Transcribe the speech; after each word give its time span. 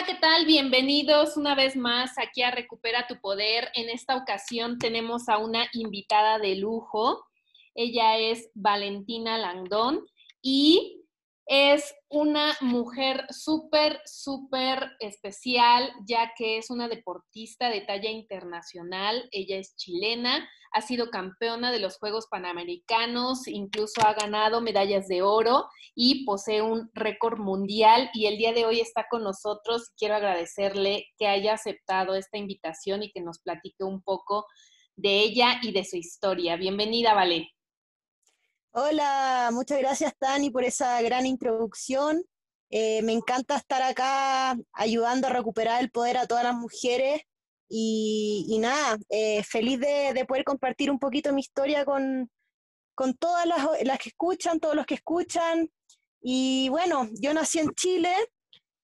Hola, 0.00 0.14
¿qué 0.14 0.18
tal? 0.18 0.46
Bienvenidos 0.46 1.36
una 1.36 1.54
vez 1.54 1.76
más 1.76 2.16
aquí 2.16 2.40
a 2.40 2.50
Recupera 2.50 3.06
tu 3.06 3.20
Poder. 3.20 3.68
En 3.74 3.90
esta 3.90 4.16
ocasión 4.16 4.78
tenemos 4.78 5.28
a 5.28 5.36
una 5.36 5.68
invitada 5.74 6.38
de 6.38 6.56
lujo. 6.56 7.22
Ella 7.74 8.16
es 8.16 8.48
Valentina 8.54 9.36
Langdón 9.36 10.06
y 10.40 10.99
es 11.46 11.94
una 12.08 12.56
mujer 12.60 13.26
súper, 13.30 14.00
súper 14.04 14.92
especial, 15.00 15.92
ya 16.06 16.32
que 16.36 16.58
es 16.58 16.70
una 16.70 16.88
deportista 16.88 17.68
de 17.70 17.80
talla 17.80 18.10
internacional. 18.10 19.28
Ella 19.32 19.56
es 19.56 19.74
chilena, 19.76 20.48
ha 20.72 20.80
sido 20.80 21.10
campeona 21.10 21.72
de 21.72 21.80
los 21.80 21.98
Juegos 21.98 22.28
Panamericanos, 22.30 23.48
incluso 23.48 24.00
ha 24.06 24.14
ganado 24.14 24.60
medallas 24.60 25.08
de 25.08 25.22
oro 25.22 25.66
y 25.94 26.24
posee 26.24 26.62
un 26.62 26.90
récord 26.94 27.38
mundial. 27.38 28.10
Y 28.14 28.26
el 28.26 28.38
día 28.38 28.52
de 28.52 28.66
hoy 28.66 28.80
está 28.80 29.06
con 29.10 29.24
nosotros. 29.24 29.90
Quiero 29.96 30.14
agradecerle 30.14 31.06
que 31.18 31.26
haya 31.26 31.54
aceptado 31.54 32.14
esta 32.14 32.38
invitación 32.38 33.02
y 33.02 33.10
que 33.10 33.20
nos 33.20 33.40
platique 33.40 33.82
un 33.82 34.02
poco 34.02 34.46
de 34.94 35.20
ella 35.20 35.58
y 35.62 35.72
de 35.72 35.84
su 35.84 35.96
historia. 35.96 36.56
Bienvenida, 36.56 37.14
Vale. 37.14 37.50
Hola, 38.72 39.50
muchas 39.52 39.80
gracias 39.80 40.14
Tani 40.16 40.48
por 40.50 40.62
esa 40.62 41.02
gran 41.02 41.26
introducción. 41.26 42.22
Eh, 42.70 43.02
me 43.02 43.12
encanta 43.12 43.56
estar 43.56 43.82
acá 43.82 44.56
ayudando 44.72 45.26
a 45.26 45.30
recuperar 45.30 45.80
el 45.82 45.90
poder 45.90 46.16
a 46.16 46.28
todas 46.28 46.44
las 46.44 46.54
mujeres 46.54 47.22
y, 47.68 48.56
nada, 48.60 48.96
eh, 49.08 49.42
feliz 49.42 49.80
de, 49.80 50.24
poder 50.26 50.44
compartir 50.44 50.88
un 50.88 51.00
poquito 51.00 51.32
mi 51.32 51.40
historia 51.40 51.84
con, 51.84 52.30
todas 53.18 53.44
las, 53.44 53.98
que 53.98 54.10
escuchan, 54.10 54.60
todos 54.60 54.76
los 54.76 54.86
que 54.86 54.94
escuchan. 54.94 55.68
Y 56.22 56.68
bueno, 56.68 57.08
yo 57.20 57.34
nací 57.34 57.58
en 57.58 57.70
Chile, 57.74 58.14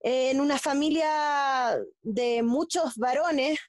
eh, 0.03 0.31
en 0.33 0.41
una 0.41 0.59
familia 0.59 1.79
de 2.03 2.43
muchos 2.43 2.97
varones. 2.97 3.61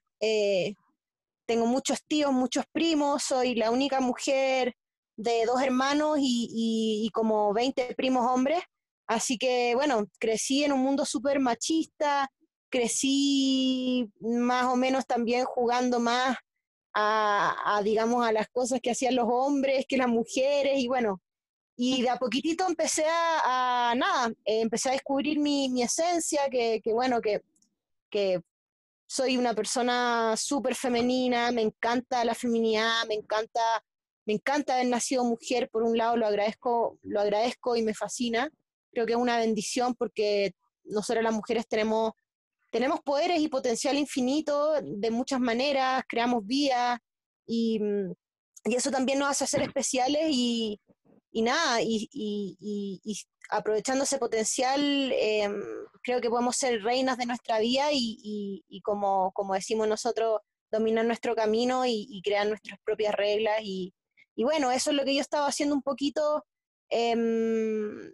tengo 1.45 1.68
muchos 1.68 2.04
tíos, 2.08 2.34
muchos 2.34 2.66
primos, 2.72 3.22
soy 3.23 3.54
la 3.54 3.70
única 3.70 4.00
mujer 4.00 4.73
de 5.18 5.46
dos 5.46 5.62
hermanos 5.62 6.18
y, 6.22 7.10
como 7.14 7.54
20 7.54 7.96
primos 7.96 8.26
hombres. 8.32 8.60
Así 9.08 9.38
que, 9.38 9.73
bueno, 9.76 10.06
crecí 10.20 10.64
en 10.64 10.73
un 10.73 10.82
mundo 10.82 11.06
súper 11.06 11.40
machista, 11.40 12.30
crecí 12.70 14.10
más 14.20 14.66
o 14.66 14.76
menos 14.76 15.06
también 15.06 15.45
jugando 15.45 16.00
más 16.00 16.38
a, 16.94 17.82
digamos, 17.83 18.26
a 18.26 18.32
las 18.32 18.48
cosas 18.50 18.80
que 18.82 18.92
hacían 18.92 19.16
los 19.16 19.27
hombres 19.30 19.86
que 19.88 19.98
las 19.98 20.08
mujeres, 20.08 20.80
y 20.80 20.88
bueno, 20.88 21.22
y 21.76 22.02
de 22.02 22.10
a 22.10 22.17
poquitito 22.17 22.66
empecé 22.67 23.06
a, 23.08 23.94
nada, 23.95 24.30
eh, 24.45 24.61
empecé 24.61 24.89
a 24.89 24.94
descubrir 24.94 25.39
mi, 25.39 25.70
mi 25.70 25.83
esencia, 25.83 26.50
que, 26.50 26.82
que, 26.83 26.94
bueno, 26.94 27.22
que, 27.22 27.42
que 28.10 28.42
soy 29.08 29.38
una 29.38 29.54
persona 29.54 30.36
súper 30.36 30.76
femenina, 30.76 31.52
me 31.52 31.61
encanta 31.61 32.26
la 32.26 32.33
feminidad, 32.33 33.06
me 33.08 33.14
encanta 33.14 33.61
me 34.27 34.33
encanta 34.33 34.73
haber 34.76 34.88
nacido 34.88 35.23
mujer, 35.23 35.70
por 35.71 35.83
un 35.83 35.98
lado 35.98 36.17
lo 36.17 36.27
agradezco, 36.27 36.99
lo 37.02 37.21
agradezco 37.21 37.77
y 37.77 37.82
me 37.82 37.93
fascina. 37.93 38.52
Creo 38.92 39.05
que 39.05 39.14
es 39.14 39.17
una 39.17 39.38
bendición 39.38 39.95
porque 39.95 40.52
nosotros 40.83 41.23
las 41.23 41.33
mujeres 41.33 41.65
tenemos, 41.67 42.11
tenemos 42.70 42.99
poderes 43.02 43.39
y 43.39 43.48
potencial 43.48 43.98
infinito 43.98 44.73
de 44.82 45.11
muchas 45.11 45.39
maneras, 45.39 46.04
creamos 46.10 46.45
vida 46.45 47.02
y, 47.45 47.80
y 48.65 48.76
eso 48.76 48.92
también 48.92 49.20
nos 49.20 49.30
hace 49.30 49.48
ser 49.48 49.61
especiales 49.61 50.27
y, 50.30 50.77
y 51.32 51.42
nada, 51.42 51.82
y, 51.82 52.09
y, 52.11 53.17
aprovechando 53.49 54.04
ese 54.04 54.17
potencial, 54.17 55.11
em, 55.14 55.64
creo 56.02 56.20
que 56.20 56.30
podemos 56.30 56.58
ser 56.58 56.82
reinas 56.83 57.17
de 57.17 57.26
nuestra 57.26 57.59
vida 57.59 57.89
y, 57.92 58.82
como, 58.83 59.32
como 59.32 59.54
decimos 59.54 59.88
nosotros, 59.88 60.42
dominar 60.70 61.05
nuestro 61.05 61.33
camino 61.36 61.86
y, 61.86 62.21
crear 62.23 62.48
nuestras 62.48 62.80
propias 62.83 63.15
reglas 63.15 63.61
y, 63.64 63.94
y 64.37 64.43
bueno, 64.43 64.71
eso 64.71 64.92
es 64.92 64.95
lo 64.95 65.03
que 65.03 65.15
yo 65.15 65.21
estaba 65.21 65.48
haciendo 65.48 65.73
un 65.73 65.81
poquito 65.81 66.45
em, 66.89 68.14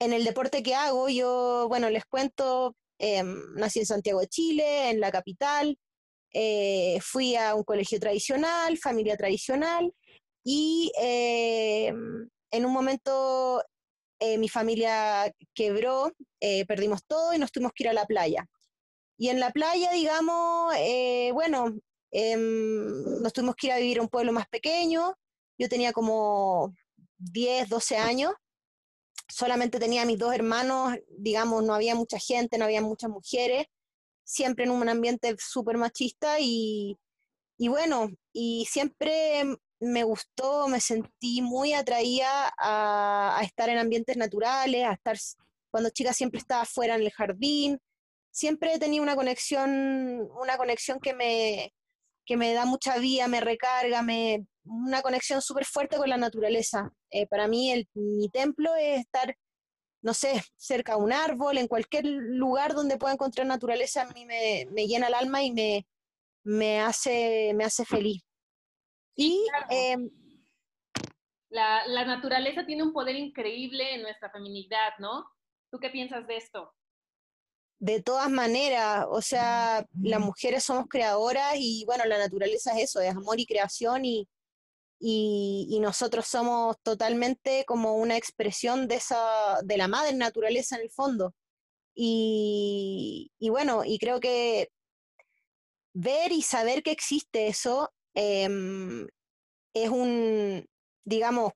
en 0.00 0.12
el 0.12 0.24
deporte 0.24 0.60
que 0.62 0.74
hago. 0.74 1.08
Yo, 1.08 1.66
bueno, 1.68 1.88
les 1.88 2.04
cuento, 2.04 2.74
em, 2.98 3.54
nací 3.54 3.78
en 3.78 3.86
Santiago 3.86 4.20
de 4.20 4.26
Chile, 4.26 4.90
en 4.90 4.98
la 4.98 5.12
capital. 5.12 5.78
Eh, 6.34 6.98
fui 7.00 7.36
a 7.36 7.54
un 7.54 7.62
colegio 7.62 8.00
tradicional, 8.00 8.76
familia 8.76 9.16
tradicional, 9.16 9.94
y 10.44 10.90
em, 10.96 12.28
en 12.50 12.66
un 12.66 12.72
momento 12.72 13.62
eh, 14.18 14.38
mi 14.38 14.48
familia 14.48 15.32
quebró, 15.54 16.12
eh, 16.40 16.66
perdimos 16.66 17.04
todo 17.06 17.34
y 17.34 17.38
nos 17.38 17.52
tuvimos 17.52 17.72
que 17.72 17.84
ir 17.84 17.90
a 17.90 17.92
la 17.92 18.06
playa. 18.06 18.46
Y 19.16 19.28
en 19.28 19.38
la 19.38 19.52
playa, 19.52 19.92
digamos, 19.92 20.74
bueno, 21.34 21.78
nos 22.12 23.32
tuvimos 23.32 23.54
que 23.56 23.68
ir 23.68 23.72
a 23.74 23.78
vivir 23.78 23.98
a 24.00 24.02
un 24.02 24.08
pueblo 24.08 24.32
más 24.32 24.48
pequeño, 24.48 25.14
yo 25.62 25.68
tenía 25.68 25.92
como 25.92 26.74
10, 27.18 27.68
12 27.68 27.96
años, 27.96 28.32
solamente 29.28 29.78
tenía 29.78 30.04
mis 30.04 30.18
dos 30.18 30.34
hermanos, 30.34 30.96
digamos, 31.08 31.62
no 31.62 31.74
había 31.74 31.94
mucha 31.94 32.18
gente, 32.18 32.58
no 32.58 32.64
había 32.64 32.82
muchas 32.82 33.10
mujeres, 33.10 33.66
siempre 34.24 34.64
en 34.64 34.72
un 34.72 34.88
ambiente 34.88 35.36
súper 35.38 35.78
machista 35.78 36.38
y, 36.40 36.98
bueno, 37.58 38.10
y 38.32 38.66
siempre 38.68 39.44
me 39.78 40.02
gustó, 40.02 40.66
me 40.66 40.80
sentí 40.80 41.42
muy 41.42 41.74
atraída 41.74 42.52
a, 42.58 43.38
a, 43.38 43.42
estar 43.44 43.68
en 43.68 43.78
ambientes 43.78 44.16
naturales, 44.16 44.84
a 44.84 44.94
estar, 44.94 45.16
cuando 45.70 45.90
chica 45.90 46.12
siempre 46.12 46.40
estaba 46.40 46.64
fuera 46.64 46.96
en 46.96 47.02
el 47.02 47.12
jardín, 47.12 47.78
siempre 48.32 48.78
tenido 48.80 49.04
una 49.04 49.14
conexión, 49.14 50.28
una 50.40 50.56
conexión 50.56 50.98
que 50.98 51.14
me, 51.14 51.72
que 52.24 52.36
me 52.36 52.52
da 52.54 52.64
mucha 52.64 52.98
vida, 52.98 53.28
me 53.28 53.40
recarga, 53.40 54.02
me, 54.02 54.46
una 54.64 55.02
conexión 55.02 55.42
súper 55.42 55.64
fuerte 55.64 55.96
con 55.96 56.08
la 56.08 56.16
naturaleza. 56.16 56.92
Eh, 57.10 57.26
para 57.26 57.48
mí 57.48 57.70
el, 57.70 57.88
mi 57.94 58.28
templo 58.28 58.74
es 58.76 59.00
estar, 59.00 59.36
no 60.02 60.14
sé, 60.14 60.42
cerca 60.56 60.96
de 60.96 61.02
un 61.02 61.12
árbol, 61.12 61.58
en 61.58 61.68
cualquier 61.68 62.06
lugar 62.06 62.74
donde 62.74 62.98
pueda 62.98 63.14
encontrar 63.14 63.46
naturaleza, 63.46 64.02
a 64.02 64.12
mí 64.12 64.24
me, 64.24 64.66
me 64.70 64.86
llena 64.86 65.08
el 65.08 65.14
alma 65.14 65.42
y 65.42 65.52
me, 65.52 65.86
me, 66.44 66.80
hace, 66.80 67.52
me 67.54 67.64
hace 67.64 67.84
feliz. 67.84 68.22
Y 69.14 69.44
em, 69.68 70.10
la, 71.50 71.86
la 71.86 72.04
naturaleza 72.04 72.64
tiene 72.64 72.82
un 72.82 72.92
poder 72.92 73.16
increíble 73.16 73.94
en 73.94 74.02
nuestra 74.02 74.30
feminidad, 74.30 74.92
¿no? 74.98 75.26
¿Tú 75.70 75.78
qué 75.78 75.90
piensas 75.90 76.26
de 76.26 76.36
esto? 76.36 76.72
De 77.82 78.00
todas 78.00 78.30
maneras, 78.30 79.06
o 79.10 79.20
sea, 79.20 79.84
las 80.00 80.20
mujeres 80.20 80.62
somos 80.62 80.86
creadoras 80.88 81.54
y 81.56 81.84
bueno, 81.84 82.04
la 82.04 82.16
naturaleza 82.16 82.70
es 82.78 82.90
eso, 82.90 83.00
es 83.00 83.10
amor 83.10 83.40
y 83.40 83.44
creación 83.44 84.04
y, 84.04 84.28
y, 85.00 85.80
nosotros 85.80 86.28
somos 86.28 86.76
totalmente 86.84 87.64
como 87.64 87.96
una 87.96 88.16
expresión 88.16 88.86
de, 88.86 88.94
esa, 88.94 89.58
de 89.64 89.76
la 89.76 89.88
madre 89.88 90.14
naturaleza 90.14 90.76
en 90.76 90.82
el 90.82 90.90
fondo. 90.92 91.34
Y, 91.92 93.32
y 93.40 93.48
bueno, 93.50 93.82
y 93.84 93.98
creo 93.98 94.20
que 94.20 94.68
ver 95.92 96.30
y 96.30 96.42
saber 96.42 96.84
que 96.84 96.92
existe 96.92 97.48
eso 97.48 97.92
em, 98.14 99.08
es 99.74 99.90
un, 99.90 100.68
digamos, 101.04 101.52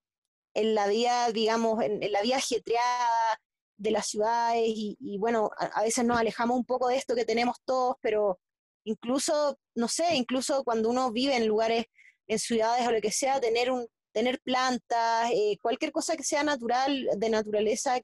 en 0.55 0.75
la 0.75 0.88
vida, 0.88 1.31
digamos, 1.31 1.84
en, 1.84 2.00
la 2.11 2.22
vida 2.22 2.38
ajetreada 2.38 3.40
de 3.76 3.90
las 3.90 4.06
ciudades 4.06 4.64
y, 4.67 5.19
bueno, 5.19 5.50
a, 5.58 5.82
veces 5.82 6.05
nos 6.05 6.19
alejamos 6.19 6.56
un 6.56 6.64
poco 6.64 6.88
de 6.88 6.96
esto 6.96 7.14
que 7.14 7.25
tenemos 7.25 7.56
todos, 7.64 7.96
pero 8.00 8.38
incluso, 8.84 9.58
no 9.75 9.88
sé, 9.88 10.14
incluso 10.14 10.64
cuando 10.64 10.88
uno 10.88 11.12
vive 11.12 11.37
en 11.37 11.46
lugares 11.46 11.87
en 12.26 12.38
ciudades 12.38 12.87
o 12.87 12.93
lo 12.93 13.00
que 13.00 13.11
sea, 13.11 13.40
tener, 13.40 13.70
un, 13.70 13.87
tener 14.12 14.40
plantas, 14.40 15.31
eh, 15.32 15.58
cualquier 15.62 15.93
cosa 15.93 16.17
que 16.17 16.25
sea 16.25 16.43
natural, 16.43 17.08
de 17.17 17.31
naturaleza, 17.31 18.00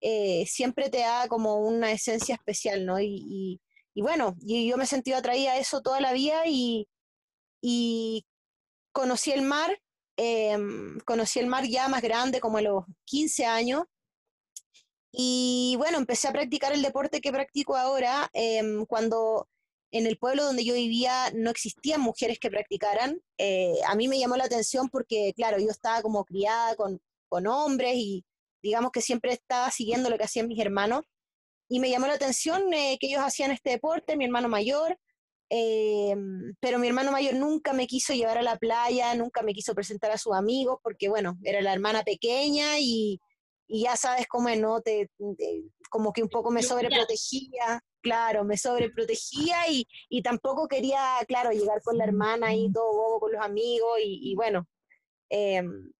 eh, 0.00 0.44
siempre 0.46 0.90
te 0.90 0.98
da 0.98 1.28
como 1.28 1.58
una 1.58 1.92
esencia 1.92 2.34
especial, 2.34 2.84
¿no? 2.84 3.00
Y, 3.00 3.60
y, 3.94 4.02
bueno, 4.02 4.34
y 4.40 4.68
yo 4.68 4.76
me 4.76 4.84
he 4.84 4.86
sentido 4.86 5.18
atraída 5.18 5.52
a 5.52 5.58
eso 5.58 5.80
toda 5.82 6.00
la 6.00 6.12
vida 6.12 6.42
y, 6.46 6.88
y 7.60 8.26
conocí 8.92 9.30
el 9.32 9.42
mar, 9.42 9.80
em, 10.16 10.98
conocí 11.04 11.38
el 11.38 11.46
mar 11.46 11.64
ya 11.66 11.88
más 11.88 12.02
grande, 12.02 12.40
como 12.40 12.58
a 12.58 12.62
los 12.62 12.84
15 13.04 13.46
años, 13.46 13.84
y 15.12 15.74
bueno, 15.76 15.98
empecé 15.98 16.28
a 16.28 16.32
practicar 16.32 16.72
el 16.72 16.80
deporte 16.80 17.20
que 17.20 17.32
practico 17.32 17.76
ahora 17.76 18.30
em, 18.32 18.86
cuando 18.86 19.46
en 19.90 20.06
el 20.06 20.16
pueblo 20.16 20.44
donde 20.44 20.64
yo 20.64 20.72
vivía 20.72 21.30
no 21.34 21.50
existían 21.50 22.00
mujeres 22.00 22.38
que 22.38 22.50
practicaran. 22.50 23.20
Eh, 23.36 23.74
a 23.86 23.94
mí 23.94 24.08
me 24.08 24.18
llamó 24.18 24.36
la 24.36 24.44
atención 24.44 24.88
porque, 24.88 25.34
claro, 25.36 25.58
yo 25.58 25.68
estaba 25.70 26.00
como 26.00 26.24
criada 26.24 26.74
con, 26.76 26.98
con 27.28 27.46
hombres 27.46 27.94
y 27.96 28.24
digamos 28.62 28.90
que 28.90 29.02
siempre 29.02 29.32
estaba 29.32 29.70
siguiendo 29.70 30.08
lo 30.08 30.16
que 30.16 30.24
hacían 30.24 30.48
mis 30.48 30.58
hermanos. 30.58 31.04
Y 31.68 31.78
me 31.80 31.90
llamó 31.90 32.06
la 32.06 32.14
atención 32.14 32.72
eh, 32.72 32.96
que 32.98 33.08
ellos 33.08 33.20
hacían 33.22 33.50
este 33.50 33.70
deporte, 33.70 34.16
mi 34.16 34.24
hermano 34.24 34.48
mayor, 34.48 34.98
eh, 35.50 36.14
pero 36.60 36.78
mi 36.78 36.88
hermano 36.88 37.12
mayor 37.12 37.34
nunca 37.34 37.74
me 37.74 37.86
quiso 37.86 38.14
llevar 38.14 38.38
a 38.38 38.42
la 38.42 38.56
playa, 38.56 39.14
nunca 39.14 39.42
me 39.42 39.52
quiso 39.52 39.74
presentar 39.74 40.10
a 40.10 40.18
sus 40.18 40.34
amigos, 40.34 40.78
porque 40.82 41.10
bueno, 41.10 41.38
era 41.44 41.60
la 41.60 41.72
hermana 41.74 42.02
pequeña 42.02 42.78
y, 42.78 43.20
y 43.72 43.84
ya 43.84 43.96
sabes 43.96 44.26
cómo 44.28 44.50
¿no? 44.50 44.82
Te, 44.82 45.08
como 45.88 46.12
que 46.12 46.22
un 46.22 46.28
poco 46.28 46.50
me 46.50 46.62
sobreprotegía, 46.62 47.82
claro, 48.02 48.44
me 48.44 48.58
sobreprotegía 48.58 49.66
y, 49.70 49.88
y 50.10 50.22
tampoco 50.22 50.68
quería, 50.68 51.00
claro, 51.26 51.52
llegar 51.52 51.80
con 51.82 51.96
la 51.96 52.04
hermana 52.04 52.54
y 52.54 52.70
todo 52.70 52.92
bobo 52.92 53.20
con 53.20 53.32
los 53.32 53.42
amigos 53.42 53.98
y, 54.04 54.34
bueno. 54.34 54.66
Em, 55.30 55.90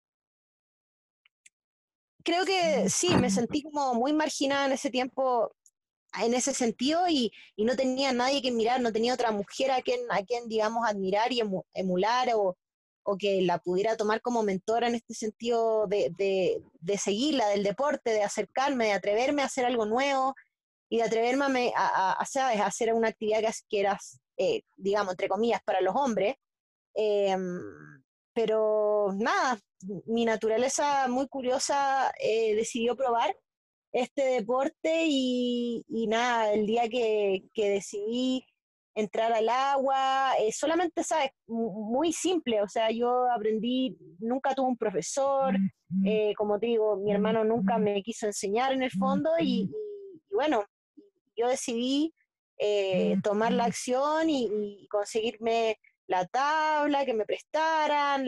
creo 2.23 2.45
que 2.45 2.91
sí, 2.91 3.09
me 3.17 3.31
sentí 3.31 3.63
como 3.63 3.95
muy 3.95 4.13
marginada 4.13 4.67
en 4.67 4.73
ese 4.73 4.91
tiempo, 4.91 5.57
en 6.23 6.35
ese 6.35 6.53
sentido, 6.53 7.09
y, 7.09 7.33
y, 7.57 7.65
no 7.65 7.75
tenía 7.75 8.13
nadie 8.13 8.43
que 8.43 8.53
mirar, 8.53 8.83
no 8.83 8.93
tenía 8.93 9.15
otra 9.15 9.31
mujer 9.31 9.71
a 9.71 9.81
quien, 9.81 10.01
a 10.11 10.23
quien 10.23 10.47
digamos, 10.47 10.87
admirar 10.87 11.33
y 11.33 11.41
emular 11.73 12.29
o, 12.35 12.59
o 13.05 13.17
que 13.17 13.43
la 13.43 13.59
pudiera 13.59 13.97
tomar 13.97 14.21
como 14.21 14.43
mentora 14.43 14.89
en 14.89 14.95
este 14.95 15.15
sentido 15.15 15.87
de, 15.87 16.13
de, 16.17 16.63
de, 16.81 16.99
seguirla, 16.99 17.49
del 17.49 17.63
deporte, 17.63 18.11
de 18.11 18.23
acercarme, 18.23 18.87
de 18.87 18.93
atreverme 18.93 19.43
a 19.43 19.47
hacer 19.47 19.65
algo 19.65 19.87
nuevo 19.87 20.35
y 20.89 20.99
de 20.99 21.05
atreverme 21.05 21.73
a, 21.77 22.13
a, 22.13 22.13
a, 22.13 22.67
hacer 22.67 22.93
una 22.93 23.09
actividad 23.09 23.43
que, 23.69 23.81
era, 23.81 23.99
eh, 24.37 24.63
digamos, 24.77 25.13
entre 25.13 25.29
comillas, 25.29 25.63
para 25.65 25.81
los 25.81 25.95
hombres. 25.97 26.37
Em, 26.95 27.61
pero 28.35 29.11
nada, 29.15 29.59
mi 30.07 30.25
naturaleza 30.25 31.09
muy 31.09 31.29
curiosa 31.29 32.13
eh, 32.21 32.55
decidió 32.55 32.97
probar 32.97 33.35
este 33.93 34.23
deporte 34.23 35.05
y, 35.07 35.85
y, 35.89 36.07
nada, 36.07 36.53
el 36.53 36.67
día 36.67 36.89
que, 36.89 37.45
que 37.53 37.69
decidí 37.69 38.47
entrar 38.95 39.33
al 39.33 39.49
agua, 39.49 40.35
eh, 40.39 40.53
solamente, 40.53 41.03
¿sabes? 41.03 41.31
Muy 41.47 42.13
simple, 42.13 42.61
o 42.61 42.69
sea, 42.69 42.91
yo 42.91 43.31
aprendí, 43.31 43.97
nunca 44.19 44.55
tuve 44.55 44.69
un 44.69 44.77
profesor, 44.77 45.55
eh, 46.05 46.35
como 46.37 46.59
te 46.59 46.67
digo, 46.67 46.97
mi 46.97 47.13
hermano 47.13 47.45
nunca 47.45 47.79
me 47.79 48.03
quiso 48.03 48.27
enseñar 48.27 48.73
en 48.73 48.83
el 48.83 48.91
fondo 48.91 49.31
y, 49.41 49.71
bueno, 50.31 50.65
yo 51.37 51.49
decidí 51.49 52.15
eh, 52.59 53.17
tomar 53.23 53.53
la 53.53 53.65
acción 53.65 54.29
y, 54.29 54.87
conseguirme 54.89 55.79
la 56.07 56.27
tabla, 56.27 57.07
que 57.07 57.15
me 57.15 57.25
prestaran, 57.25 58.27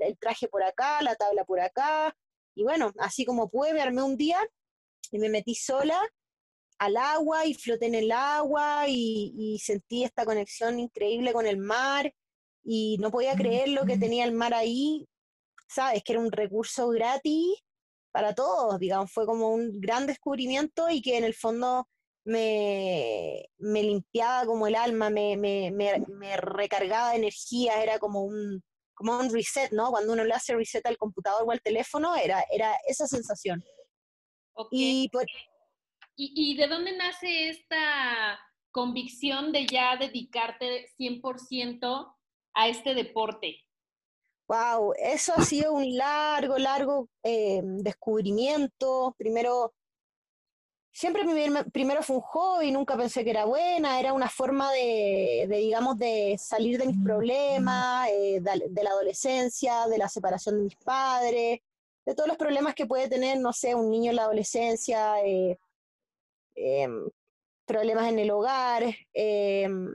el 0.00 0.18
traje 0.18 0.48
por 0.48 0.62
acá, 0.62 1.02
la 1.02 1.14
tabla 1.14 1.44
por 1.44 1.60
acá, 1.60 2.16
y 2.54 2.62
bueno, 2.62 2.92
así 2.98 3.26
como 3.26 3.50
pude, 3.50 3.74
me 3.74 3.82
armé 3.82 4.02
un 4.02 4.16
día 4.16 4.38
y 5.10 5.18
me 5.18 5.28
metí 5.28 5.54
sola 5.54 6.00
al 6.78 6.96
agua 6.96 7.46
y 7.46 7.54
floté 7.54 7.86
en 7.86 7.94
el 7.94 8.12
agua 8.12 8.84
y, 8.88 9.58
sentí 9.62 10.04
esta 10.04 10.24
conexión 10.24 10.78
increíble 10.78 11.32
con 11.32 11.46
el 11.46 11.56
mar 11.56 12.12
y 12.64 12.98
no 12.98 13.10
podía 13.10 13.34
creer 13.34 13.68
lo 13.68 13.84
que 13.84 13.96
tenía 13.96 14.24
el 14.24 14.32
mar 14.32 14.54
ahí, 14.54 15.06
sabes, 15.68 16.02
que 16.02 16.12
era 16.12 16.20
un 16.20 16.32
recurso 16.32 16.88
gratis 16.88 17.58
para 18.12 18.34
todos, 18.34 18.78
digamos, 18.78 19.12
fue 19.12 19.26
como 19.26 19.50
un 19.50 19.80
gran 19.80 20.06
descubrimiento 20.06 20.90
y 20.90 21.02
que 21.02 21.18
en 21.18 21.24
el 21.24 21.34
fondo 21.34 21.86
me, 22.24 23.48
me 23.58 23.82
limpiaba 23.82 24.46
como 24.46 24.66
el 24.66 24.74
alma, 24.74 25.10
me, 25.10 25.36
me, 25.36 25.70
me, 25.70 26.36
recargaba 26.38 27.10
de 27.10 27.18
energía, 27.18 27.82
era 27.82 27.98
como 27.98 28.24
un, 28.24 28.62
como 28.94 29.18
un 29.18 29.32
reset, 29.32 29.70
¿no? 29.72 29.90
Cuando 29.90 30.12
uno 30.12 30.24
le 30.24 30.34
hace 30.34 30.54
reset 30.54 30.84
al 30.86 30.96
computador 30.96 31.44
o 31.46 31.52
al 31.52 31.60
teléfono, 31.60 32.16
era, 32.16 32.44
era 32.50 32.74
esa 32.88 33.06
sensación. 33.06 33.62
Y 34.70 35.08
por, 35.10 35.26
¿Y, 36.18 36.56
de 36.56 36.66
dónde 36.66 36.96
nace 36.96 37.50
esta 37.50 38.38
convicción 38.70 39.52
de 39.52 39.66
ya 39.66 39.96
dedicarte 39.96 40.86
100% 40.98 42.14
a 42.54 42.68
este 42.68 42.94
deporte? 42.94 43.62
Wow, 44.48 44.94
eso 44.96 45.34
ha 45.36 45.42
sido 45.42 45.74
un 45.74 45.94
largo, 45.94 46.56
largo 46.56 47.08
eh, 47.22 47.60
descubrimiento. 47.62 49.14
Primero, 49.18 49.74
siempre 50.90 51.22
primero 51.70 52.02
fue 52.02 52.16
un 52.16 52.22
hobby, 52.22 52.70
nunca 52.70 52.96
pensé 52.96 53.22
que 53.22 53.30
era 53.30 53.44
buena, 53.44 54.00
era 54.00 54.14
una 54.14 54.30
forma 54.30 54.72
de, 54.72 55.46
digamos, 55.50 55.98
de 55.98 56.36
salir 56.38 56.78
de 56.78 56.86
mis 56.86 57.02
problemas, 57.04 58.08
eh, 58.08 58.40
de, 58.40 58.82
la 58.82 58.90
adolescencia, 58.90 59.86
de 59.88 59.98
la 59.98 60.08
separación 60.08 60.56
de 60.56 60.64
mis 60.64 60.76
padres, 60.76 61.60
de 62.06 62.14
todos 62.14 62.28
los 62.28 62.38
problemas 62.38 62.74
que 62.74 62.86
puede 62.86 63.08
tener, 63.10 63.38
no 63.38 63.52
sé, 63.52 63.74
un 63.74 63.90
niño 63.90 64.10
en 64.10 64.16
la 64.16 64.22
adolescencia, 64.22 65.22
eh, 65.22 65.58
Em, 66.56 67.08
problemas 67.66 68.08
en 68.08 68.18
el 68.18 68.30
hogar, 68.30 68.84
em, 69.12 69.94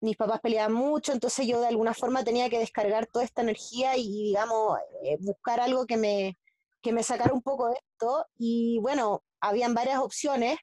mis 0.00 0.16
papás 0.16 0.40
peleaban 0.40 0.72
mucho, 0.72 1.12
entonces 1.12 1.46
yo 1.46 1.60
de 1.60 1.68
alguna 1.68 1.94
forma 1.94 2.24
tenía 2.24 2.48
que 2.50 2.58
descargar 2.58 3.06
toda 3.06 3.24
esta 3.24 3.42
energía 3.42 3.96
y, 3.96 4.24
digamos, 4.28 4.78
eh, 5.02 5.16
buscar 5.20 5.60
algo 5.60 5.86
que 5.86 5.96
me, 5.96 6.38
que 6.82 6.92
me 6.92 7.02
sacara 7.02 7.34
un 7.34 7.42
poco 7.42 7.68
de 7.68 7.74
esto. 7.74 8.26
Y 8.36 8.78
bueno, 8.80 9.24
habían 9.40 9.74
varias 9.74 9.98
opciones, 10.00 10.58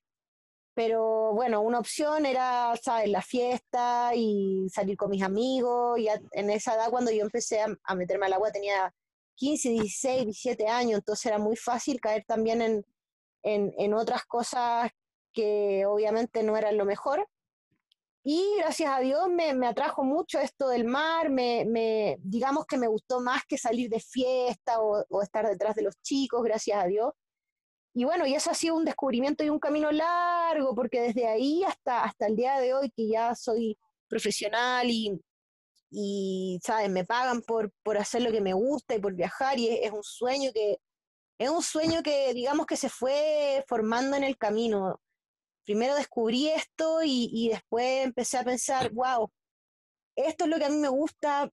pero 0.75 1.33
bueno, 1.33 1.61
una 1.61 1.79
opción 1.79 2.25
era, 2.25 2.73
¿sabes?, 2.81 3.09
la 3.09 3.21
fiesta 3.21 4.11
y 4.15 4.67
salir 4.69 4.97
con 4.97 5.09
mis 5.11 5.23
amigos. 5.23 5.99
Y 5.99 6.07
en 6.31 6.49
esa 6.49 6.75
edad, 6.75 6.89
cuando 6.89 7.11
yo 7.11 7.23
empecé 7.23 7.61
a, 7.61 7.67
a 7.83 7.95
meterme 7.95 8.27
al 8.27 8.33
agua, 8.33 8.51
tenía 8.51 8.93
15, 9.35 9.69
16, 9.69 10.23
17 10.25 10.67
años, 10.67 10.99
entonces 10.99 11.25
era 11.25 11.39
muy 11.39 11.55
fácil 11.55 11.99
caer 11.99 12.23
también 12.25 12.61
en, 12.61 12.85
en, 13.43 13.73
en 13.77 13.93
otras 13.93 14.25
cosas 14.25 14.91
que 15.33 15.85
obviamente 15.85 16.43
no 16.43 16.57
eran 16.57 16.77
lo 16.77 16.85
mejor. 16.85 17.27
Y 18.25 18.55
gracias 18.57 18.89
a 18.89 18.99
Dios 19.01 19.27
me, 19.29 19.53
me 19.53 19.67
atrajo 19.67 20.03
mucho 20.03 20.39
esto 20.39 20.69
del 20.69 20.85
mar, 20.85 21.29
me, 21.29 21.65
me, 21.65 22.15
digamos 22.19 22.65
que 22.65 22.77
me 22.77 22.87
gustó 22.87 23.19
más 23.19 23.43
que 23.45 23.57
salir 23.57 23.89
de 23.89 23.99
fiesta 23.99 24.79
o, 24.79 25.03
o, 25.09 25.21
estar 25.21 25.45
detrás 25.45 25.75
de 25.75 25.81
los 25.81 25.95
chicos, 26.01 26.41
gracias 26.41 26.81
a 26.81 26.87
Dios. 26.87 27.11
Y 27.93 28.05
bueno, 28.05 28.25
y 28.25 28.33
eso 28.33 28.49
ha 28.49 28.53
sido 28.53 28.75
un 28.75 28.85
descubrimiento 28.85 29.43
y 29.43 29.49
un 29.49 29.59
camino 29.59 29.91
largo, 29.91 30.73
porque 30.73 31.01
desde 31.01 31.27
ahí 31.27 31.63
hasta, 31.65 32.03
hasta 32.03 32.27
el 32.27 32.35
día 32.37 32.59
de 32.59 32.73
hoy, 32.73 32.89
que 32.91 33.09
ya 33.09 33.35
soy 33.35 33.77
profesional 34.07 34.89
y, 34.89 35.21
y 35.91 36.59
¿sabes? 36.63 36.89
Me 36.89 37.03
pagan 37.05 37.41
por, 37.41 37.71
por 37.83 37.97
hacer 37.97 38.21
lo 38.21 38.31
que 38.31 38.41
me 38.41 38.53
gusta 38.53 38.95
y 38.95 38.99
por 38.99 39.13
viajar, 39.13 39.59
y 39.59 39.67
es, 39.67 39.79
es 39.87 39.91
un 39.91 40.03
sueño 40.03 40.51
que, 40.53 40.77
es 41.37 41.49
un 41.49 41.61
sueño 41.61 42.01
que 42.03 42.33
digamos 42.33 42.65
que 42.65 42.77
se 42.77 42.89
fue 42.89 43.63
formando 43.67 44.15
en 44.15 44.23
el 44.23 44.37
camino 44.37 45.01
primero 45.63 45.95
descubrí 45.95 46.49
esto 46.49 46.99
y, 47.03 47.49
después 47.49 48.05
empecé 48.05 48.37
a 48.37 48.43
pensar, 48.43 48.91
wow, 48.91 49.31
esto 50.15 50.43
es 50.45 50.49
lo 50.49 50.57
que 50.57 50.65
a 50.65 50.69
mí 50.69 50.77
me 50.77 50.89
gusta, 50.89 51.49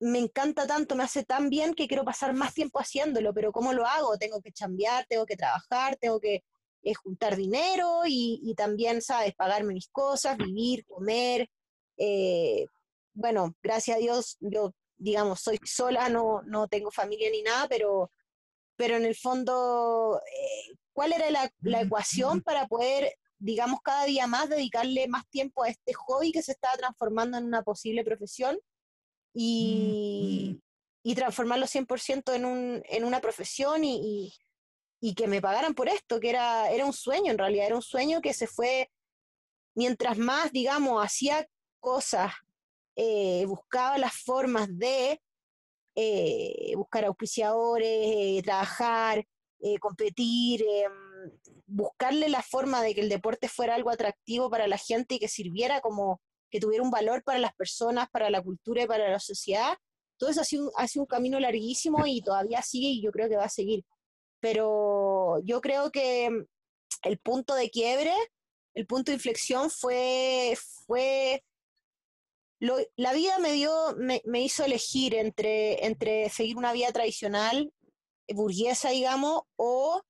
me 0.00 0.18
encanta 0.18 0.66
tanto, 0.66 0.94
me 0.94 1.04
hace 1.04 1.24
tan 1.24 1.48
bien 1.48 1.74
que 1.74 1.88
quiero 1.88 2.04
pasar 2.04 2.34
más 2.34 2.54
tiempo 2.54 2.78
haciéndolo, 2.78 3.32
pero 3.32 3.52
¿cómo 3.52 3.72
lo 3.72 3.86
hago? 3.86 4.18
Tengo 4.18 4.40
que 4.42 4.52
chambear, 4.52 5.06
tengo 5.08 5.24
que 5.24 5.36
trabajar, 5.36 5.96
tengo 5.96 6.20
que 6.20 6.42
eh, 6.82 6.94
juntar 6.94 7.36
dinero 7.36 8.02
y, 8.06 8.54
también, 8.56 9.00
¿sabes?, 9.00 9.34
pagarme 9.34 9.74
mis 9.74 9.88
cosas, 9.88 10.36
vivir, 10.36 10.84
comer. 10.84 11.48
Eh, 11.96 12.66
bueno, 13.14 13.54
gracias 13.62 13.96
a 13.96 14.00
Dios, 14.00 14.36
yo, 14.40 14.74
digamos, 14.96 15.40
soy 15.40 15.58
sola, 15.64 16.08
no, 16.08 16.42
no 16.42 16.68
tengo 16.68 16.90
familia 16.90 17.30
ni 17.30 17.42
nada, 17.42 17.66
pero, 17.68 18.10
pero 18.76 18.96
en 18.96 19.06
el 19.06 19.16
fondo, 19.16 20.20
eh, 20.26 20.76
¿cuál 20.92 21.14
era 21.14 21.30
la, 21.30 21.50
la 21.60 21.80
ecuación 21.80 22.42
para 22.42 22.66
poder 22.66 23.14
digamos, 23.38 23.80
cada 23.82 24.04
día 24.04 24.26
más 24.26 24.48
dedicarle 24.48 25.08
más 25.08 25.28
tiempo 25.28 25.62
a 25.62 25.68
este 25.68 25.92
hobby 25.94 26.32
que 26.32 26.42
se 26.42 26.52
estaba 26.52 26.76
transformando 26.76 27.38
en 27.38 27.44
una 27.44 27.62
posible 27.62 28.04
profesión 28.04 28.58
y, 29.34 30.60
y 31.02 31.14
transformarlo 31.14 31.66
100% 31.66 32.34
en, 32.34 32.44
un, 32.44 32.82
en 32.86 33.04
una 33.04 33.20
profesión 33.20 33.84
y, 33.84 34.32
y, 35.00 35.14
que 35.14 35.26
me 35.26 35.42
pagaran 35.42 35.74
por 35.74 35.88
esto, 35.88 36.18
que 36.18 36.30
era, 36.30 36.70
era 36.70 36.86
un 36.86 36.92
sueño 36.92 37.30
en 37.30 37.38
realidad, 37.38 37.66
era 37.66 37.76
un 37.76 37.82
sueño 37.82 38.20
que 38.22 38.32
se 38.32 38.46
fue, 38.46 38.90
mientras 39.74 40.16
más, 40.16 40.52
digamos, 40.52 41.04
hacía 41.04 41.46
cosas, 41.80 42.32
eh, 42.96 43.44
buscaba 43.46 43.98
las 43.98 44.14
formas 44.14 44.68
de 44.70 45.20
eh, 45.94 46.72
buscar 46.76 47.04
auspiciadores, 47.04 47.86
eh, 47.86 48.40
trabajar, 48.42 49.24
competir 49.80 50.62
em, 50.62 51.05
buscarle 51.66 52.28
la 52.28 52.42
forma 52.42 52.82
de 52.82 52.94
que 52.94 53.00
el 53.00 53.08
deporte 53.08 53.48
fuera 53.48 53.74
algo 53.74 53.90
atractivo 53.90 54.50
para 54.50 54.66
la 54.68 54.78
gente 54.78 55.16
y 55.16 55.18
que 55.18 55.28
sirviera 55.28 55.80
como 55.80 56.20
que 56.50 56.60
tuviera 56.60 56.84
un 56.84 56.90
valor 56.90 57.22
para 57.24 57.38
las 57.38 57.54
personas, 57.54 58.08
para 58.10 58.30
la 58.30 58.42
cultura 58.42 58.82
y 58.82 58.86
para 58.86 59.10
la 59.10 59.18
sociedad, 59.18 59.76
todo 60.18 60.30
eso 60.30 60.40
ha 60.40 60.44
sido, 60.44 61.02
un 61.02 61.06
camino 61.06 61.38
larguísimo 61.38 62.06
y 62.06 62.22
todavía 62.22 62.62
sigue 62.62 62.88
y 62.88 63.02
yo 63.02 63.10
creo 63.12 63.28
que 63.28 63.36
va 63.36 63.44
a 63.44 63.50
seguir. 63.50 63.84
Pero 64.40 65.40
yo 65.44 65.60
creo 65.60 65.90
que 65.90 66.30
el 67.02 67.18
punto 67.18 67.54
de 67.54 67.70
quiebre, 67.70 68.12
el 68.74 68.86
punto 68.86 69.10
de 69.10 69.16
inflexión 69.16 69.70
fue, 69.70 70.56
fue 70.86 71.42
la 72.58 73.12
vida 73.12 73.38
me 73.38 73.52
dio, 73.52 73.94
me, 73.98 74.22
me, 74.24 74.40
hizo 74.40 74.64
elegir 74.64 75.14
entre, 75.14 75.84
entre 75.84 76.30
seguir 76.30 76.56
una 76.56 76.72
vida 76.72 76.90
tradicional, 76.90 77.70
burguesa, 78.28 78.90
digamos, 78.90 79.42
o 79.56 80.02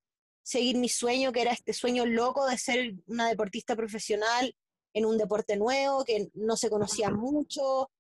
seguir 0.47 0.77
mi 0.77 0.89
sueño, 0.89 1.33
que 1.33 1.41
era 1.41 1.51
este 1.51 1.73
sueño 1.73 2.07
loco 2.07 2.47
de 2.47 2.57
ser 2.57 2.95
una 3.09 3.29
deportista 3.29 3.75
profesional 3.75 4.55
en 4.95 5.05
un 5.05 5.19
deporte 5.19 5.57
nuevo, 5.57 6.05
que 6.05 6.29
no 6.35 6.57
se 6.57 6.71
conocía 6.71 7.11
mucho. 7.11 7.91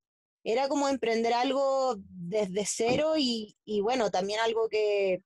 Era 0.45 0.69
como 0.69 0.88
emprender 0.88 1.33
algo 1.33 1.97
desde 1.99 2.65
cero 2.65 3.15
y, 3.17 3.57
bueno, 3.83 4.12
también 4.12 4.38
algo 4.38 4.69
que, 4.69 5.25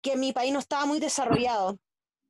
que 0.00 0.16
mi 0.16 0.32
país 0.32 0.52
no 0.52 0.60
estaba 0.60 0.86
muy 0.86 1.00
desarrollado. 1.00 1.76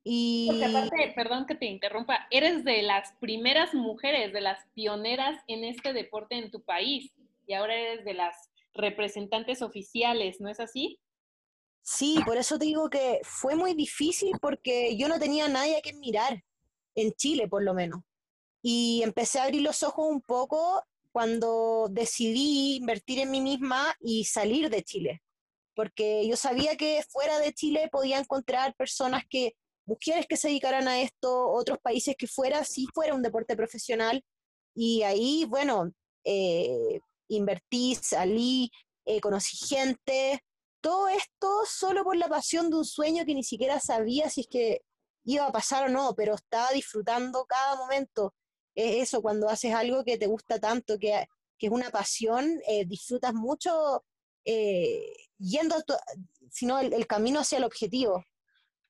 Y... 0.03 0.47
Porque 0.47 0.65
aparte, 0.65 1.13
perdón 1.15 1.45
que 1.45 1.53
te 1.53 1.67
interrumpa, 1.67 2.27
eres 2.31 2.63
de 2.63 2.81
las 2.81 3.11
primeras 3.19 3.75
mujeres, 3.75 4.33
de 4.33 4.41
las 4.41 4.65
pioneras 4.73 5.39
en 5.45 5.65
este 5.65 5.93
deporte 5.93 6.35
en 6.35 6.49
tu 6.49 6.63
país 6.63 7.13
y 7.45 7.53
ahora 7.53 7.75
eres 7.75 8.05
de 8.05 8.15
las 8.15 8.49
representantes 8.73 9.61
oficiales, 9.61 10.41
¿no 10.41 10.49
es 10.49 10.59
así? 10.59 10.99
Sí, 11.89 12.19
por 12.25 12.35
eso 12.35 12.59
te 12.59 12.65
digo 12.65 12.89
que 12.89 13.21
fue 13.23 13.55
muy 13.55 13.73
difícil 13.73 14.33
porque 14.41 14.97
yo 14.97 15.07
no 15.07 15.19
tenía 15.19 15.47
nadie 15.47 15.77
a 15.77 15.81
quien 15.81 16.01
mirar, 16.01 16.43
en 16.95 17.13
Chile 17.13 17.47
por 17.47 17.63
lo 17.63 17.73
menos. 17.73 18.01
Y 18.61 19.01
empecé 19.03 19.39
a 19.39 19.45
abrir 19.45 19.61
los 19.61 19.83
ojos 19.83 20.05
un 20.05 20.21
poco 20.21 20.83
cuando 21.13 21.87
decidí 21.89 22.75
invertir 22.75 23.19
en 23.19 23.31
mí 23.31 23.39
misma 23.39 23.95
y 24.01 24.25
salir 24.25 24.69
de 24.69 24.83
Chile. 24.83 25.21
Porque 25.75 26.27
yo 26.27 26.35
sabía 26.35 26.75
que 26.75 27.05
fuera 27.09 27.39
de 27.39 27.53
Chile 27.53 27.87
podía 27.89 28.19
encontrar 28.19 28.75
personas 28.75 29.23
que, 29.29 29.53
mujeres 29.85 30.25
que 30.27 30.35
se 30.35 30.49
dedicaran 30.49 30.89
a 30.89 30.99
esto, 30.99 31.49
otros 31.53 31.77
países 31.79 32.17
que 32.17 32.27
fuera, 32.27 32.65
si 32.65 32.85
fuera 32.93 33.15
un 33.15 33.21
deporte 33.21 33.55
profesional. 33.55 34.25
Y 34.75 35.03
ahí, 35.03 35.45
bueno, 35.45 35.93
eh, 36.25 36.99
invertí, 37.29 37.95
salí, 37.95 38.69
eh, 39.05 39.21
conocí 39.21 39.55
gente, 39.55 40.43
todo 40.87 41.09
esto 41.09 41.63
solo 41.65 42.05
por 42.05 42.15
la 42.15 42.29
pasión 42.29 42.69
de 42.69 42.77
un 42.77 42.85
sueño 42.85 43.25
que 43.25 43.35
ni 43.35 43.43
siquiera 43.43 43.77
sabía 43.77 44.29
si 44.29 44.41
es 44.41 44.47
que 44.47 44.85
iba 45.25 45.45
a 45.45 45.51
pasar 45.51 45.87
o 45.87 45.89
no, 45.89 46.15
pero 46.15 46.35
estaba 46.35 46.71
disfrutando 46.71 47.45
cada 47.45 47.75
momento. 47.75 48.33
Es 48.73 49.09
eso, 49.09 49.21
cuando 49.21 49.49
haces 49.49 49.73
algo 49.73 50.05
que 50.05 50.17
te 50.17 50.27
gusta 50.27 50.59
tanto, 50.61 50.97
que, 50.97 51.27
es 51.59 51.69
una 51.69 51.89
pasión, 51.89 52.61
eh, 52.69 52.85
disfrutas 52.85 53.33
mucho 53.33 54.05
eh, 54.45 55.11
yendo, 55.37 55.75
sino 56.49 56.79
el, 56.79 56.93
el, 56.93 57.05
camino 57.05 57.41
hacia 57.41 57.57
el 57.57 57.65
objetivo. 57.65 58.23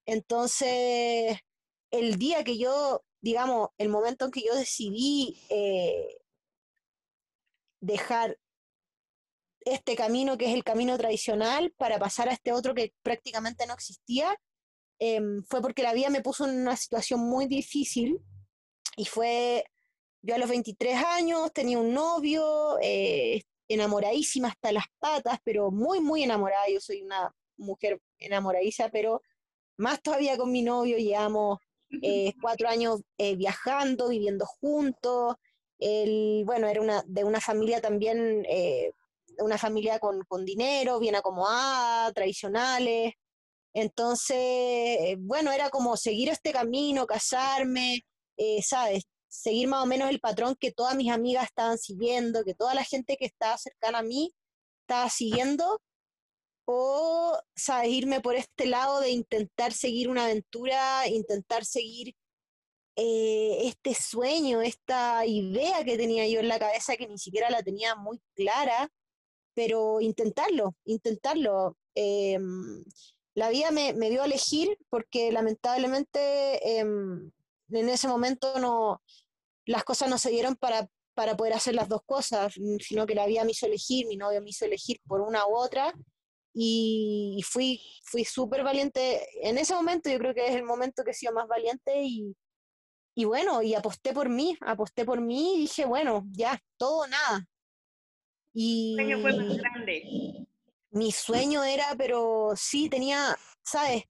Entonces, 0.06 1.36
el 1.90 2.20
día 2.20 2.44
que 2.44 2.60
yo, 2.60 3.04
digamos, 3.22 3.70
el 3.80 3.90
momento 3.90 4.26
en 4.26 4.32
que 4.32 4.44
yo 4.46 4.54
decidí 4.54 5.42
eh, 5.50 6.20
dejar 7.80 8.38
este 9.74 9.96
camino 9.96 10.38
que 10.38 10.46
es 10.46 10.54
el 10.54 10.64
camino 10.64 10.98
tradicional 10.98 11.74
para 11.78 12.00
pasar 12.00 12.30
a 12.30 12.34
este 12.34 12.52
otro 12.52 12.74
que 12.74 12.94
prácticamente 13.04 13.66
no 13.66 13.74
existía, 13.74 14.36
em, 15.00 15.44
fue 15.44 15.62
porque 15.62 15.84
la 15.84 15.94
vida 15.94 16.10
me 16.10 16.22
puso 16.22 16.46
en 16.48 16.62
una 16.62 16.76
situación 16.76 17.20
muy 17.20 17.48
difícil 17.48 18.20
y 18.96 19.06
fue, 19.06 19.66
yo 20.22 20.36
a 20.36 20.38
los 20.38 20.50
23 20.50 21.04
años 21.04 21.52
tenía 21.54 21.78
un 21.78 21.94
novio, 21.94 22.78
eh, 22.82 23.44
enamoradísima 23.68 24.48
hasta 24.48 24.72
las 24.72 24.86
patas, 25.00 25.40
pero 25.44 25.72
muy, 25.72 26.00
muy 26.00 26.24
enamorada, 26.24 26.70
yo 26.70 26.80
soy 26.80 27.02
una 27.02 27.34
mujer 27.58 28.00
enamoradiza, 28.20 28.90
pero 28.90 29.22
más 29.78 30.02
todavía 30.02 30.38
con 30.38 30.52
mi 30.52 30.62
novio, 30.62 30.98
llevamos 30.98 31.60
eh, 32.02 32.34
cuatro 32.42 32.70
años 32.70 33.02
eh, 33.18 33.36
viajando, 33.36 34.10
viviendo 34.10 34.46
juntos, 34.46 35.36
él, 35.80 36.44
bueno, 36.46 36.68
era 36.68 36.82
una, 36.82 37.04
de 37.06 37.24
una 37.24 37.40
familia 37.40 37.82
también 37.82 38.46
una 39.40 39.58
familia 39.58 40.00
con, 40.00 40.46
dinero, 40.46 41.00
bien 41.00 41.16
acomodada, 41.16 42.12
tradicionales. 42.14 43.14
Entonces, 43.74 45.18
bueno, 45.20 45.52
era 45.52 45.70
como 45.70 45.98
seguir 45.98 46.30
este 46.30 46.52
camino, 46.52 47.06
casarme, 47.06 48.02
eh, 48.38 48.62
¿sabes? 48.64 49.06
Seguir 49.28 49.68
más 49.68 49.84
o 49.84 49.86
menos 49.86 50.10
el 50.10 50.20
patrón 50.20 50.56
que 50.60 50.72
todas 50.72 50.96
mis 50.96 51.12
amigas 51.12 51.46
estaban 51.46 51.78
siguiendo, 51.78 52.44
que 52.44 52.56
toda 52.56 52.74
la 52.74 52.84
gente 52.84 53.18
que 53.18 53.26
estaba 53.26 53.58
cercana 53.58 54.00
a 54.00 54.04
mí 54.04 54.34
estaba 54.82 55.10
siguiendo, 55.10 55.82
o, 56.66 57.40
¿sabes? 57.56 57.90
Irme 57.92 58.22
por 58.22 58.36
este 58.36 58.66
lado 58.68 59.00
de 59.00 59.12
intentar 59.12 59.74
seguir 59.74 60.10
una 60.10 60.26
aventura, 60.26 61.08
intentar 61.08 61.66
seguir 61.66 62.16
eh, 63.00 63.68
este 63.68 63.94
sueño, 63.94 64.62
esta 64.62 65.24
idea 65.26 65.84
que 65.86 65.98
tenía 65.98 66.28
yo 66.28 66.40
en 66.40 66.48
la 66.48 66.58
cabeza 66.58 66.98
que 66.98 67.08
ni 67.08 67.20
siquiera 67.20 67.50
la 67.52 67.62
tenía 67.62 67.96
muy 67.96 68.20
clara, 68.36 68.90
pero 69.58 70.00
intentarlo, 70.02 70.76
intentarlo. 70.86 71.76
Em, 71.96 72.84
la 73.34 73.50
vida 73.50 73.72
me, 73.72 73.94
me, 73.94 74.12
dio 74.12 74.22
a 74.22 74.28
elegir 74.28 74.78
porque 74.88 75.32
lamentablemente 75.32 76.78
em, 76.78 77.32
en 77.72 77.90
ese 77.90 78.08
momento 78.08 78.60
no, 78.60 79.02
las 79.66 79.84
cosas 79.84 80.12
no 80.12 80.20
se 80.20 80.30
dieron 80.30 80.58
para, 80.58 80.88
para 81.16 81.36
poder 81.36 81.54
hacer 81.54 81.74
las 81.74 81.90
dos 81.90 82.02
cosas, 82.06 82.54
sino 82.82 83.08
que 83.08 83.16
la 83.16 83.26
vida 83.26 83.44
me 83.46 83.52
hizo 83.54 83.66
elegir, 83.66 84.06
mi 84.06 84.16
novio 84.16 84.44
me 84.44 84.52
hizo 84.52 84.66
elegir 84.66 85.02
por 85.08 85.22
una 85.22 85.48
u 85.48 85.56
otra 85.56 85.92
y 86.54 87.44
fui, 87.44 87.82
fui 88.04 88.26
súper 88.26 88.64
valiente. 88.64 89.28
En 89.42 89.58
ese 89.58 89.74
momento 89.74 90.08
yo 90.08 90.20
creo 90.20 90.36
que 90.36 90.46
es 90.46 90.56
el 90.56 90.66
momento 90.66 91.04
que 91.04 91.12
he 91.12 91.16
sido 91.16 91.34
más 91.34 91.48
valiente 91.48 92.04
y, 92.04 92.38
y 93.16 93.26
bueno, 93.26 93.64
y 93.64 93.74
aposté 93.74 94.14
por 94.14 94.30
mí, 94.30 94.56
aposté 94.62 95.04
por 95.04 95.20
mí 95.20 95.56
y 95.56 95.62
dije, 95.62 95.86
bueno, 95.86 96.28
ya, 96.32 96.62
todo 96.78 97.08
nada, 97.08 97.48
y 98.60 98.96
sueño 98.96 99.20
fue 99.22 99.38
más 99.38 99.58
grande. 99.58 100.48
Mi 100.90 101.12
sueño 101.12 101.64
era, 101.64 101.94
pero 101.96 102.54
sí, 102.56 102.90
tenía, 102.90 103.38
¿sabes? 103.64 104.06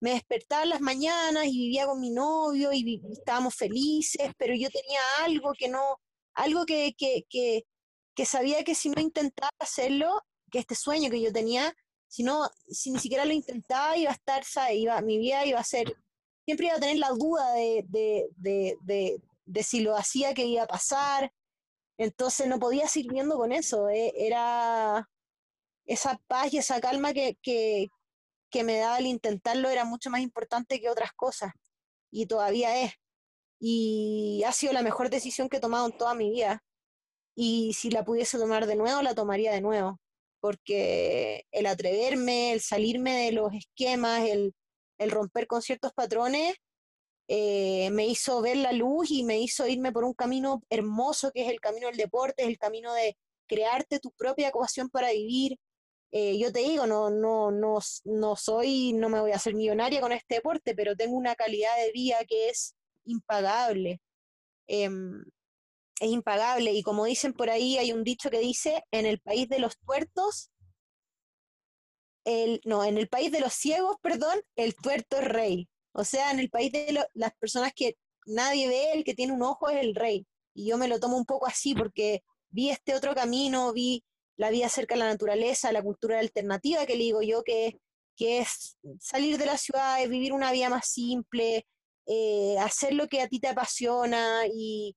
Me 0.00 0.14
despertaba 0.14 0.64
en 0.64 0.70
las 0.70 0.80
mañanas 0.80 1.46
y 1.46 1.56
vivía 1.56 1.86
con 1.86 2.00
mi 2.00 2.10
novio 2.10 2.72
y, 2.72 3.00
estábamos 3.12 3.54
felices, 3.54 4.32
pero 4.36 4.56
yo 4.56 4.68
tenía 4.70 4.98
algo 5.20 5.52
que 5.56 5.68
no, 5.68 6.00
algo 6.34 6.66
que, 6.66 6.94
que, 6.98 7.22
que, 7.30 7.62
que 8.16 8.26
sabía 8.26 8.64
que 8.64 8.74
si 8.74 8.88
no 8.88 9.00
intentaba 9.00 9.52
hacerlo, 9.60 10.20
que 10.50 10.58
este 10.58 10.74
sueño 10.74 11.08
que 11.08 11.22
yo 11.22 11.32
tenía, 11.32 11.72
si, 12.08 12.24
no, 12.24 12.50
si 12.68 12.90
ni 12.90 12.98
siquiera 12.98 13.24
lo 13.24 13.32
intentaba, 13.32 13.96
iba 13.96 14.10
a 14.10 14.14
estar, 14.14 14.42
¿sabes? 14.42 14.78
Iba, 14.78 15.00
mi 15.00 15.18
vida 15.18 15.46
iba 15.46 15.60
a 15.60 15.64
ser, 15.64 15.94
siempre 16.44 16.66
iba 16.66 16.74
a 16.74 16.80
tener 16.80 16.98
la 16.98 17.10
duda 17.10 17.52
de, 17.52 17.84
de, 17.88 18.28
de, 18.34 18.76
de, 18.82 19.22
de 19.44 19.62
si 19.62 19.78
lo 19.78 19.96
hacía, 19.96 20.34
qué 20.34 20.44
iba 20.44 20.64
a 20.64 20.66
pasar, 20.66 21.32
entonces 21.98 22.46
no 22.48 22.58
podía 22.58 22.88
seguir 22.88 23.12
viendo 23.12 23.36
con 23.36 23.52
eso, 23.52 23.88
eh, 23.88 24.12
era 24.16 25.08
esa 25.86 26.20
paz 26.26 26.52
y 26.52 26.58
esa 26.58 26.80
calma 26.80 27.12
que, 27.12 27.36
que, 27.42 27.88
que 28.50 28.64
me 28.64 28.78
daba 28.78 28.98
el 28.98 29.06
intentarlo 29.06 29.70
era 29.70 29.84
mucho 29.84 30.10
más 30.10 30.20
importante 30.20 30.80
que 30.80 30.90
otras 30.90 31.12
cosas 31.12 31.52
y 32.12 32.26
todavía 32.26 32.82
es. 32.84 32.92
Y 33.58 34.42
ha 34.46 34.52
sido 34.52 34.72
la 34.72 34.82
mejor 34.82 35.10
decisión 35.10 35.48
que 35.48 35.56
he 35.58 35.60
tomado 35.60 35.86
en 35.86 35.96
toda 35.96 36.14
mi 36.14 36.30
vida. 36.30 36.62
Y 37.34 37.72
si 37.74 37.90
la 37.90 38.04
pudiese 38.04 38.38
tomar 38.38 38.66
de 38.66 38.76
nuevo, 38.76 39.02
la 39.02 39.14
tomaría 39.14 39.52
de 39.52 39.60
nuevo. 39.60 40.00
Porque 40.40 41.44
el 41.52 41.66
atreverme, 41.66 42.52
el 42.52 42.60
salirme 42.60 43.24
de 43.24 43.32
los 43.32 43.52
esquemas, 43.54 44.22
el, 44.28 44.54
el 44.98 45.10
romper 45.10 45.46
con 45.46 45.62
ciertos 45.62 45.92
patrones, 45.94 46.54
eh, 47.34 47.88
me 47.92 48.06
hizo 48.06 48.42
ver 48.42 48.58
la 48.58 48.72
luz 48.72 49.10
y 49.10 49.24
me 49.24 49.40
hizo 49.40 49.66
irme 49.66 49.90
por 49.90 50.04
un 50.04 50.12
camino 50.12 50.62
hermoso 50.68 51.32
que 51.32 51.46
es 51.46 51.50
el 51.50 51.60
camino 51.60 51.86
del 51.86 51.96
deporte, 51.96 52.42
es 52.42 52.48
el 52.50 52.58
camino 52.58 52.92
de 52.92 53.16
crearte 53.48 54.00
tu 54.00 54.10
propia 54.12 54.48
ecuación 54.48 54.90
para 54.90 55.12
vivir. 55.12 55.58
Eh, 56.10 56.38
yo 56.38 56.52
te 56.52 56.58
digo, 56.58 56.86
no, 56.86 57.08
no, 57.08 57.50
no, 57.50 57.78
no 58.04 58.36
soy, 58.36 58.92
no 58.92 59.08
me 59.08 59.18
voy 59.18 59.32
a 59.32 59.36
hacer 59.36 59.54
millonaria 59.54 60.02
con 60.02 60.12
este 60.12 60.34
deporte, 60.34 60.74
pero 60.74 60.94
tengo 60.94 61.16
una 61.16 61.34
calidad 61.34 61.74
de 61.78 61.90
vida 61.92 62.18
que 62.28 62.50
es 62.50 62.74
impagable. 63.06 64.02
Em, 64.66 65.24
es 66.00 66.10
impagable. 66.10 66.72
Y 66.72 66.82
como 66.82 67.06
dicen 67.06 67.32
por 67.32 67.48
ahí, 67.48 67.78
hay 67.78 67.92
un 67.92 68.04
dicho 68.04 68.28
que 68.28 68.40
dice, 68.40 68.84
en 68.90 69.06
el 69.06 69.20
país 69.20 69.48
de 69.48 69.58
los 69.58 69.78
tuertos, 69.78 70.50
el, 72.26 72.60
no, 72.66 72.84
en 72.84 72.98
el 72.98 73.08
país 73.08 73.32
de 73.32 73.40
los 73.40 73.54
ciegos, 73.54 73.96
perdón, 74.02 74.38
el 74.54 74.74
tuerto 74.76 75.16
es 75.16 75.24
rey. 75.24 75.68
O 75.92 76.04
sea, 76.04 76.30
en 76.30 76.40
el 76.40 76.50
país 76.50 76.72
de 76.72 77.04
las 77.14 77.32
personas 77.34 77.72
que 77.74 77.96
nadie 78.26 78.68
ve, 78.68 78.92
el 78.92 79.04
que 79.04 79.14
tiene 79.14 79.32
un 79.32 79.42
ojo 79.42 79.68
es 79.68 79.80
el 79.80 79.94
rey. 79.94 80.26
Y 80.54 80.66
yo 80.66 80.78
me 80.78 80.88
lo 80.88 81.00
tomo 81.00 81.16
un 81.16 81.24
poco 81.24 81.46
así 81.46 81.74
porque 81.74 82.22
vi 82.50 82.70
este 82.70 82.94
otro 82.94 83.14
camino, 83.14 83.72
vi 83.72 84.04
la 84.36 84.50
vida 84.50 84.68
cerca 84.68 84.94
de 84.94 85.00
la 85.00 85.08
naturaleza, 85.08 85.72
la 85.72 85.82
cultura 85.82 86.18
alternativa 86.18 86.86
que 86.86 86.96
le 86.96 87.04
digo 87.04 87.22
yo, 87.22 87.42
que, 87.42 87.78
que 88.16 88.40
es 88.40 88.76
salir 89.00 89.38
de 89.38 89.46
la 89.46 89.58
ciudad, 89.58 90.02
es 90.02 90.08
vivir 90.08 90.32
una 90.32 90.52
vida 90.52 90.68
más 90.68 90.88
simple, 90.88 91.66
eh, 92.06 92.56
hacer 92.58 92.94
lo 92.94 93.08
que 93.08 93.20
a 93.20 93.28
ti 93.28 93.40
te 93.40 93.48
apasiona 93.48 94.42
y, 94.52 94.96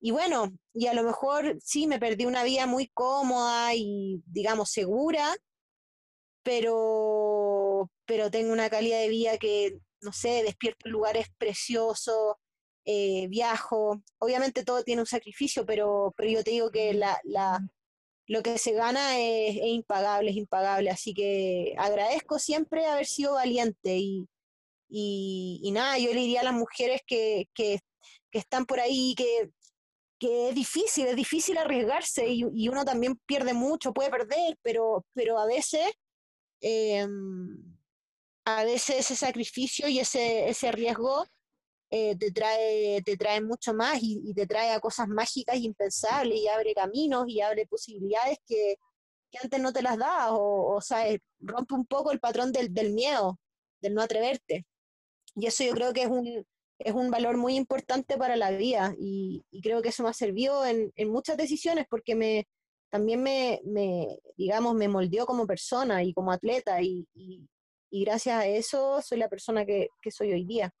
y 0.00 0.10
bueno, 0.10 0.56
y 0.72 0.86
a 0.86 0.94
lo 0.94 1.02
mejor 1.02 1.58
sí, 1.62 1.86
me 1.86 1.98
perdí 1.98 2.26
una 2.26 2.44
vida 2.44 2.66
muy 2.66 2.88
cómoda 2.88 3.74
y 3.74 4.22
digamos 4.26 4.70
segura, 4.70 5.34
pero, 6.42 7.90
pero 8.06 8.30
tengo 8.30 8.52
una 8.52 8.70
calidad 8.70 9.00
de 9.00 9.08
vida 9.08 9.38
que 9.38 9.78
no 10.06 10.12
sé, 10.12 10.42
despierto 10.44 10.86
en 10.86 10.92
lugares 10.92 11.26
preciosos, 11.36 12.36
eh, 12.86 13.26
viajo. 13.28 14.00
Obviamente 14.18 14.64
todo 14.64 14.84
tiene 14.84 15.02
un 15.02 15.06
sacrificio, 15.06 15.66
pero, 15.66 16.14
pero 16.16 16.30
yo 16.30 16.44
te 16.44 16.52
digo 16.52 16.70
que 16.70 16.94
la, 16.94 17.18
la, 17.24 17.60
lo 18.28 18.42
que 18.42 18.58
se 18.58 18.72
gana 18.72 19.18
es, 19.18 19.56
impagable, 19.56 20.30
es 20.30 20.36
impagable. 20.36 20.90
Así 20.90 21.12
que 21.12 21.74
agradezco 21.78 22.38
siempre 22.38 22.86
haber 22.86 23.06
sido 23.06 23.34
valiente 23.34 23.98
y, 23.98 24.28
y, 24.88 25.70
nada, 25.72 25.98
yo 25.98 26.14
le 26.14 26.20
diría 26.20 26.42
a 26.42 26.44
las 26.44 26.54
mujeres 26.54 27.00
que, 27.06 27.48
que, 27.52 27.80
que 28.30 28.38
están 28.38 28.64
por 28.66 28.78
ahí, 28.78 29.14
que, 29.16 29.50
que 30.20 30.50
es 30.50 30.54
difícil, 30.54 31.08
es 31.08 31.16
difícil 31.16 31.58
arriesgarse 31.58 32.28
y, 32.28 32.44
y, 32.54 32.68
uno 32.68 32.84
también 32.84 33.20
pierde 33.26 33.52
mucho, 33.52 33.92
puede 33.92 34.10
perder, 34.10 34.56
pero, 34.62 35.04
pero 35.12 35.38
a 35.38 35.46
veces... 35.46 35.84
Eh, 36.62 37.06
a 38.46 38.64
veces 38.64 39.00
ese 39.00 39.16
sacrificio 39.16 39.88
y 39.88 39.98
ese, 39.98 40.48
ese 40.48 40.70
riesgo 40.70 41.26
eh, 41.90 42.16
te, 42.16 42.30
trae, 42.30 43.02
te 43.02 43.16
trae 43.16 43.40
mucho 43.40 43.74
más 43.74 43.98
y, 44.00 44.32
te 44.34 44.46
trae 44.46 44.70
a 44.70 44.80
cosas 44.80 45.08
mágicas 45.08 45.56
y 45.56 45.64
impensables 45.64 46.38
y 46.38 46.46
abre 46.48 46.72
caminos 46.72 47.24
y 47.28 47.40
abre 47.40 47.66
posibilidades 47.66 48.38
que, 48.46 48.76
que 49.32 49.38
antes 49.42 49.60
no 49.60 49.72
te 49.72 49.82
las 49.82 49.98
da 49.98 50.32
o, 50.32 50.76
o 50.76 50.80
sea, 50.80 51.04
rompe 51.40 51.74
un 51.74 51.86
poco 51.86 52.12
el 52.12 52.20
patrón 52.20 52.52
del, 52.52 52.72
del, 52.72 52.92
miedo, 52.92 53.40
del 53.80 53.94
no 53.94 54.02
atreverte. 54.02 54.64
Y 55.34 55.46
eso 55.46 55.64
yo 55.64 55.72
creo 55.72 55.92
que 55.92 56.02
es 56.02 56.08
un, 56.08 56.46
es 56.78 56.94
un 56.94 57.10
valor 57.10 57.36
muy 57.36 57.56
importante 57.56 58.16
para 58.16 58.36
la 58.36 58.52
vida 58.52 58.94
y, 58.96 59.44
creo 59.60 59.82
que 59.82 59.88
eso 59.88 60.04
me 60.04 60.10
ha 60.10 60.12
servido 60.12 60.64
en, 60.64 60.92
en 60.94 61.10
muchas 61.10 61.36
decisiones 61.36 61.86
porque 61.90 62.14
me, 62.14 62.46
también 62.90 63.22
me, 63.24 63.60
me, 63.64 64.20
digamos, 64.36 64.76
me 64.76 64.86
moldeó 64.86 65.26
como 65.26 65.48
persona 65.48 66.04
y 66.04 66.14
como 66.14 66.30
atleta 66.30 66.80
y 66.80 67.08
gracias 68.04 68.36
a 68.36 68.46
eso 68.46 69.00
soy 69.02 69.18
la 69.18 69.28
persona 69.28 69.64
que, 69.64 69.88
soy 70.10 70.32
hoy 70.32 70.44
día. 70.44 70.74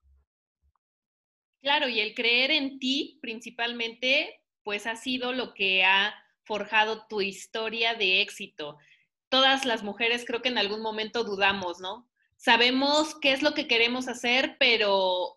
Claro, 1.60 1.88
y 1.88 2.00
el 2.00 2.14
creer 2.14 2.50
en 2.50 2.78
ti 2.78 3.18
principalmente, 3.20 4.40
pues 4.62 4.86
ha 4.86 4.96
sido 4.96 5.32
lo 5.32 5.54
que 5.54 5.84
ha 5.84 6.14
forjado 6.44 7.06
tu 7.08 7.20
historia 7.20 7.94
de 7.94 8.20
éxito. 8.20 8.76
Todas 9.28 9.64
las 9.64 9.82
mujeres 9.82 10.24
creo 10.24 10.42
que 10.42 10.48
en 10.48 10.58
algún 10.58 10.80
momento 10.80 11.24
dudamos, 11.24 11.80
¿no? 11.80 12.08
Sabemos 12.36 13.16
qué 13.20 13.32
es 13.32 13.42
lo 13.42 13.54
que 13.54 13.66
queremos 13.66 14.06
hacer, 14.08 14.56
pero 14.60 15.36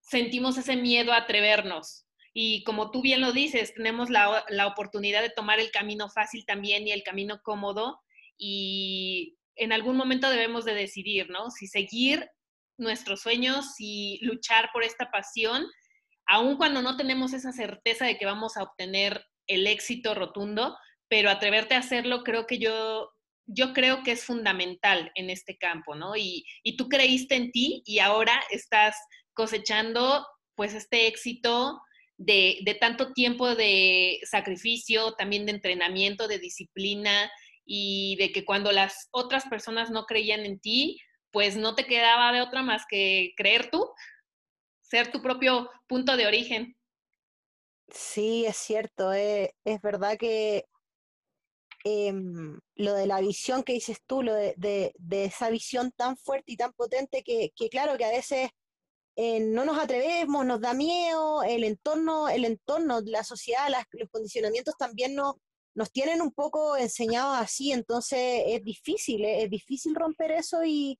sentimos 0.00 0.56
ese 0.56 0.76
miedo 0.76 1.12
a 1.12 1.18
atrevernos. 1.18 2.06
Y 2.32 2.62
como 2.64 2.90
tú 2.90 3.02
bien 3.02 3.20
lo 3.20 3.32
dices, 3.32 3.74
tenemos 3.74 4.10
la, 4.10 4.44
la 4.48 4.66
oportunidad 4.66 5.22
de 5.22 5.30
tomar 5.30 5.60
el 5.60 5.70
camino 5.70 6.08
fácil 6.08 6.46
también 6.46 6.86
y 6.86 6.92
el 6.92 7.02
camino 7.02 7.40
cómodo. 7.42 8.00
Y 8.38 9.37
en 9.58 9.72
algún 9.72 9.96
momento 9.96 10.30
debemos 10.30 10.64
de 10.64 10.74
decidir, 10.74 11.28
¿no? 11.30 11.50
Si 11.50 11.66
seguir 11.66 12.28
nuestros 12.78 13.20
sueños, 13.20 13.74
si 13.74 14.18
luchar 14.22 14.70
por 14.72 14.84
esta 14.84 15.10
pasión, 15.10 15.66
aun 16.26 16.56
cuando 16.56 16.82
no 16.82 16.96
tenemos 16.96 17.32
esa 17.32 17.52
certeza 17.52 18.06
de 18.06 18.16
que 18.16 18.26
vamos 18.26 18.56
a 18.56 18.62
obtener 18.62 19.24
el 19.46 19.66
éxito 19.66 20.14
rotundo, 20.14 20.76
pero 21.08 21.30
atreverte 21.30 21.74
a 21.74 21.78
hacerlo, 21.78 22.22
creo 22.22 22.46
que 22.46 22.58
yo, 22.58 23.10
yo 23.46 23.72
creo 23.72 24.02
que 24.02 24.12
es 24.12 24.24
fundamental 24.24 25.10
en 25.14 25.30
este 25.30 25.56
campo, 25.56 25.94
¿no? 25.94 26.16
Y, 26.16 26.44
y 26.62 26.76
tú 26.76 26.88
creíste 26.88 27.34
en 27.34 27.50
ti 27.50 27.82
y 27.86 27.98
ahora 27.98 28.40
estás 28.50 28.96
cosechando 29.32 30.26
pues 30.54 30.74
este 30.74 31.06
éxito 31.06 31.80
de, 32.18 32.58
de 32.62 32.74
tanto 32.74 33.12
tiempo 33.12 33.54
de 33.54 34.20
sacrificio, 34.24 35.12
también 35.14 35.46
de 35.46 35.52
entrenamiento, 35.52 36.28
de 36.28 36.38
disciplina, 36.38 37.30
y 37.70 38.16
de 38.16 38.32
que 38.32 38.46
cuando 38.46 38.72
las 38.72 39.08
otras 39.10 39.44
personas 39.44 39.90
no 39.90 40.06
creían 40.06 40.46
en 40.46 40.58
ti, 40.58 40.98
pues 41.30 41.58
no 41.58 41.74
te 41.74 41.84
quedaba 41.84 42.32
de 42.32 42.40
otra 42.40 42.62
más 42.62 42.84
que 42.88 43.34
creer 43.36 43.70
tú, 43.70 43.92
ser 44.80 45.12
tu 45.12 45.20
propio 45.20 45.70
punto 45.86 46.16
de 46.16 46.26
origen. 46.26 46.78
Sí, 47.88 48.46
es 48.46 48.56
cierto, 48.56 49.12
eh, 49.12 49.54
es 49.64 49.82
verdad 49.82 50.16
que 50.16 50.64
em, 51.84 52.58
lo 52.74 52.94
de 52.94 53.06
la 53.06 53.20
visión 53.20 53.62
que 53.62 53.74
dices 53.74 53.98
tú, 54.06 54.22
lo 54.22 54.32
de, 54.32 54.54
de, 54.56 55.24
esa 55.24 55.50
visión 55.50 55.92
tan 55.92 56.16
fuerte 56.16 56.52
y 56.52 56.56
tan 56.56 56.72
potente 56.72 57.22
que, 57.22 57.50
que 57.54 57.68
claro 57.68 57.98
que 57.98 58.06
a 58.06 58.10
veces 58.10 58.48
eh, 59.14 59.40
no 59.40 59.66
nos 59.66 59.78
atrevemos, 59.78 60.46
nos 60.46 60.60
da 60.62 60.72
miedo, 60.72 61.42
el 61.42 61.64
entorno, 61.64 62.30
el 62.30 62.46
entorno, 62.46 63.00
la 63.02 63.24
sociedad, 63.24 63.68
los 63.92 64.08
condicionamientos 64.08 64.74
también 64.78 65.14
nos, 65.14 65.34
nos 65.78 65.92
tienen 65.92 66.20
un 66.20 66.32
poco 66.32 66.76
enseñados 66.76 67.38
así, 67.38 67.70
entonces 67.70 68.42
es 68.46 68.64
difícil, 68.64 69.24
¿eh? 69.24 69.44
es 69.44 69.50
difícil 69.50 69.94
romper 69.94 70.32
eso 70.32 70.64
y, 70.64 70.98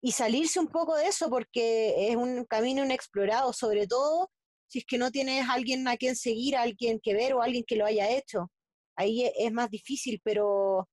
y, 0.00 0.12
salirse 0.12 0.60
un 0.60 0.68
poco 0.68 0.94
de 0.94 1.08
eso 1.08 1.28
porque 1.28 2.08
es 2.08 2.14
un 2.14 2.44
camino 2.44 2.84
inexplorado, 2.84 3.52
sobre 3.52 3.88
todo 3.88 4.30
si 4.68 4.78
es 4.78 4.84
que 4.86 4.98
no 4.98 5.10
tienes 5.10 5.48
alguien 5.48 5.88
a 5.88 5.96
quien 5.96 6.14
seguir, 6.14 6.56
a 6.56 6.62
alguien 6.62 7.00
que 7.02 7.12
ver 7.12 7.34
o 7.34 7.42
alguien 7.42 7.64
que 7.66 7.74
lo 7.74 7.86
haya 7.86 8.08
hecho. 8.08 8.52
Ahí 8.94 9.24
e, 9.24 9.32
es 9.36 9.52
más 9.52 9.68
difícil, 9.68 10.20
pero, 10.22 10.88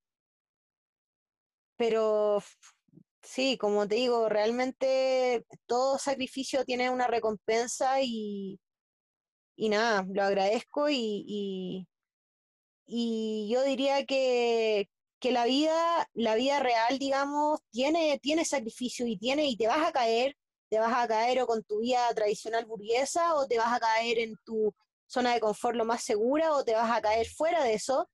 pero 1.76 2.42
sí, 3.22 3.56
como 3.56 3.86
te 3.86 3.94
digo, 3.94 4.28
realmente 4.28 5.46
todo 5.66 5.96
sacrificio 5.98 6.64
tiene 6.64 6.90
una 6.90 7.06
recompensa 7.06 8.02
y, 8.02 8.58
y 9.56 9.68
nada, 9.68 10.04
lo 10.12 10.24
agradezco 10.24 10.88
y 10.90 11.86
yo 12.86 13.62
diría 13.64 14.04
que, 14.04 14.88
que 15.20 15.32
la 15.32 15.44
vida, 15.44 16.08
la 16.14 16.34
vida 16.34 16.60
real, 16.60 16.98
digamos, 16.98 17.60
tiene, 17.70 18.18
tiene 18.20 18.44
sacrificio 18.44 19.06
y 19.06 19.16
tiene, 19.16 19.46
y 19.46 19.56
te 19.56 19.66
vas 19.66 19.86
a 19.88 19.92
caer, 19.92 20.36
te 20.70 20.78
vas 20.78 20.92
a 20.94 21.08
caer 21.08 21.40
o 21.42 21.46
con 21.46 21.62
tu 21.64 21.80
vida 21.80 22.08
tradicional 22.14 22.66
burguesa, 22.66 23.34
o 23.34 23.46
te 23.46 23.58
vas 23.58 23.72
a 23.72 23.80
caer 23.80 24.18
en 24.18 24.36
tu 24.44 24.72
zona 25.06 25.34
de 25.34 25.40
confort 25.40 25.76
lo 25.76 25.84
más 25.84 26.02
segura, 26.02 26.52
o 26.52 26.64
te 26.64 26.74
vas 26.74 26.90
a 26.90 27.00
caer 27.00 27.26
fuera 27.26 27.62
de 27.64 27.74
eso, 27.74 28.08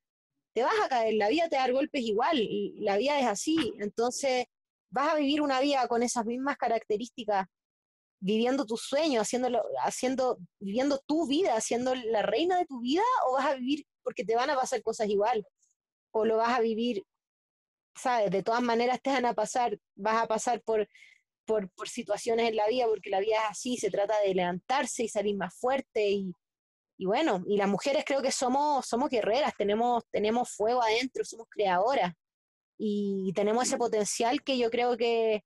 te 0.55 0.63
vas 0.63 0.75
a 0.85 0.89
caer, 0.89 1.15
la 1.15 1.29
vida 1.29 1.49
te 1.49 1.57
da 1.57 1.71
golpes 1.71 2.03
igual, 2.03 2.39
y 2.39 2.75
la 2.81 2.97
vida 2.97 3.19
es 3.19 3.27
así, 3.27 3.75
entonces 3.79 4.47
vas 4.91 5.13
a 5.13 5.17
vivir 5.17 5.41
una 5.41 5.61
vida 5.61 5.89
con 5.89 6.03
esas 6.03 6.27
mismas 6.27 6.57
características, 6.59 7.47
viviendo 8.21 8.67
tu 8.67 8.77
sueño, 8.77 9.23
haciendo, 9.23 10.39
viviendo 10.61 11.01
tu 11.07 11.27
vida, 11.27 11.61
siendo 11.61 11.95
la 11.95 12.23
reina 12.23 12.59
de 12.59 12.67
tu 12.67 12.81
vida, 12.81 13.03
o 13.27 13.35
vas 13.35 13.47
a 13.47 13.55
vivir 13.55 13.85
porque 14.03 14.25
te 14.25 14.37
van 14.37 14.51
a 14.51 14.57
pasar 14.57 14.83
cosas 14.83 15.09
igual, 15.09 15.47
o 16.13 16.25
lo 16.25 16.39
vas 16.39 16.59
a 16.59 16.61
vivir, 16.61 17.05
¿sabes? 17.95 18.31
De 18.31 18.43
todas 18.43 18.63
maneras 18.63 19.01
te 19.03 19.11
van 19.11 19.27
a 19.27 19.35
pasar, 19.35 19.79
vas 19.95 20.23
a 20.23 20.27
pasar 20.27 20.63
por, 20.63 20.89
por, 21.45 21.71
por 21.71 21.89
situaciones 21.89 22.49
en 22.49 22.57
la 22.57 22.67
vida, 22.69 22.87
porque 22.87 23.11
la 23.11 23.21
vida 23.21 23.37
es 23.37 23.51
así, 23.51 23.77
se 23.77 23.91
trata 23.91 24.21
de 24.21 24.35
levantarse 24.35 25.05
y 25.05 25.09
salir 25.09 25.37
más 25.37 25.55
fuerte 25.55 26.11
y, 26.11 26.35
y 26.99 27.07
bueno, 27.07 27.43
y 27.47 27.57
las 27.57 27.69
mujeres 27.69 28.05
creo 28.07 28.23
que 28.23 28.33
somos, 28.33 28.87
somos 28.87 29.11
guerreras, 29.11 29.55
tenemos, 29.57 30.05
tenemos 30.11 30.51
fuego 30.51 30.83
adentro, 30.83 31.25
somos 31.25 31.47
creadoras 31.49 32.13
y 32.79 33.33
tenemos 33.35 33.65
ese 33.65 33.77
potencial 33.77 34.43
que 34.43 34.59
yo 34.59 34.71
creo 34.71 34.97
que, 34.97 35.45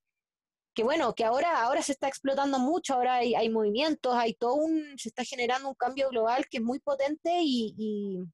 que 0.74 0.84
bueno, 0.84 1.14
que 1.14 1.24
ahora, 1.24 1.62
ahora 1.62 1.82
se 1.82 1.92
está 1.92 2.08
explotando 2.08 2.58
mucho, 2.58 2.94
ahora 2.94 3.16
hay, 3.16 3.34
hay 3.34 3.48
movimientos, 3.48 4.14
hay 4.14 4.34
todo 4.34 4.54
un, 4.56 4.98
se 4.98 5.08
está 5.08 5.24
generando 5.24 5.68
un 5.70 5.74
cambio 5.74 6.10
global 6.10 6.46
que 6.50 6.58
es 6.58 6.62
muy 6.62 6.78
potente 6.80 7.30
y, 7.40 7.74
y 7.78 8.24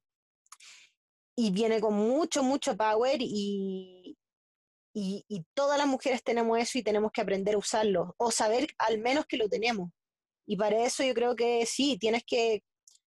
viene 1.35 1.81
con 1.81 1.93
mucho, 1.95 2.43
mucho 2.43 2.77
power 2.77 3.17
y, 3.21 4.17
y, 4.93 5.25
y, 5.27 5.45
todas 5.53 5.77
las 5.77 5.87
mujeres 5.87 6.23
tenemos 6.23 6.59
eso 6.59 6.77
y 6.77 6.83
tenemos 6.83 7.11
que 7.11 7.21
aprender 7.21 7.55
a 7.55 7.57
usarlo 7.57 8.13
o 8.17 8.31
saber 8.31 8.67
al 8.77 8.99
menos 8.99 9.25
que 9.25 9.37
lo 9.37 9.49
tenemos. 9.49 9.89
Y 10.45 10.57
para 10.57 10.85
eso 10.85 11.03
yo 11.03 11.13
creo 11.13 11.35
que 11.35 11.65
sí, 11.65 11.97
tienes 11.97 12.23
que 12.25 12.63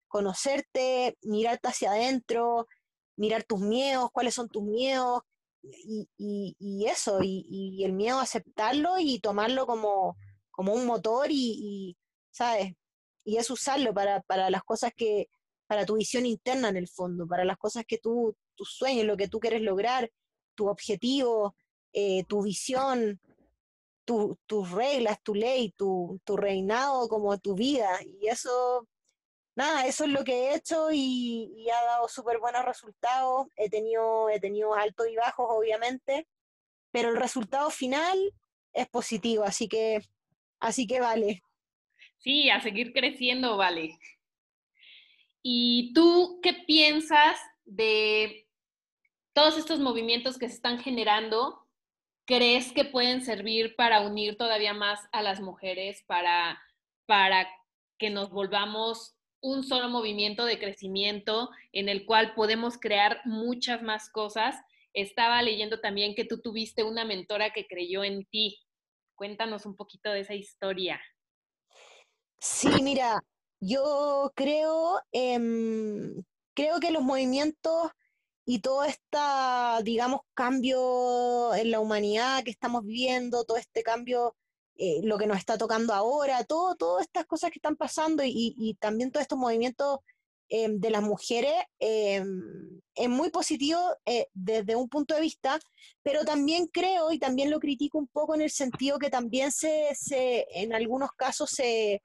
conocerte, 0.07 1.17
mirarte 1.21 1.69
hacia 1.69 1.91
adentro, 1.91 2.67
mirar 3.15 3.43
tus 3.43 3.61
miedos, 3.61 4.09
cuáles 4.11 4.33
son 4.33 4.49
tus 4.49 4.63
miedos 4.63 5.21
y, 5.61 6.07
y 6.17 6.85
eso, 6.87 7.19
y, 7.21 7.83
el 7.83 7.93
miedo 7.93 8.19
aceptarlo 8.19 8.99
y 8.99 9.19
tomarlo 9.19 9.65
como, 9.65 10.17
como 10.51 10.73
un 10.73 10.85
motor 10.85 11.27
y, 11.29 11.97
¿sabes? 12.31 12.73
Y 13.23 13.37
es 13.37 13.49
usarlo 13.49 13.93
para, 13.93 14.21
para 14.21 14.49
las 14.49 14.63
cosas 14.63 14.91
que, 14.95 15.29
para 15.69 15.85
tu 15.85 15.97
visión 15.97 16.25
interna 16.25 16.69
en 16.69 16.77
el 16.77 16.87
fondo, 16.87 17.27
para 17.27 17.45
las 17.45 17.57
cosas 17.57 17.83
que 17.87 17.99
tú, 17.99 18.35
tus 18.55 18.73
sueños, 18.73 19.05
lo 19.05 19.15
que 19.15 19.27
tú 19.27 19.39
quieres 19.39 19.61
lograr, 19.61 20.09
tu 20.55 20.67
objetivo, 20.67 21.55
eh, 21.93 22.23
tu 22.23 22.41
visión, 22.41 23.21
tus 24.03 24.71
reglas, 24.71 25.21
tu 25.21 25.35
ley, 25.35 25.71
tu, 25.77 26.19
tu, 26.23 26.37
reinado 26.37 27.07
como 27.07 27.37
tu 27.37 27.53
vida. 27.53 27.99
Y 28.03 28.29
eso, 28.29 28.87
nada, 29.55 29.85
eso 29.85 30.05
es 30.05 30.09
lo 30.09 30.23
que 30.23 30.33
he 30.33 30.55
hecho 30.55 30.87
y, 30.91 31.69
ha 31.69 31.85
dado 31.85 32.07
súper 32.07 32.39
buenos 32.39 32.65
resultados. 32.65 33.45
He 33.55 33.69
tenido, 33.69 34.27
he 34.31 34.39
tenido 34.39 34.73
altos 34.73 35.05
y 35.07 35.15
bajos, 35.17 35.45
obviamente, 35.51 36.27
pero 36.91 37.09
el 37.09 37.17
resultado 37.17 37.69
final 37.69 38.17
es 38.73 38.89
positivo, 38.89 39.43
así 39.43 39.67
que, 39.67 40.01
así 40.59 40.87
que 40.87 40.99
vale. 40.99 41.43
Sí, 42.17 42.49
a 42.49 42.59
seguir 42.59 42.91
creciendo, 42.91 43.55
vale. 43.55 43.99
¿Y 45.41 45.93
tú 45.93 46.39
qué 46.43 46.53
piensas 46.53 47.39
de 47.65 48.47
todos 49.33 49.57
estos 49.57 49.79
movimientos 49.79 50.37
que 50.37 50.49
se 50.49 50.55
están 50.55 50.79
generando? 50.79 51.65
¿Crees 52.25 52.71
que 52.73 52.85
pueden 52.85 53.23
servir 53.23 53.75
para 53.75 54.01
unir 54.01 54.37
todavía 54.37 54.73
más 54.73 54.99
a 55.11 55.21
las 55.21 55.39
mujeres, 55.39 56.03
para, 56.07 56.59
para 57.05 57.47
que 57.97 58.09
nos 58.09 58.29
volvamos 58.31 59.15
un 59.41 59.63
solo 59.63 59.87
movimiento 59.87 60.43
de 60.45 60.59
crecimiento 60.59 61.49
en 61.71 61.87
el 61.87 62.05
cual 62.05 62.33
podemos 62.35 62.77
crear 62.77 63.21
muchas 63.25 63.81
más 63.81 64.09
cosas? 64.09 64.55
Estaba 64.93 65.41
leyendo 65.41 65.79
también 65.79 66.15
que 66.15 66.25
tú 66.25 66.41
tuviste 66.41 66.83
una 66.83 67.05
mentora 67.05 67.53
que 67.53 67.65
creyó 67.65 68.03
en 68.03 68.25
ti. 68.25 68.59
Cuéntanos 69.15 69.65
un 69.65 69.75
poquito 69.75 70.11
de 70.11 70.21
esa 70.21 70.33
historia. 70.33 71.01
Sí, 72.39 72.69
mira, 72.81 73.21
yo 73.59 74.31
creo, 74.35 74.99
creo 75.11 76.79
que 76.79 76.91
los 76.91 77.03
movimientos 77.03 77.91
y 78.45 78.59
todo 78.59 78.83
este, 78.83 79.17
digamos, 79.83 80.21
cambio 80.33 81.53
en 81.55 81.71
la 81.71 81.79
humanidad 81.79 82.43
que 82.43 82.51
estamos 82.51 82.83
viviendo, 82.83 83.43
todo 83.45 83.57
este 83.57 83.83
cambio, 83.83 84.35
eh, 84.75 85.01
lo 85.03 85.17
que 85.17 85.27
nos 85.27 85.37
está 85.37 85.57
tocando 85.57 85.93
ahora, 85.93 86.43
todo, 86.45 86.75
todas 86.75 87.03
estas 87.03 87.25
cosas 87.25 87.51
que 87.51 87.59
están 87.59 87.75
pasando 87.75 88.23
y, 88.23 88.55
y 88.57 88.75
también 88.75 89.11
todos 89.11 89.23
estos 89.23 89.37
movimientos 89.37 89.99
Em, 90.51 90.79
de 90.79 90.89
las 90.89 91.03
mujeres 91.03 91.53
em, 91.77 92.81
es 92.95 93.07
muy 93.07 93.29
positivo 93.29 93.79
eh, 94.03 94.25
desde 94.33 94.75
un 94.75 94.89
punto 94.89 95.13
de 95.13 95.21
vista, 95.21 95.59
pero 96.01 96.25
también 96.25 96.65
creo 96.65 97.11
y 97.11 97.19
también 97.19 97.51
lo 97.51 97.59
critico 97.59 97.99
un 97.99 98.07
poco 98.07 98.33
en 98.33 98.41
el 98.41 98.49
sentido 98.49 98.97
que 98.97 99.11
también 99.11 99.51
se, 99.51 99.89
se 99.93 100.47
en 100.49 100.73
algunos 100.73 101.11
casos 101.11 101.51
se, 101.51 102.01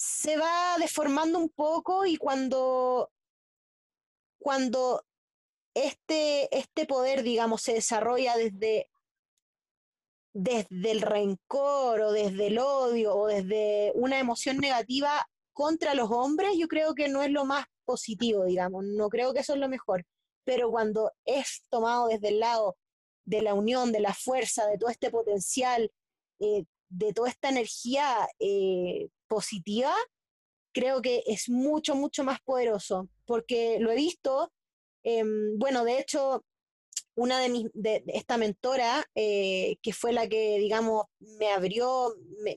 se 0.00 0.38
va 0.38 0.78
deformando 0.78 1.38
un 1.38 1.50
poco 1.50 2.06
y 2.06 2.16
cuando, 2.16 3.10
cuando 4.38 5.04
este, 5.74 6.48
este 6.56 6.86
poder, 6.86 7.22
digamos, 7.22 7.60
se 7.60 7.74
desarrolla 7.74 8.34
desde, 8.38 8.88
desde 10.32 10.90
el 10.90 11.02
rencor 11.02 12.00
o 12.00 12.12
desde 12.12 12.46
el 12.46 12.58
odio 12.60 13.14
o 13.14 13.26
desde 13.26 13.92
una 13.94 14.18
emoción 14.18 14.56
negativa, 14.56 15.28
contra 15.52 15.92
los 15.94 16.10
hombres, 16.10 16.56
yo 16.56 16.66
creo 16.66 16.94
que 16.94 17.08
no 17.08 17.22
es 17.22 17.30
lo 17.30 17.44
más 17.44 17.66
positivo, 17.84 18.46
digamos, 18.46 18.84
no 18.84 19.10
creo 19.10 19.34
que 19.34 19.40
eso 19.40 19.52
es 19.52 19.60
lo 19.60 19.68
mejor, 19.68 20.06
pero 20.44 20.70
cuando 20.70 21.12
es 21.26 21.66
tomado 21.68 22.08
desde 22.08 22.28
el 22.28 22.40
lado 22.40 22.78
de 23.26 23.42
la 23.42 23.52
unión, 23.52 23.92
de 23.92 24.00
la 24.00 24.14
fuerza, 24.14 24.66
de 24.66 24.78
todo 24.78 24.88
este 24.88 25.10
potencial, 25.10 25.92
eh, 26.38 26.64
de 26.88 27.12
toda 27.12 27.28
esta 27.28 27.50
energía 27.50 28.26
eh, 28.38 29.10
positiva, 29.30 29.94
creo 30.74 31.00
que 31.00 31.22
es 31.26 31.48
mucho, 31.48 31.94
mucho 31.94 32.24
más 32.24 32.40
poderoso, 32.40 33.08
porque 33.26 33.78
lo 33.80 33.90
he 33.92 33.96
visto, 33.96 34.52
em, 35.04 35.56
bueno, 35.58 35.84
de 35.84 36.00
hecho, 36.00 36.44
una 37.14 37.40
de 37.40 37.48
mis, 37.48 37.66
de, 37.74 38.02
esta 38.08 38.36
mentora, 38.38 39.04
eh, 39.14 39.76
que 39.82 39.92
fue 39.92 40.12
la 40.12 40.28
que, 40.28 40.58
digamos, 40.58 41.04
me 41.18 41.48
abrió, 41.50 42.14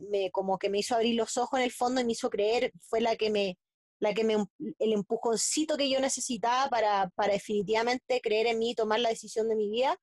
me, 0.10 0.32
como 0.32 0.58
que 0.58 0.70
me 0.70 0.80
hizo 0.80 0.96
abrir 0.96 1.16
los 1.16 1.38
ojos 1.38 1.60
en 1.60 1.66
el 1.66 1.72
fondo 1.72 2.02
y 2.02 2.06
me 2.06 2.14
hizo 2.14 2.30
creer, 2.30 2.72
fue 2.90 3.02
la 3.02 3.16
que 3.16 3.30
me, 3.30 3.58
la 4.00 4.14
que 4.14 4.24
me, 4.24 4.36
el 4.80 4.94
empujoncito 4.94 5.78
que 5.78 5.90
yo 5.90 6.00
necesitaba 6.00 6.70
para, 6.70 7.10
para 7.16 7.34
definitivamente 7.34 8.22
creer 8.22 8.48
en 8.48 8.60
mí 8.60 8.72
y 8.72 8.76
tomar 8.76 9.00
la 9.00 9.10
decisión 9.10 9.50
de 9.50 9.56
mi 9.56 9.70
vida. 9.70 9.98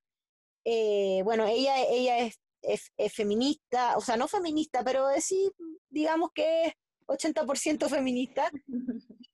Eh, 0.65 1.21
bueno, 1.23 1.45
ella, 1.47 1.81
ella 1.89 2.19
es, 2.19 2.39
es, 2.61 2.91
feminista, 3.13 3.97
o 3.97 4.01
sea, 4.01 4.17
no 4.17 4.27
feminista, 4.27 4.83
pero 4.83 5.07
sí, 5.19 5.51
digamos 5.89 6.31
que 6.33 6.65
es 6.65 6.73
80% 7.07 7.89
feminista. 7.89 8.51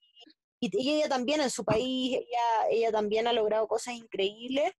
Y, 0.60 0.72
y, 0.74 0.96
ella 0.96 1.08
también 1.08 1.40
en 1.40 1.52
su 1.52 1.64
país, 1.64 2.16
ella, 2.16 2.68
ella 2.72 2.92
también 2.92 3.28
ha 3.28 3.32
logrado 3.32 3.68
cosas 3.68 3.94
increíbles. 3.94 4.72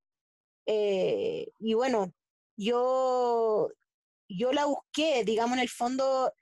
Eh, 0.67 1.47
y 1.61 1.75
bueno, 1.75 2.13
yo, 2.57 3.71
yo 4.29 4.53
la 4.53 4.67
busqué, 4.67 5.25
digamos, 5.25 5.57
en 5.57 5.63
el 5.63 5.69
fondo, 5.69 6.33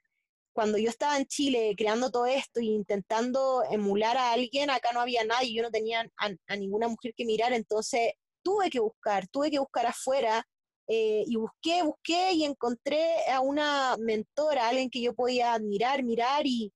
cuando 0.53 0.77
yo 0.77 0.89
estaba 0.89 1.17
en 1.17 1.27
Chile 1.27 1.75
creando 1.77 2.09
todo 2.09 2.25
esto 2.25 2.59
e 2.59 2.65
intentando 2.65 3.63
emular 3.69 4.17
a 4.17 4.31
alguien, 4.31 4.69
acá 4.69 4.91
no 4.91 5.01
había 5.01 5.23
nadie, 5.23 5.53
yo 5.53 5.63
no 5.63 5.69
tenía 5.69 6.11
a, 6.17 6.55
ninguna 6.57 6.87
mujer 6.87 7.13
que 7.15 7.25
mirar, 7.25 7.53
entonces 7.53 8.13
tuve 8.43 8.69
que 8.69 8.79
buscar, 8.79 9.27
tuve 9.27 9.51
que 9.51 9.59
buscar 9.59 9.85
afuera. 9.85 10.43
Eh, 10.87 11.23
y 11.27 11.35
busqué, 11.35 11.83
busqué 11.83 12.31
y 12.33 12.45
encontré 12.45 13.29
a 13.29 13.41
una 13.41 13.97
mentora, 13.97 14.69
alguien 14.69 14.89
que 14.89 15.01
yo 15.01 15.13
podía 15.13 15.53
admirar, 15.53 16.03
mirar 16.03 16.45
y 16.45 16.71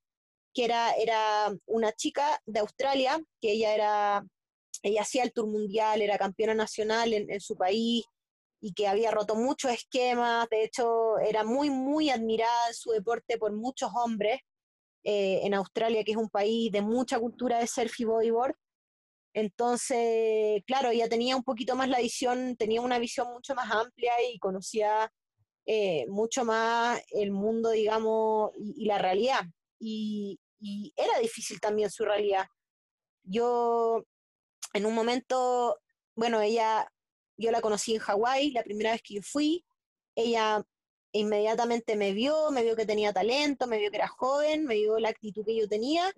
que 0.54 0.66
era, 0.66 0.92
era 0.94 1.54
una 1.66 1.94
chica 1.94 2.42
de 2.46 2.60
Australia, 2.60 3.20
que 3.40 3.54
ella 3.54 3.74
era 3.74 4.26
ella 4.84 5.02
hacía 5.02 5.24
el 5.24 5.32
Tour 5.32 5.48
Mundial, 5.48 6.02
era 6.02 6.18
campeona 6.18 6.54
nacional 6.54 7.14
en, 7.14 7.40
su 7.40 7.56
país 7.56 8.04
y 8.60 8.74
que 8.74 8.88
había 8.88 9.12
roto 9.12 9.36
muchos 9.36 9.72
esquemas, 9.72 10.48
de 10.50 10.64
hecho 10.64 11.18
era 11.20 11.44
muy, 11.44 11.70
muy 11.70 12.10
admirada 12.10 12.68
en 12.68 12.74
su 12.74 12.92
deporte 12.92 13.38
por 13.38 13.54
muchos 13.54 13.92
hombres 13.96 14.40
eh, 15.04 15.42
en 15.44 15.54
Australia, 15.54 16.04
que 16.04 16.12
es 16.12 16.18
un 16.18 16.30
país 16.30 16.72
de 16.72 16.82
mucha 16.82 17.20
cultura 17.20 17.60
de 17.60 17.68
surf 17.68 18.00
y 18.00 18.06
bodyboard. 18.06 18.56
Entonces, 19.34 20.64
claro, 20.66 20.90
ella 20.90 21.08
tenía 21.08 21.36
un 21.36 21.44
poquito 21.44 21.76
más 21.76 21.88
la 21.90 22.00
visión, 22.00 22.56
tenía 22.58 22.82
una 22.82 23.00
visión 23.00 23.32
mucho 23.32 23.56
más 23.56 23.72
amplia 23.72 24.14
y 24.30 24.40
conocía 24.40 25.12
eh, 25.66 26.06
mucho 26.10 26.44
más 26.44 27.02
el 27.12 27.32
mundo, 27.32 27.70
digamos, 27.72 28.52
y, 28.58 28.86
la 28.86 28.98
realidad. 28.98 29.42
y, 29.80 30.40
era 30.96 31.18
difícil 31.20 31.60
también 31.60 31.90
su 31.90 32.06
realidad. 32.06 32.46
Yo 33.24 34.04
en 34.74 34.86
un 34.86 34.94
momento, 34.94 35.80
bueno, 36.16 36.42
ella, 36.42 36.92
yo 37.38 37.52
la 37.52 37.62
conocí 37.62 37.96
en 37.96 38.00
Hawái, 38.00 38.52
la 38.52 38.64
primera 38.64 38.92
vez 38.92 39.02
que 39.02 39.16
yo 39.16 39.22
fui, 39.24 39.66
ella 40.16 40.64
inmediatamente 41.14 41.96
me 41.96 42.14
vio, 42.14 42.52
me 42.52 42.64
vio 42.64 42.76
que 42.76 42.86
tenía 42.86 43.12
talento, 43.12 43.68
me 43.68 43.78
vio 43.80 43.92
que 43.92 43.98
era 43.98 44.08
joven, 44.08 44.66
me 44.66 44.76
vio 44.76 45.00
la 45.00 45.10
actitud 45.10 45.46
que 45.46 45.58
yo 45.58 45.68
tenía 45.68 46.12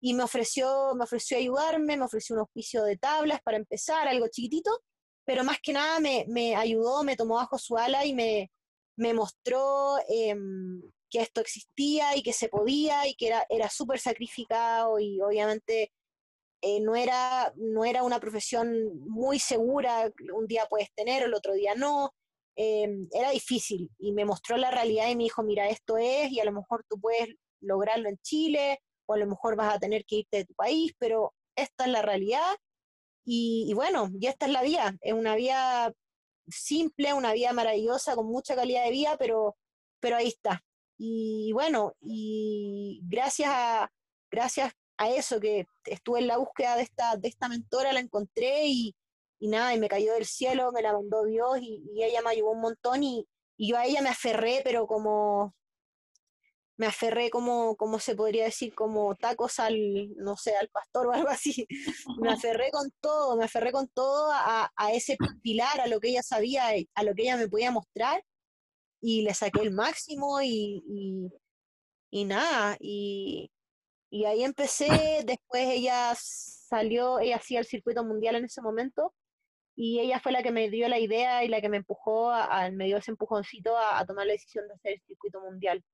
y 0.00 0.14
me 0.14 0.22
ofreció, 0.22 0.94
me 0.94 1.04
ofreció 1.04 1.38
ayudarme, 1.38 1.96
me 1.96 2.04
ofreció 2.04 2.34
un 2.34 2.40
auspicio 2.40 2.84
de 2.84 2.96
tablas 2.96 3.40
para 3.42 3.56
empezar, 3.56 4.06
algo 4.06 4.28
chiquitito, 4.28 4.70
pero 5.24 5.44
más 5.44 5.58
que 5.60 5.72
nada 5.72 6.00
me, 6.00 6.24
me 6.28 6.54
ayudó, 6.54 7.02
me 7.02 7.16
tomó 7.16 7.34
bajo 7.34 7.58
su 7.58 7.76
ala 7.76 8.06
y 8.06 8.14
me, 8.14 8.50
me 8.96 9.12
mostró 9.12 9.96
em, 10.08 10.82
que 11.10 11.20
esto 11.20 11.40
existía 11.40 12.16
y 12.16 12.22
que 12.22 12.32
se 12.32 12.48
podía 12.48 13.06
y 13.06 13.14
que 13.14 13.28
era, 13.28 13.44
era 13.48 13.68
súper 13.68 13.98
sacrificado 13.98 14.98
y 14.98 15.20
obviamente 15.20 15.92
eh, 16.62 16.80
no, 16.80 16.96
era, 16.96 17.52
no 17.56 17.84
era 17.84 18.02
una 18.02 18.20
profesión 18.20 18.72
muy 19.06 19.38
segura, 19.38 20.10
un 20.34 20.46
día 20.46 20.66
puedes 20.68 20.92
tener, 20.94 21.22
el 21.22 21.34
otro 21.34 21.54
día 21.54 21.74
no, 21.74 22.12
em, 22.56 23.08
era 23.12 23.30
difícil 23.30 23.90
y 23.98 24.12
me 24.12 24.24
mostró 24.24 24.56
la 24.56 24.70
realidad 24.70 25.08
y 25.08 25.16
me 25.16 25.24
dijo, 25.24 25.42
mira, 25.42 25.68
esto 25.68 25.96
es 25.98 26.30
y 26.32 26.40
a 26.40 26.44
lo 26.44 26.52
mejor 26.52 26.84
tú 26.88 27.00
puedes 27.00 27.28
lograrlo 27.60 28.08
en 28.08 28.18
Chile 28.18 28.80
o 29.08 29.14
a 29.14 29.18
lo 29.18 29.26
mejor 29.26 29.56
vas 29.56 29.74
a 29.74 29.78
tener 29.78 30.04
que 30.04 30.16
irte 30.16 30.38
de 30.38 30.44
tu 30.44 30.54
país, 30.54 30.92
pero 30.98 31.34
esta 31.56 31.86
es 31.86 31.90
la 31.90 32.02
realidad 32.02 32.56
y, 33.30 33.74
bueno, 33.74 34.10
y 34.18 34.26
esta 34.26 34.46
es 34.46 34.52
la 34.52 34.62
vía, 34.62 34.96
es 35.02 35.12
una 35.12 35.36
vía 35.36 35.92
simple, 36.48 37.12
una 37.12 37.34
vía 37.34 37.52
maravillosa, 37.52 38.14
con 38.14 38.26
mucha 38.26 38.56
calidad 38.56 38.84
de 38.84 38.90
vida, 38.90 39.16
pero, 39.18 39.54
pero 40.00 40.16
ahí 40.16 40.28
está. 40.28 40.62
Y 40.96 41.52
bueno, 41.52 41.92
y 42.00 43.02
gracias 43.04 43.50
a, 43.52 43.90
gracias 44.30 44.72
a 44.96 45.10
eso, 45.10 45.40
que 45.40 45.66
estuve 45.84 46.20
en 46.20 46.26
la 46.26 46.38
búsqueda 46.38 46.76
de 46.76 46.84
esta, 46.84 47.16
de 47.16 47.28
esta 47.28 47.50
mentora, 47.50 47.92
la 47.92 48.00
encontré 48.00 48.66
y, 48.66 48.94
nada, 49.40 49.74
y 49.74 49.78
me 49.78 49.88
cayó 49.88 50.14
del 50.14 50.24
cielo, 50.24 50.72
me 50.72 50.80
la 50.80 50.94
mandó 50.94 51.24
Dios 51.24 51.58
y, 51.60 52.02
ella 52.02 52.22
me 52.22 52.30
ayudó 52.30 52.52
un 52.52 52.62
montón 52.62 53.02
y, 53.02 53.26
yo 53.58 53.76
a 53.76 53.84
ella 53.84 54.00
me 54.00 54.08
aferré, 54.08 54.62
pero 54.64 54.86
como, 54.86 55.54
me 56.78 56.86
aferré 56.86 57.28
como, 57.30 57.76
como 57.76 57.98
se 57.98 58.14
podría 58.16 58.44
decir, 58.44 58.74
como 58.74 59.14
tacos 59.16 59.58
al, 59.58 59.76
no 60.16 60.36
sé, 60.36 60.56
al 60.56 60.68
pastor 60.70 61.08
o 61.08 61.12
algo 61.28 61.28
así. 61.28 61.66
Me 62.20 62.32
aferré 62.32 62.70
con 62.70 62.90
todo, 63.00 63.36
me 63.36 63.44
aferré 63.44 63.72
con 63.72 63.88
todo 63.88 64.30
a, 64.32 64.70
a 64.74 64.92
ese 64.92 65.16
pilar, 65.42 65.80
a 65.80 65.86
lo 65.88 66.00
que 66.00 66.08
ella 66.08 66.22
sabía, 66.22 66.68
a 66.94 67.02
lo 67.02 67.14
que 67.14 67.22
ella 67.24 67.36
me 67.36 67.48
podía 67.48 67.70
mostrar 67.70 68.22
y 69.00 69.22
le 69.22 69.34
saqué 69.34 69.60
el 69.62 69.72
máximo 69.72 70.40
y, 70.42 70.82
y, 70.86 71.30
y 72.10 72.24
nada, 72.24 72.76
y, 72.80 73.50
y 74.10 74.24
ahí 74.24 74.44
empecé, 74.44 75.22
después 75.24 75.68
ella 75.68 76.14
salió, 76.16 77.18
ella 77.20 77.36
hacía 77.36 77.60
el 77.60 77.66
circuito 77.66 78.04
mundial 78.04 78.36
en 78.36 78.46
ese 78.46 78.62
momento, 78.62 79.14
y 79.76 80.00
ella 80.00 80.18
fue 80.20 80.32
la 80.32 80.42
que 80.42 80.50
me 80.50 80.70
dio 80.70 80.88
la 80.88 80.98
idea 80.98 81.44
y 81.44 81.48
la 81.48 81.60
que 81.60 81.68
me 81.68 81.76
empujó, 81.76 82.30
a, 82.32 82.70
me 82.72 82.86
dio 82.86 82.96
ese 82.96 83.12
empujoncito 83.12 83.76
a, 83.78 84.04
tomar 84.06 84.26
la 84.26 84.32
decisión 84.32 84.66
de 84.66 84.74
hacer 84.74 84.92
el 84.94 85.02
circuito 85.02 85.40
mundial. 85.40 85.84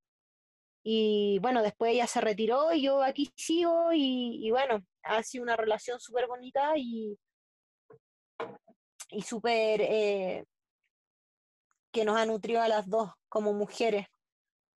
Y 0.86 1.38
bueno, 1.40 1.62
después 1.62 1.92
ella 1.92 2.06
se 2.06 2.20
retiró 2.20 2.74
y 2.74 2.82
yo 2.82 3.02
aquí 3.02 3.32
sigo 3.36 3.88
y, 3.94 4.50
bueno, 4.50 4.84
ha 5.02 5.22
sido 5.22 5.42
una 5.42 5.56
relación 5.56 5.98
súper 5.98 6.26
bonita 6.26 6.74
y, 6.76 7.18
y 9.08 9.22
súper 9.22 9.80
eh, 9.80 10.44
que 11.90 12.04
nos 12.04 12.18
ha 12.18 12.26
nutrido 12.26 12.60
a 12.60 12.68
las 12.68 12.86
dos 12.86 13.10
como 13.30 13.54
mujeres. 13.54 14.06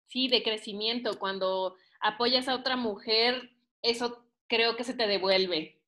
Sí, 0.07 0.29
de 0.29 0.43
crecimiento, 0.43 1.19
cuando 1.19 1.75
apoyas 1.99 2.47
a 2.47 2.55
otra 2.55 2.77
mujer, 2.77 3.51
eso 3.81 4.25
creo 4.47 4.77
que 4.77 4.85
se 4.85 4.93
te 4.93 5.07
devuelve. 5.07 5.81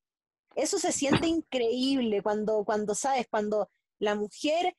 Eso 0.54 0.78
se 0.80 0.92
siente 0.92 1.28
increíble 1.28 2.22
cuando, 2.22 2.66
cuando 2.66 2.94
sabes, 2.94 3.26
cuando 3.30 3.70
la 4.00 4.16
mujer 4.16 4.76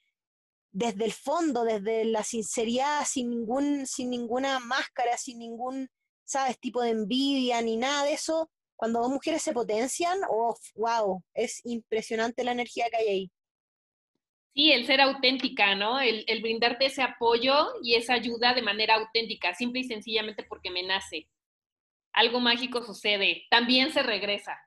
desde 0.73 1.05
el 1.05 1.13
fondo, 1.13 1.65
desde 1.65 2.05
la 2.05 2.23
sinceridad, 2.23 3.05
sin 3.05 3.31
ningún, 3.31 3.87
sin 3.87 4.11
ninguna 4.11 4.61
máscara, 4.61 5.17
sin 5.17 5.39
ningún, 5.39 5.89
sabes, 6.25 6.59
tipo 6.61 6.83
de 6.83 6.91
envidia 6.91 7.61
ni 7.63 7.77
nada 7.77 8.05
de 8.05 8.13
eso, 8.13 8.51
cuando 8.77 9.01
dos 9.01 9.11
mujeres 9.11 9.43
se 9.43 9.53
potencian, 9.53 10.19
oh, 10.31 10.57
wow, 10.75 11.23
es 11.35 11.61
impresionante 11.65 12.45
la 12.45 12.53
energía 12.53 12.87
que 12.91 12.97
hay 12.97 13.09
ahí. 13.09 13.31
Sí, 14.55 14.73
el 14.73 14.87
ser 14.87 15.01
auténtica, 15.01 15.75
¿no? 15.75 16.01
El, 16.01 16.25
brindarte 16.43 16.87
ese 16.87 17.03
apoyo 17.03 17.55
y 17.83 17.95
esa 17.95 18.15
ayuda 18.15 18.55
de 18.55 18.63
manera 18.63 18.97
auténtica, 18.97 19.55
simple 19.55 19.81
y 19.81 19.85
sencillamente 19.85 20.45
porque 20.45 20.71
me 20.71 20.83
nace. 20.83 21.29
Algo 22.13 22.41
mágico 22.41 22.83
sucede. 22.83 23.45
También 23.51 23.93
se 23.93 24.03
regresa, 24.03 24.59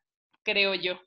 creo 0.44 0.74
yo. 0.76 1.00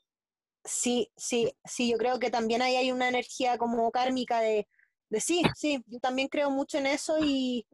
Sí, 0.63 1.09
sí, 1.15 1.51
sí, 1.63 1.89
yo 1.89 1.97
creo 1.97 2.19
que 2.19 2.29
también 2.29 2.61
ahí 2.61 2.75
hay 2.75 2.91
una 2.91 3.07
energía 3.07 3.57
como 3.57 3.89
kármica 3.89 4.41
de, 4.41 4.67
de 5.09 5.21
sí, 5.21 5.41
sí, 5.55 5.83
yo 5.87 5.99
también 5.99 6.27
creo 6.27 6.49
mucho 6.49 6.77
en 6.77 6.87
eso 6.87 7.17
y, 7.21 7.65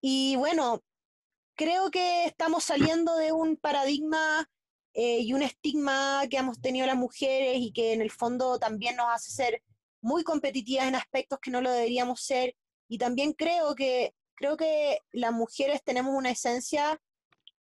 y 0.00 0.36
bueno, 0.36 0.82
creo 1.54 1.90
que 1.90 2.24
estamos 2.24 2.64
saliendo 2.64 3.16
de 3.16 3.32
un 3.32 3.56
paradigma 3.56 4.48
eh, 4.94 5.20
y 5.20 5.32
un 5.32 5.42
estigma 5.42 6.22
que 6.28 6.36
hemos 6.36 6.60
tenido 6.60 6.86
las 6.86 6.96
mujeres 6.96 7.56
y 7.58 7.72
que 7.72 7.92
en 7.92 8.02
el 8.02 8.10
fondo 8.10 8.58
también 8.58 8.96
nos 8.96 9.06
hace 9.08 9.30
ser 9.30 9.62
muy 10.02 10.24
competitivas 10.24 10.86
en 10.86 10.96
aspectos 10.96 11.38
que 11.40 11.50
no 11.50 11.60
lo 11.60 11.70
deberíamos 11.70 12.20
ser. 12.22 12.54
Y 12.88 12.98
también 12.98 13.32
creo 13.32 13.74
que, 13.74 14.14
creo 14.34 14.56
que 14.56 14.98
las 15.12 15.32
mujeres 15.32 15.82
tenemos 15.82 16.14
una 16.14 16.30
esencia 16.30 17.00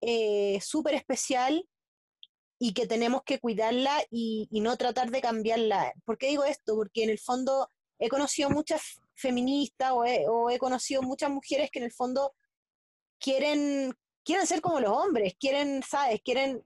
eh, 0.01 0.59
súper 0.63 0.95
especial 0.95 1.69
y 2.59 2.73
que 2.73 2.87
tenemos 2.87 3.23
que 3.25 3.39
cuidarla 3.39 4.03
y, 4.11 4.49
no 4.51 4.77
tratar 4.77 5.11
de 5.11 5.21
cambiarla. 5.21 5.93
¿Por 6.05 6.19
qué 6.19 6.29
digo 6.29 6.45
esto? 6.45 6.77
Porque 6.77 7.05
en 7.05 7.11
el 7.11 7.19
fondo 7.19 7.71
he 7.99 8.09
conocido 8.09 8.51
muchas 8.51 9.01
feministas 9.15 9.93
o 9.93 10.05
o 10.31 10.51
he 10.51 10.59
conocido 10.59 11.03
muchas 11.03 11.31
mujeres 11.31 11.71
que 11.71 11.81
en 11.81 11.87
el 11.87 11.93
fondo 11.93 12.35
quieren, 13.19 13.95
quieren 14.25 14.47
ser 14.47 14.61
como 14.61 14.81
los 14.81 14.91
hombres, 14.91 15.35
quieren, 15.39 15.83
¿sabes? 15.83 16.21
Quieren, 16.23 16.63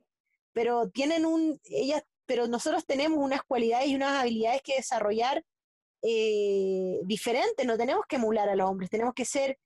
pero 0.53 0.89
tienen 0.91 1.27
un, 1.27 1.61
ellas, 1.65 2.03
pero 2.27 2.47
nosotros 2.47 2.87
tenemos 2.87 3.19
unas 3.19 3.43
cualidades 3.43 3.89
y 3.89 3.97
unas 3.97 4.21
habilidades 4.21 4.63
que 4.63 4.77
desarrollar 4.77 5.45
eh, 6.03 7.01
diferentes, 7.05 7.65
no 7.65 7.77
tenemos 7.77 8.05
que 8.09 8.17
emular 8.17 8.49
a 8.49 8.57
los 8.57 8.69
hombres, 8.69 8.91
tenemos 8.91 9.15
que 9.15 9.25
ser, 9.25 9.59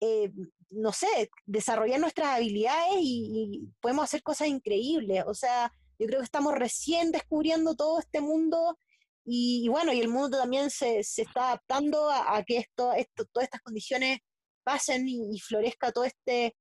eh, 0.00 0.30
no 0.70 0.92
sé, 0.92 1.30
desarrollar 1.46 1.98
nuestras 2.00 2.28
habilidades 2.36 2.98
y, 3.00 3.68
podemos 3.80 4.04
hacer 4.04 4.22
cosas 4.22 4.48
increíbles. 4.48 5.24
O 5.26 5.34
sea, 5.34 5.72
yo 5.98 6.06
creo 6.06 6.20
que 6.20 6.24
estamos 6.24 6.54
recién 6.54 7.12
descubriendo 7.12 7.74
todo 7.74 7.98
este 7.98 8.20
mundo 8.20 8.78
y, 9.24 9.68
bueno, 9.68 9.92
y 9.92 10.00
el 10.00 10.08
mundo 10.08 10.38
también 10.38 10.70
se, 10.70 11.02
se 11.02 11.22
está 11.22 11.48
adaptando 11.48 12.10
a, 12.10 12.42
que 12.44 12.58
esto, 12.58 12.92
esto, 12.92 13.24
todas 13.32 13.44
estas 13.44 13.60
condiciones 13.62 14.18
pasen 14.64 15.08
y, 15.08 15.38
florezca 15.40 15.92
todo 15.92 16.04
este, 16.04 16.56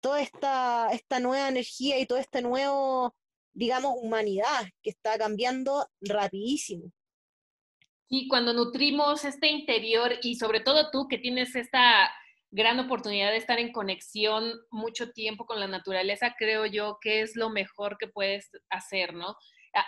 toda 0.00 0.20
esta, 0.20 0.88
esta 0.92 1.20
nueva 1.20 1.48
energía 1.48 1.98
y 1.98 2.06
todo 2.06 2.18
este 2.18 2.42
nuevo, 2.42 3.14
digamos, 3.52 3.94
humanidad 4.00 4.66
que 4.82 4.90
está 4.90 5.18
cambiando 5.18 5.86
rapidísimo. 6.00 6.92
Y 8.08 8.28
cuando 8.28 8.54
nutrimos 8.54 9.24
este 9.24 9.48
interior 9.48 10.12
y 10.22 10.36
sobre 10.36 10.60
todo 10.60 10.90
tú 10.90 11.08
que 11.08 11.18
tienes 11.18 11.54
esta 11.54 12.10
gran 12.50 12.80
oportunidad 12.80 13.30
de 13.30 13.36
estar 13.36 13.58
en 13.58 13.72
conexión 13.72 14.54
mucho 14.70 15.10
tiempo 15.10 15.44
con 15.44 15.60
la 15.60 15.66
naturaleza, 15.66 16.34
creo 16.38 16.64
yo 16.64 16.98
que 17.02 17.20
es 17.20 17.36
lo 17.36 17.50
mejor 17.50 17.98
que 17.98 18.08
puedes 18.08 18.50
hacer, 18.70 19.12
¿no? 19.12 19.36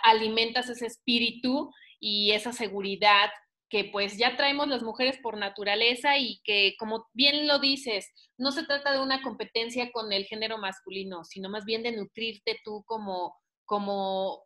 Alimentas 0.03 0.69
ese 0.69 0.87
espíritu 0.87 1.71
y 1.99 2.31
esa 2.31 2.53
seguridad 2.53 3.29
que 3.71 3.85
pues 3.85 4.17
ya 4.17 4.35
traemos 4.35 4.67
las 4.67 4.83
mujeres 4.83 5.17
por 5.23 5.37
naturaleza 5.37 6.17
y 6.17 6.41
que 6.43 6.75
como 6.77 7.07
bien 7.13 7.47
lo 7.47 7.59
dices, 7.59 8.11
no 8.37 8.51
se 8.51 8.65
trata 8.65 8.91
de 8.91 8.99
una 8.99 9.21
competencia 9.21 9.91
con 9.93 10.11
el 10.11 10.25
género 10.25 10.57
masculino, 10.57 11.23
sino 11.23 11.49
más 11.49 11.63
bien 11.63 11.81
de 11.81 11.93
nutrirte 11.93 12.59
tú 12.65 12.83
como, 12.85 13.33
como 13.65 14.43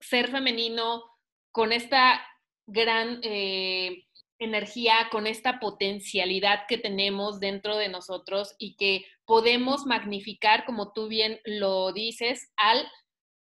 ser 0.00 0.28
femenino 0.32 1.04
con 1.52 1.70
esta 1.70 2.26
gran 2.66 3.20
eh, 3.22 4.04
energía, 4.40 5.08
con 5.12 5.28
esta 5.28 5.60
potencialidad 5.60 6.66
que 6.68 6.76
tenemos 6.76 7.38
dentro 7.38 7.76
de 7.76 7.88
nosotros 7.88 8.56
y 8.58 8.74
que 8.74 9.04
podemos 9.24 9.86
magnificar, 9.86 10.64
como 10.64 10.92
tú 10.92 11.06
bien 11.06 11.40
lo 11.44 11.92
dices, 11.92 12.52
al 12.56 12.86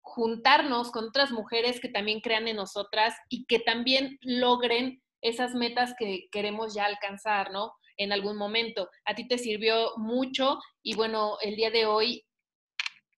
juntarnos 0.00 0.90
con 0.90 1.06
otras 1.06 1.30
mujeres 1.30 1.80
que 1.80 1.88
también 1.88 2.20
crean 2.20 2.48
en 2.48 2.56
nosotras 2.56 3.14
y 3.28 3.44
que 3.46 3.58
también 3.60 4.18
logren 4.22 5.02
esas 5.22 5.54
metas 5.54 5.94
que 5.98 6.28
queremos 6.32 6.74
ya 6.74 6.86
alcanzar, 6.86 7.50
¿no? 7.52 7.72
En 7.96 8.12
algún 8.12 8.36
momento. 8.36 8.88
A 9.04 9.14
ti 9.14 9.28
te 9.28 9.38
sirvió 9.38 9.92
mucho 9.96 10.58
y 10.82 10.94
bueno, 10.94 11.36
el 11.42 11.56
día 11.56 11.70
de 11.70 11.86
hoy 11.86 12.24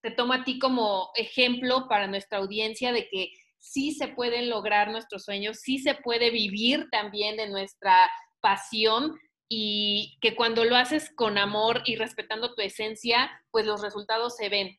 te 0.02 0.10
tomo 0.10 0.32
a 0.32 0.44
ti 0.44 0.58
como 0.58 1.10
ejemplo 1.14 1.86
para 1.88 2.08
nuestra 2.08 2.38
audiencia 2.38 2.92
de 2.92 3.08
que 3.08 3.30
sí 3.58 3.92
se 3.92 4.08
pueden 4.08 4.50
lograr 4.50 4.90
nuestros 4.90 5.24
sueños, 5.24 5.60
sí 5.60 5.78
se 5.78 5.94
puede 5.94 6.30
vivir 6.30 6.88
también 6.90 7.36
de 7.36 7.48
nuestra 7.48 8.10
pasión 8.40 9.16
y 9.48 10.18
que 10.20 10.34
cuando 10.34 10.64
lo 10.64 10.76
haces 10.76 11.12
con 11.14 11.38
amor 11.38 11.82
y 11.84 11.96
respetando 11.96 12.54
tu 12.54 12.62
esencia, 12.62 13.30
pues 13.52 13.64
los 13.64 13.80
resultados 13.80 14.34
se 14.36 14.48
ven. 14.48 14.78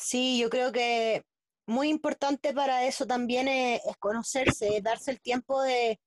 Sí, 0.00 0.38
yo 0.38 0.48
creo 0.48 0.72
que 0.72 1.24
muy 1.66 1.88
importante 1.90 2.54
para 2.54 2.86
eso 2.86 3.06
también 3.06 3.48
es, 3.48 3.80
conocerse, 3.98 4.80
darse 4.82 5.10
el 5.10 5.20
tiempo 5.20 5.60
de, 5.62 6.00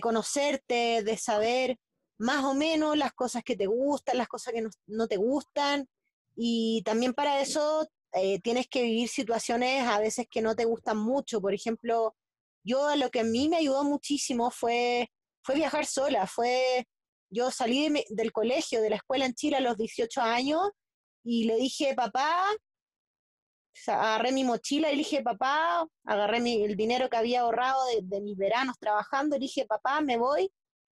conocerte, 0.00 1.02
de 1.04 1.16
saber 1.18 1.78
más 2.18 2.44
o 2.44 2.54
menos 2.54 2.96
las 2.96 3.12
cosas 3.12 3.42
que 3.44 3.56
te 3.56 3.66
gustan, 3.66 4.18
las 4.18 4.28
cosas 4.28 4.54
que 4.54 4.66
no, 4.86 5.06
te 5.06 5.18
gustan. 5.18 5.86
Y 6.34 6.82
también 6.84 7.12
para 7.14 7.40
eso 7.42 7.86
eh, 8.14 8.40
tienes 8.40 8.68
que 8.68 8.82
vivir 8.82 9.08
situaciones 9.08 9.86
a 9.86 10.00
veces 10.00 10.26
que 10.30 10.40
no 10.42 10.56
te 10.56 10.64
gustan 10.64 10.96
mucho. 10.96 11.40
Por 11.40 11.54
ejemplo, 11.54 12.16
yo 12.64 12.96
lo 12.96 13.10
que 13.10 13.20
a 13.20 13.24
mí 13.24 13.48
me 13.50 13.58
ayudó 13.58 13.84
muchísimo 13.84 14.50
fue, 14.50 15.10
fue 15.42 15.56
viajar 15.56 15.84
sola. 15.86 16.26
Fue, 16.26 16.86
yo 17.30 17.50
salí 17.50 17.92
del 18.08 18.32
colegio, 18.32 18.80
de 18.80 18.90
la 18.90 18.96
escuela 18.96 19.26
en 19.26 19.34
Chile 19.34 19.58
a 19.58 19.60
los 19.60 19.76
18 19.76 20.22
años 20.22 20.62
y 21.22 21.44
le 21.44 21.56
dije, 21.56 21.94
papá, 21.94 22.46
agarré 23.86 24.32
mi 24.32 24.44
mochila 24.44 24.88
y 24.88 24.92
le 24.92 24.98
dije, 24.98 25.22
papá, 25.22 25.86
agarré 26.04 26.38
el 26.38 26.76
dinero 26.76 27.08
que 27.08 27.16
había 27.16 27.40
ahorrado 27.40 27.78
de, 28.02 28.20
mis 28.20 28.36
veranos 28.36 28.78
trabajando, 28.78 29.38
dije, 29.38 29.66
papá, 29.66 30.00
me 30.00 30.16
voy, 30.16 30.50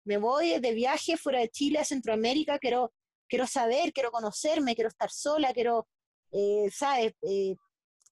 me 0.05 0.17
voy 0.17 0.59
de 0.59 0.73
viaje 0.73 1.17
fuera 1.17 1.39
de 1.39 1.49
Chile 1.49 1.79
a 1.79 1.85
Centroamérica, 1.85 2.59
quiero, 2.59 2.93
quiero 3.27 3.47
saber, 3.47 3.93
quiero 3.93 4.11
conocerme, 4.11 4.75
quiero 4.75 4.89
estar 4.89 5.11
sola, 5.11 5.53
quiero, 5.53 5.87
eh, 6.31 6.69
¿sabes? 6.71 7.13
Eh, 7.21 7.55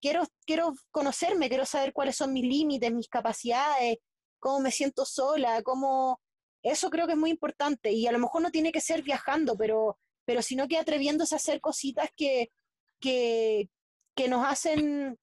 quiero, 0.02 0.24
quiero 0.46 0.74
conocerme, 0.92 1.50
quiero 1.50 1.66
saber 1.66 1.94
cuáles 1.94 2.16
son 2.16 2.34
mis 2.34 2.44
límites, 2.44 2.92
mis 2.92 3.10
capacidades, 3.10 3.98
cómo 4.40 4.60
me 4.60 4.72
siento 4.72 5.06
sola, 5.06 5.62
cómo... 5.64 6.22
Eso 6.64 6.90
creo 6.90 7.06
que 7.06 7.14
es 7.14 7.18
muy 7.18 7.30
importante 7.30 7.92
y 7.92 8.08
a 8.08 8.12
lo 8.12 8.20
mejor 8.20 8.42
no 8.42 8.52
tiene 8.52 8.72
que 8.72 8.82
ser 8.82 9.04
viajando, 9.04 9.56
pero, 9.56 10.00
pero 10.26 10.42
sino 10.42 10.68
que 10.68 10.78
atreviéndose 10.78 11.36
a 11.36 11.38
hacer 11.38 11.62
cositas 11.62 12.10
que, 12.16 12.52
que, 13.00 13.70
que 14.18 14.28
nos 14.28 14.46
hacen 14.46 15.18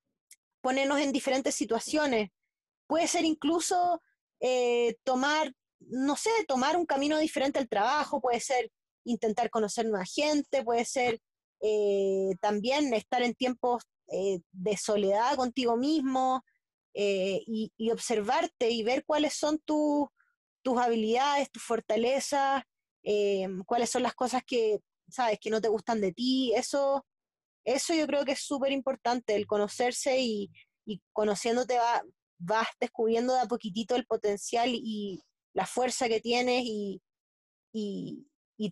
ponernos 0.63 1.01
en 1.01 1.13
diferentes 1.13 1.55
situaciones. 1.55 2.31
Puede 2.87 3.09
ser 3.09 3.25
incluso 3.25 4.01
eh, 4.41 4.95
tomar, 5.03 5.53
no 5.81 6.17
sé, 6.17 6.31
tomar 6.47 6.77
un 6.77 6.87
camino 6.87 7.19
diferente 7.19 7.59
al 7.59 7.69
trabajo, 7.69 8.21
puede 8.21 8.41
ser 8.41 8.71
intentar 9.05 9.51
conocer 9.51 9.85
nueva 9.85 10.07
gente, 10.07 10.63
puede 10.63 10.85
ser 10.85 11.21
eh, 11.61 12.31
también 12.41 12.95
estar 12.95 13.23
en 13.23 13.35
tiempos 13.35 13.83
eh, 14.13 14.41
de 14.53 14.77
soledad 14.77 15.37
contigo 15.37 15.77
mismo 15.77 16.43
y, 16.95 17.73
observarte 17.91 18.71
y 18.71 18.85
ver 18.85 19.05
cuáles 19.05 19.35
son 19.35 19.59
tus 19.59 20.09
habilidades, 20.79 21.51
tus 21.51 21.65
fortalezas, 21.65 22.63
cuáles 23.67 23.91
son 23.91 24.05
las 24.05 24.15
cosas 24.15 24.43
que, 24.47 24.79
sabes, 25.09 25.41
que 25.41 25.51
no 25.51 25.61
te 25.61 25.69
gustan 25.69 26.01
de 26.01 26.13
ti. 26.13 26.53
Eso 26.55 27.05
eso 27.65 27.95
yo 27.95 28.07
creo 28.07 28.25
que 28.25 28.33
es 28.33 28.41
súper 28.41 28.73
importante, 28.73 29.35
el 29.35 29.47
conocerse 29.47 30.21
y, 30.21 30.51
conociéndote 31.13 31.79
va, 31.79 32.03
vas 32.39 32.69
descubriendo 32.79 33.35
de 33.35 33.41
a 33.41 33.47
poquitito 33.47 33.97
el 33.97 34.07
potencial 34.07 34.71
y 34.73 35.23
la 35.55 35.67
fuerza 35.67 36.09
que 36.09 36.21
tienes 36.21 36.65
y, 36.67 37.01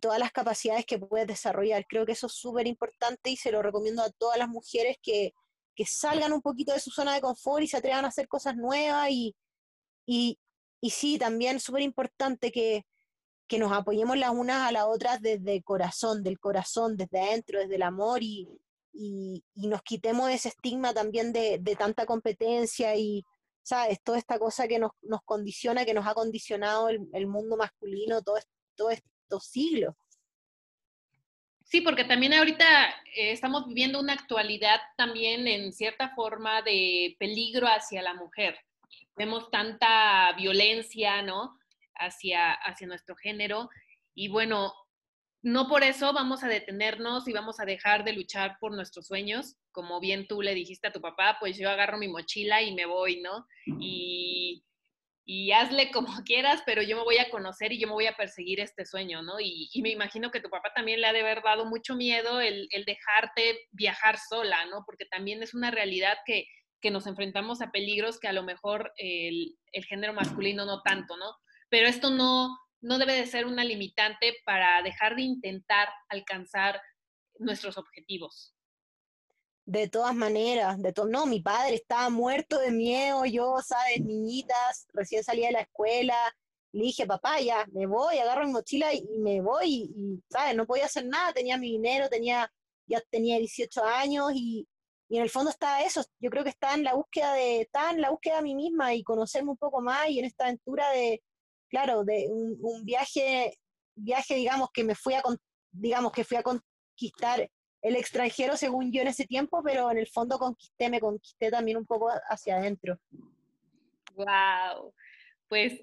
todas 0.01 0.19
las 0.19 0.33
capacidades 0.33 0.85
que 0.85 0.99
puedes 0.99 1.27
desarrollar. 1.27 1.87
Creo 1.89 2.05
que 2.05 2.13
eso 2.13 2.27
es 2.27 2.33
súper 2.33 2.67
importante 2.67 3.31
y 3.31 3.37
se 3.37 3.53
lo 3.53 3.63
recomiendo 3.63 4.03
a 4.03 4.11
todas 4.11 4.39
las 4.39 4.49
mujeres 4.49 4.97
que, 5.03 5.33
salgan 5.87 6.33
un 6.33 6.43
poquito 6.43 6.73
de 6.73 6.81
su 6.81 6.91
zona 6.91 7.15
de 7.15 7.21
confort 7.21 7.65
y 7.65 7.67
se 7.67 7.77
atrevan 7.77 8.05
a 8.05 8.09
hacer 8.09 8.29
cosas 8.29 8.57
nuevas 8.57 9.09
y, 9.11 9.35
y, 10.07 10.39
sí, 10.91 11.19
también 11.19 11.59
súper 11.61 11.83
importante 11.83 12.53
que, 12.53 12.85
que 13.49 13.59
nos 13.59 13.73
apoyemos 13.73 14.17
las 14.17 14.31
unas 14.31 14.69
a 14.69 14.73
las 14.73 14.85
otras 14.85 15.21
desde 15.21 15.57
el 15.57 15.65
corazón, 15.65 16.23
del 16.23 16.39
corazón, 16.39 16.97
desde 16.97 17.21
adentro, 17.21 17.59
desde 17.59 17.77
el 17.77 17.83
amor 17.83 18.23
y, 18.23 18.49
y, 18.93 19.43
nos 19.55 19.83
quitemos 19.83 20.31
ese 20.31 20.49
estigma 20.49 20.93
también 20.93 21.33
de, 21.33 21.61
tanta 21.79 22.07
competencia 22.07 22.95
y, 22.97 23.25
¿sabes? 23.63 24.03
Toda 24.03 24.19
esta 24.19 24.39
cosa 24.39 24.69
que 24.69 24.79
nos, 24.79 24.93
condiciona, 25.25 25.85
que 25.85 25.95
nos 25.95 26.07
ha 26.07 26.15
condicionado 26.15 26.89
el, 26.89 27.27
mundo 27.27 27.57
masculino 27.57 28.23
todos 28.23 28.47
todo 28.75 28.91
estos 28.91 29.45
siglos. 29.47 29.95
Sí, 31.65 31.81
porque 31.81 32.05
también 32.05 32.35
ahorita 32.35 32.91
eh, 33.15 33.33
estamos 33.33 33.67
viviendo 33.67 33.99
una 33.99 34.13
actualidad 34.13 34.81
también 34.97 35.49
en 35.49 35.73
cierta 35.73 36.15
forma 36.15 36.61
de 36.63 37.17
peligro 37.19 37.67
hacia 37.67 38.03
la 38.03 38.15
mujer. 38.15 38.59
Vemos 39.17 39.51
tanta 39.51 40.33
violencia, 40.37 41.23
¿no? 41.23 41.59
Hacia, 41.95 42.53
hacia 42.53 42.87
nuestro 42.87 43.17
género. 43.17 43.71
Y 44.15 44.29
bueno, 44.29 44.75
no 45.43 45.69
por 45.69 45.83
eso 45.83 46.13
vamos 46.13 46.45
a 46.45 46.49
detenernos 46.49 47.27
y 47.27 47.33
vamos 47.33 47.59
a 47.59 47.65
dejar 47.65 48.05
de 48.05 48.13
luchar 48.13 48.57
por 48.61 48.73
nuestros 48.73 49.09
sueños. 49.09 49.57
Como 49.73 49.99
bien 50.01 50.27
tú 50.29 50.41
le 50.41 50.55
dijiste 50.55 50.89
a 50.89 50.93
tu 50.93 51.01
papá, 51.01 51.37
pues 51.41 51.59
yo 51.59 51.69
agarro 51.69 51.99
mi 51.99 52.09
mochila 52.09 52.63
y 52.63 52.75
me 52.75 52.87
voy, 52.87 53.21
¿no? 53.21 53.47
Y, 53.81 54.65
y 55.25 55.53
hazle 55.53 55.91
como 55.91 56.07
quieras, 56.25 56.63
pero 56.65 56.83
yo 56.83 56.97
me 56.97 57.05
voy 57.05 57.19
a 57.19 57.31
conocer 57.31 57.73
y 57.73 57.79
yo 57.81 57.89
me 57.89 57.95
voy 57.95 58.07
a 58.07 58.17
perseguir 58.17 58.61
este 58.61 58.85
sueño, 58.85 59.23
¿no? 59.23 59.41
Y, 59.41 59.69
me 59.83 59.91
imagino 59.91 60.31
que 60.31 60.41
tu 60.41 60.49
papá 60.49 60.73
también 60.75 61.01
le 61.01 61.09
ha 61.09 61.13
de 61.13 61.21
haber 61.21 61.43
dado 61.43 61.65
mucho 61.65 61.97
miedo 61.97 62.41
el, 62.41 62.69
dejarte 62.87 63.61
viajar 63.73 64.19
sola, 64.19 64.65
¿no? 64.67 64.85
Porque 64.87 65.07
también 65.07 65.43
es 65.43 65.55
una 65.55 65.71
realidad 65.71 66.17
que, 66.25 66.47
nos 66.91 67.07
enfrentamos 67.07 67.63
a 67.63 67.71
peligros 67.71 68.19
que 68.19 68.27
a 68.27 68.33
lo 68.33 68.43
mejor 68.43 68.93
el, 68.97 69.57
el, 69.71 69.85
género 69.85 70.15
masculino 70.15 70.67
no 70.67 70.83
tanto, 70.83 71.17
¿no? 71.17 71.37
Pero 71.69 71.87
esto 71.87 72.11
no, 72.11 72.59
no 72.83 72.99
debe 72.99 73.15
de 73.15 73.27
ser 73.27 73.47
una 73.47 73.65
limitante 73.65 74.35
para 74.45 74.83
dejar 74.83 75.15
de 75.17 75.23
intentar 75.23 75.89
alcanzar 76.09 76.81
nuestros 77.39 77.79
objetivos. 77.79 78.55
De 79.65 79.89
todas 79.89 80.15
maneras, 80.15 80.83
de 80.83 80.93
no, 81.09 81.25
mi 81.25 81.41
padre 81.41 81.77
estaba 81.77 82.11
muerto 82.11 82.59
de 82.59 82.73
miedo, 82.73 83.25
yo, 83.25 83.57
sabes, 83.65 84.01
niñitas, 84.01 84.89
recién 84.93 85.23
salía 85.23 85.47
de 85.47 85.53
la 85.53 85.61
escuela, 85.61 86.17
le 86.73 86.85
dije, 86.85 87.07
papá, 87.07 87.41
ya, 87.41 87.65
me 87.73 87.87
voy, 87.87 88.19
agarro 88.19 88.45
mi 88.45 88.53
mochila 88.53 88.93
y, 88.93 89.07
me 89.21 89.41
voy, 89.41 89.93
y, 89.95 90.21
sabes, 90.29 90.57
no 90.57 90.67
podía 90.67 90.87
hacer 90.87 91.07
nada, 91.07 91.33
tenía 91.33 91.57
mi 91.59 91.71
dinero, 91.71 92.09
tenía, 92.09 92.53
ya 92.87 93.01
tenía 93.09 93.39
18 93.39 93.85
años 93.85 94.33
y, 94.35 94.67
y 95.09 95.19
en 95.19 95.23
el 95.23 95.31
fondo 95.31 95.51
está 95.51 95.85
eso, 95.85 96.03
yo 96.19 96.31
creo 96.31 96.43
que 96.43 96.51
está 96.51 96.75
en 96.75 96.83
la 96.83 96.95
búsqueda 96.95 97.35
de, 97.35 97.61
está 97.61 97.93
en 97.93 98.01
la 98.01 98.11
búsqueda 98.11 98.39
de 98.39 98.43
mí 98.43 98.57
misma 98.57 98.95
y 98.95 99.05
conocerme 99.05 99.51
un 99.51 99.57
poco 99.57 99.81
más 99.81 100.09
y 100.09 100.19
en 100.19 100.25
esta 100.25 100.47
aventura 100.47 100.91
de, 100.91 101.23
claro, 101.73 102.05
de 102.05 102.27
un, 102.29 102.59
un 102.61 102.85
viaje, 102.85 103.59
viaje, 103.97 104.35
digamos, 104.35 104.69
que 104.73 104.85
me 104.85 104.95
fui 104.95 105.15
a, 105.15 105.23
digamos, 105.71 106.13
que 106.13 106.23
fui 106.23 106.37
a 106.37 106.43
conquistar 106.43 107.51
el 107.81 107.97
extranjero 107.97 108.57
según 108.57 108.93
yo 108.93 109.01
en 109.01 109.09
ese 109.09 109.27
tiempo, 109.27 109.63
pero 109.65 109.91
en 109.91 109.97
el 109.97 110.07
fondo 110.07 110.39
conquisté, 110.39 110.91
me 110.91 111.01
conquisté 111.01 111.51
también 111.51 111.79
un 111.79 111.87
poco 111.87 112.11
hacia 112.29 112.59
adentro. 112.59 113.01
Wow, 114.15 114.95
pues 115.49 115.83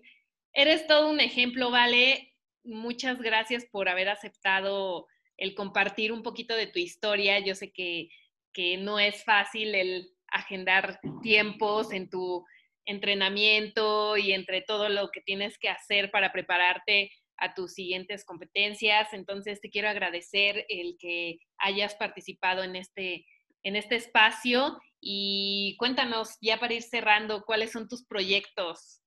eres 0.53 0.85
todo 0.87 1.09
un 1.09 1.19
ejemplo, 1.19 1.71
Vale. 1.71 2.35
Muchas 2.63 3.19
gracias 3.19 3.65
por 3.65 3.89
haber 3.89 4.09
aceptado 4.09 5.07
el 5.37 5.55
compartir 5.55 6.11
un 6.11 6.21
poquito 6.21 6.53
de 6.53 6.67
tu 6.67 6.77
historia. 6.77 7.39
Yo 7.39 7.55
sé 7.55 7.71
que, 7.71 8.09
que 8.53 8.77
no 8.77 8.99
es 8.99 9.23
fácil 9.23 9.73
el 9.73 10.11
agendar 10.27 10.99
tiempos 11.23 11.91
en 11.93 12.09
tu 12.09 12.45
entrenamiento 12.85 14.17
y 14.17 14.33
entre 14.33 14.61
todo 14.61 14.89
lo 14.89 15.09
que 15.11 15.21
tienes 15.21 15.57
que 15.57 15.69
hacer 15.69 16.11
para 16.11 16.31
prepararte 16.31 17.11
a 17.37 17.53
tus 17.53 17.73
siguientes 17.73 18.25
competencias. 18.25 19.13
Entonces, 19.13 19.61
te 19.61 19.69
quiero 19.69 19.89
agradecer 19.89 20.65
el 20.69 20.97
que 20.99 21.39
hayas 21.57 21.95
participado 21.95 22.63
en 22.63 22.75
este, 22.75 23.25
en 23.63 23.75
este 23.75 23.95
espacio 23.95 24.77
y 25.01 25.75
cuéntanos, 25.77 26.37
ya 26.41 26.59
para 26.59 26.73
ir 26.73 26.83
cerrando, 26.83 27.43
cuáles 27.45 27.71
son 27.71 27.87
tus 27.87 28.05
proyectos 28.05 29.01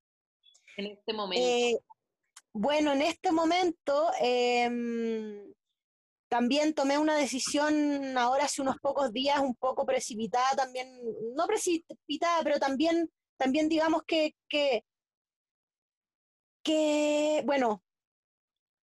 en 0.77 0.87
este 0.87 1.13
momento. 1.13 1.45
Eh, 1.47 1.77
bueno, 2.53 2.93
en 2.93 3.01
este 3.01 3.31
momento 3.31 4.11
em, 4.19 5.53
también 6.29 6.73
tomé 6.73 6.97
una 6.97 7.15
decisión 7.15 8.17
ahora 8.17 8.45
hace 8.45 8.61
unos 8.61 8.77
pocos 8.79 9.11
días, 9.11 9.39
un 9.39 9.55
poco 9.55 9.85
precipitada 9.85 10.55
también, 10.55 10.87
no 11.35 11.47
precipitada, 11.47 12.43
pero 12.43 12.59
también, 12.59 13.11
también 13.43 13.67
digamos 13.67 14.03
que, 14.07 14.35
que, 16.63 17.43
bueno, 17.45 17.83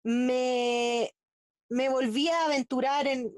me, 0.04 1.12
me 1.70 1.90
volví 1.90 2.28
a 2.30 2.46
aventurar 2.46 3.06
en, 3.08 3.32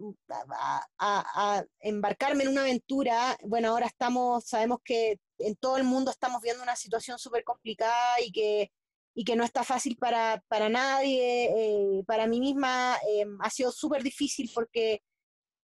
a, 0.97 1.65
embarcarme 1.81 2.43
en 2.43 2.51
una 2.51 2.61
aventura. 2.61 3.37
Bueno, 3.43 3.69
ahora 3.69 3.87
estamos, 3.87 4.45
sabemos 4.45 4.79
que 4.83 5.19
en 5.39 5.57
todo 5.57 5.75
el 5.75 5.83
mundo 5.83 6.09
estamos 6.09 6.41
viendo 6.41 6.63
una 6.63 6.77
situación 6.77 7.19
súper 7.19 7.43
complicada 7.43 8.21
y 8.21 8.31
que, 8.31 8.71
y 9.13 9.25
que 9.25 9.35
no 9.35 9.43
está 9.43 9.65
fácil 9.65 9.97
para, 9.97 10.41
para 10.47 10.69
nadie. 10.69 11.49
Eh, 11.53 12.03
para 12.07 12.27
mí 12.27 12.39
misma 12.39 12.97
eh, 13.09 13.25
ha 13.41 13.49
sido 13.49 13.73
súper 13.73 14.03
difícil 14.03 14.49
porque 14.55 15.01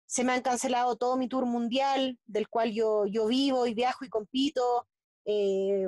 se 0.08 0.24
me 0.24 0.34
han 0.34 0.42
cancelado 0.42 0.96
todo 0.96 1.16
mi 1.16 1.28
tour 1.28 1.46
mundial, 1.46 2.18
del 2.26 2.50
cual 2.50 2.72
yo, 2.74 3.06
yo 3.06 3.28
vivo 3.28 3.68
y 3.68 3.76
viajo 3.76 4.04
y 4.04 4.10
compito. 4.10 4.88
Eh, 5.26 5.88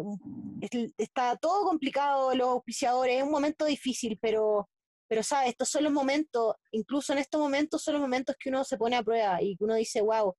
está 0.98 1.36
todo 1.38 1.66
complicado, 1.66 2.34
los 2.36 2.48
auspiciadores, 2.48 3.18
es 3.18 3.24
un 3.24 3.32
momento 3.32 3.66
difícil, 3.66 4.18
pero 4.22 4.70
pero, 5.08 5.24
¿sabes? 5.24 5.50
Estos 5.50 5.70
son 5.70 5.84
los 5.84 5.94
momentos, 5.94 6.56
incluso 6.72 7.14
en 7.14 7.20
estos 7.20 7.40
momentos 7.40 7.84
son 7.84 7.94
los 7.94 8.02
momentos 8.02 8.36
que 8.40 8.50
uno 8.50 8.64
se 8.64 8.78
pone 8.78 8.96
a 8.96 9.04
prueba 9.04 9.42
y 9.42 9.56
que 9.56 9.64
uno 9.64 9.76
dice, 9.76 10.02
wow, 10.02 10.36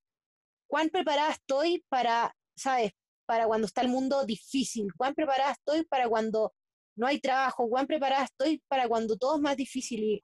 ¿cuán 0.67 0.91
preparada 0.91 1.33
estoy 1.33 1.85
para, 1.89 2.35
¿sabes? 2.57 2.93
Para 3.27 3.47
cuando 3.47 3.67
está 3.67 3.83
el 3.83 3.89
mundo 3.89 4.25
difícil, 4.25 4.93
¿cuán 4.97 5.15
preparada 5.15 5.53
estoy 5.53 5.85
para 5.85 6.09
cuando 6.09 6.53
no 6.97 7.07
hay 7.07 7.21
trabajo? 7.21 7.69
¿Cuán 7.69 7.87
preparada 7.87 8.25
estoy 8.25 8.63
para 8.69 8.89
cuando 8.89 9.17
todo 9.17 9.37
es 9.37 9.43
más 9.43 9.57
difícil? 9.57 10.03
Y, 10.03 10.23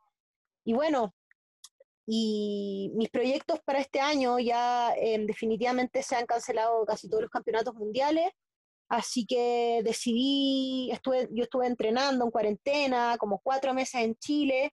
y 0.64 0.72
bueno, 0.74 1.14
y 2.06 2.90
mis 2.94 3.10
proyectos 3.10 3.60
para 3.64 3.80
este 3.80 4.00
año 4.00 4.38
ya 4.40 4.92
eh, 4.96 5.24
definitivamente 5.24 6.02
se 6.02 6.16
han 6.16 6.26
cancelado 6.26 6.84
casi 6.84 7.08
todos 7.08 7.22
los 7.22 7.30
campeonatos 7.30 7.74
mundiales. 7.74 8.28
Así 8.92 9.24
que 9.24 9.80
decidí, 9.82 10.90
estuve, 10.92 11.26
yo 11.32 11.44
estuve 11.44 11.66
entrenando 11.66 12.26
en 12.26 12.30
cuarentena, 12.30 13.16
como 13.18 13.40
cuatro 13.42 13.72
meses 13.72 14.02
en 14.02 14.14
Chile, 14.16 14.70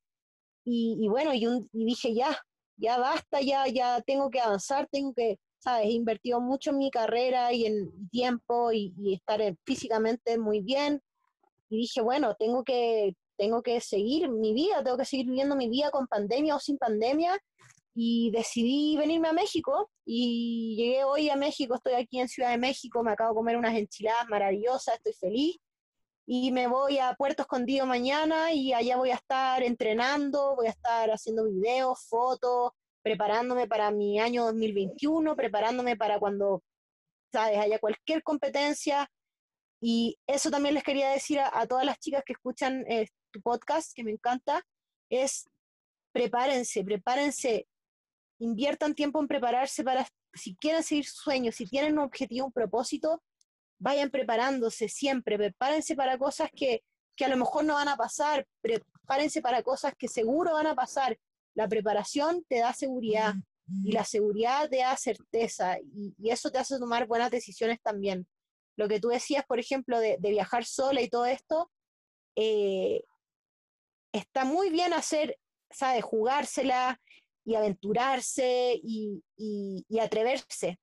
y, 0.65 1.07
bueno, 1.07 1.33
y, 1.33 1.47
dije, 1.71 2.13
ya, 2.13 2.37
ya 2.75 2.97
basta, 2.97 3.39
ya, 3.39 3.65
ya 3.67 4.01
tengo 4.01 4.29
que 4.29 4.41
avanzar, 4.41 4.89
tengo 4.91 5.13
que, 5.13 5.39
sabes, 5.59 5.85
he 5.85 5.91
invertido 5.91 6.41
mucho 6.41 6.71
en 6.71 6.79
mi 6.79 6.91
carrera 6.91 7.53
y 7.53 7.65
en 7.65 8.09
tiempo 8.09 8.73
y, 8.73 8.93
estar 9.13 9.39
físicamente 9.65 10.37
muy 10.37 10.59
bien. 10.59 11.01
Y 11.69 11.77
dije, 11.77 12.01
bueno, 12.01 12.35
tengo 12.35 12.65
que, 12.65 13.15
tengo 13.37 13.63
que 13.63 13.79
seguir 13.79 14.29
mi 14.29 14.53
vida, 14.53 14.83
tengo 14.83 14.97
que 14.97 15.05
seguir 15.05 15.27
viviendo 15.27 15.55
mi 15.55 15.69
vida 15.69 15.91
con 15.91 16.07
pandemia 16.07 16.57
o 16.57 16.59
sin 16.59 16.77
pandemia. 16.77 17.39
Y 17.95 18.31
decidí 18.31 18.97
venirme 18.97 19.29
a 19.29 19.33
México 19.33 19.89
y 20.11 20.75
llegué 20.75 21.03
hoy 21.03 21.29
a 21.29 21.35
México, 21.35 21.75
estoy 21.75 21.93
aquí 21.93 22.19
en 22.19 22.27
Ciudad 22.27 22.49
de 22.49 22.57
México, 22.57 23.03
me 23.03 23.11
acabo 23.11 23.29
de 23.29 23.35
comer 23.35 23.57
unas 23.57 23.75
enchiladas 23.75 24.27
maravillosas, 24.27 24.95
estoy 24.95 25.13
feliz 25.13 25.57
y 26.25 26.51
me 26.51 26.65
voy 26.65 26.97
a 26.97 27.13
Puerto 27.13 27.43
Escondido 27.43 27.85
mañana 27.85 28.51
y 28.51 28.73
allá 28.73 28.97
voy 28.97 29.11
a 29.11 29.15
estar 29.17 29.61
entrenando, 29.61 30.55
voy 30.55 30.65
a 30.65 30.71
estar 30.71 31.11
haciendo 31.11 31.45
videos, 31.45 32.07
fotos, 32.07 32.71
preparándome 33.03 33.67
para 33.67 33.91
mi 33.91 34.19
año 34.19 34.45
2021, 34.45 35.35
preparándome 35.35 35.95
para 35.95 36.17
cuando, 36.17 36.63
sabes, 37.31 37.59
haya 37.59 37.77
cualquier 37.77 38.23
competencia. 38.23 39.11
Y 39.79 40.17
eso 40.25 40.49
también 40.49 40.73
les 40.73 40.83
quería 40.83 41.11
decir 41.11 41.39
a, 41.39 41.67
todas 41.67 41.85
las 41.85 41.99
chicas 41.99 42.23
que 42.25 42.33
escuchan 42.33 42.83
eh, 42.89 43.07
tu 43.29 43.41
podcast, 43.43 43.91
que 43.93 44.03
me 44.03 44.11
encanta, 44.11 44.65
es 45.07 45.47
prepárense, 46.11 46.83
prepárense 46.83 47.67
inviertan 48.39 48.95
tiempo 48.95 49.19
en 49.19 49.27
prepararse 49.27 49.83
para, 49.83 50.07
si 50.33 50.55
quieren 50.55 50.83
seguir 50.83 51.05
sueños, 51.05 51.55
si 51.55 51.65
tienen 51.65 51.93
un 51.93 52.05
objetivo, 52.05 52.47
un 52.47 52.53
propósito, 52.53 53.21
vayan 53.79 54.09
preparándose 54.09 54.89
siempre, 54.89 55.37
prepárense 55.37 55.95
para 55.95 56.17
cosas 56.17 56.49
que, 56.55 56.83
que 57.15 57.25
a 57.25 57.29
lo 57.29 57.37
mejor 57.37 57.65
no 57.65 57.75
van 57.75 57.87
a 57.87 57.97
pasar, 57.97 58.47
prepárense 58.61 59.41
para 59.41 59.63
cosas 59.63 59.93
que 59.97 60.07
seguro 60.07 60.53
van 60.53 60.67
a 60.67 60.75
pasar. 60.75 61.17
La 61.55 61.67
preparación 61.67 62.45
te 62.47 62.59
da 62.59 62.73
seguridad 62.73 63.35
y 63.83 63.91
la 63.91 64.03
seguridad 64.03 64.69
te 64.69 64.77
da 64.77 64.95
certeza 64.95 65.77
y, 65.79 66.13
eso 66.29 66.51
te 66.51 66.57
hace 66.57 66.79
tomar 66.79 67.07
buenas 67.07 67.31
decisiones 67.31 67.81
también. 67.81 68.27
Lo 68.77 68.87
que 68.87 68.99
tú 68.99 69.09
decías, 69.09 69.45
por 69.45 69.59
ejemplo, 69.59 69.99
de, 69.99 70.17
viajar 70.21 70.63
sola 70.65 71.01
y 71.01 71.09
todo 71.09 71.25
esto, 71.25 71.71
eh, 72.35 73.03
está 74.13 74.45
muy 74.45 74.69
bien 74.69 74.93
hacer, 74.93 75.37
¿sabes? 75.69 76.03
Jugársela, 76.03 76.99
y 77.45 77.55
aventurarse 77.55 78.79
y, 78.83 79.23
atreverse. 79.99 80.79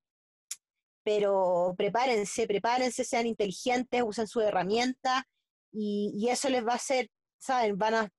Pero 1.04 1.74
prepárense, 1.76 2.46
prepárense, 2.46 3.04
sean 3.04 3.26
inteligentes, 3.26 4.02
usen 4.04 4.26
su 4.26 4.40
herramienta 4.40 5.24
y, 5.72 6.26
eso 6.28 6.48
les 6.48 6.64
va 6.66 6.72
a 6.72 6.76
hacer, 6.76 7.08
¿saben? 7.38 7.78
Van 7.78 7.94
a 7.94 8.10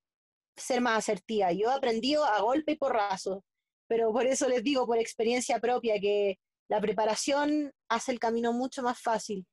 ser 0.56 0.82
más 0.82 1.00
asertivas. 1.00 1.54
Yo 1.58 1.70
he 1.70 1.74
aprendido 1.74 2.24
a 2.24 2.40
golpe 2.42 2.74
y 2.74 2.78
porrazo, 2.78 3.44
pero 3.88 4.12
por 4.12 4.26
eso 4.26 4.48
les 4.48 4.64
digo, 4.64 4.86
por 4.86 4.98
experiencia 4.98 5.60
propia, 5.60 6.00
que 6.00 6.40
la 6.70 6.82
preparación 6.82 7.72
hace 7.90 8.12
el 8.12 8.20
camino 8.20 8.54
mucho 8.54 8.82
más 8.82 9.02
fácil. 9.02 9.46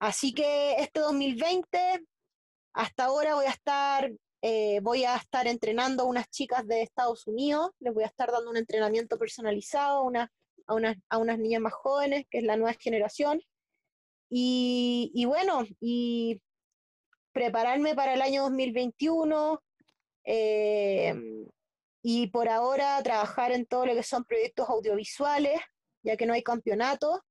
Así 0.00 0.32
que 0.32 0.74
este 0.78 1.00
2020, 1.00 2.00
hasta 2.74 3.04
ahora 3.04 3.34
voy 3.34 3.46
a 3.46 3.50
estar 3.50 4.10
eh, 4.42 4.80
voy 4.80 5.04
a 5.04 5.16
estar 5.16 5.46
entrenando 5.46 6.02
a 6.02 6.06
unas 6.06 6.30
chicas 6.30 6.66
de 6.66 6.82
Estados 6.82 7.26
Unidos, 7.26 7.70
les 7.78 7.92
voy 7.92 8.04
a 8.04 8.08
estar 8.08 8.30
dando 8.30 8.50
un 8.50 8.56
entrenamiento 8.56 9.18
personalizado 9.18 9.98
a, 9.98 10.02
unas, 10.02 10.28
a, 11.08 11.18
unas, 11.18 11.38
niñas 11.38 11.60
más 11.60 11.74
jóvenes, 11.74 12.26
que 12.30 12.38
es 12.38 12.44
la 12.44 12.56
nueva 12.56 12.74
generación. 12.74 13.40
Y, 14.30 15.10
y 15.14 15.24
bueno, 15.24 15.64
y 15.80 16.40
prepararme 17.32 17.94
para 17.94 18.14
el 18.14 18.22
año 18.22 18.42
2021, 18.42 19.62
eh, 20.24 21.14
y 22.02 22.28
por 22.28 22.48
ahora 22.48 23.02
trabajar 23.02 23.52
en 23.52 23.66
todo 23.66 23.86
lo 23.86 23.94
que 23.94 24.02
son 24.02 24.24
proyectos 24.24 24.68
audiovisuales, 24.68 25.60
ya 26.02 26.16
que 26.16 26.26
no 26.26 26.32
hay 26.32 26.42
campeonato. 26.42 27.22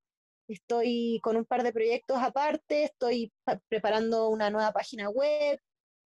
Estoy 0.47 1.20
con 1.24 1.38
un 1.38 1.45
par 1.45 1.64
de 1.64 1.74
proyectos 1.74 2.18
aparte, 2.22 2.84
estoy 2.84 3.32
preparando 3.68 4.30
una 4.30 4.49
nueva 4.49 4.72
página 4.72 5.10
web, 5.10 5.60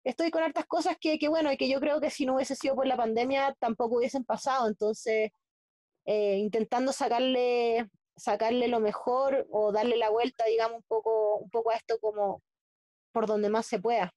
estoy 0.03 0.31
con 0.31 0.43
hartas 0.43 0.65
cosas 0.65 0.97
que, 0.99 1.17
que, 1.17 1.27
bueno, 1.27 1.49
que 1.57 1.69
yo 1.69 1.79
creo 1.79 2.01
que 2.01 2.09
si 2.09 2.25
no 2.25 2.35
hubiese 2.35 2.55
sido 2.55 2.75
por 2.75 2.87
la 2.87 2.97
pandemia 2.97 3.55
tampoco 3.59 3.97
hubiesen 3.97 4.25
pasado, 4.25 4.67
entonces 4.67 5.31
eh, 6.05 6.37
intentando 6.37 6.91
sacarle, 6.91 7.89
sacarle 8.17 8.67
lo 8.67 8.79
mejor 8.79 9.47
o 9.51 9.71
darle 9.71 9.97
la 9.97 10.09
vuelta, 10.09 10.45
digamos, 10.45 10.77
un 10.77 10.85
poco, 10.87 11.37
un 11.37 11.49
poco 11.49 11.71
a 11.71 11.75
esto 11.75 11.97
como 11.99 12.41
por 13.11 13.27
donde 13.27 13.49
más 13.49 13.65
se 13.65 13.79
pueda. 13.79 14.13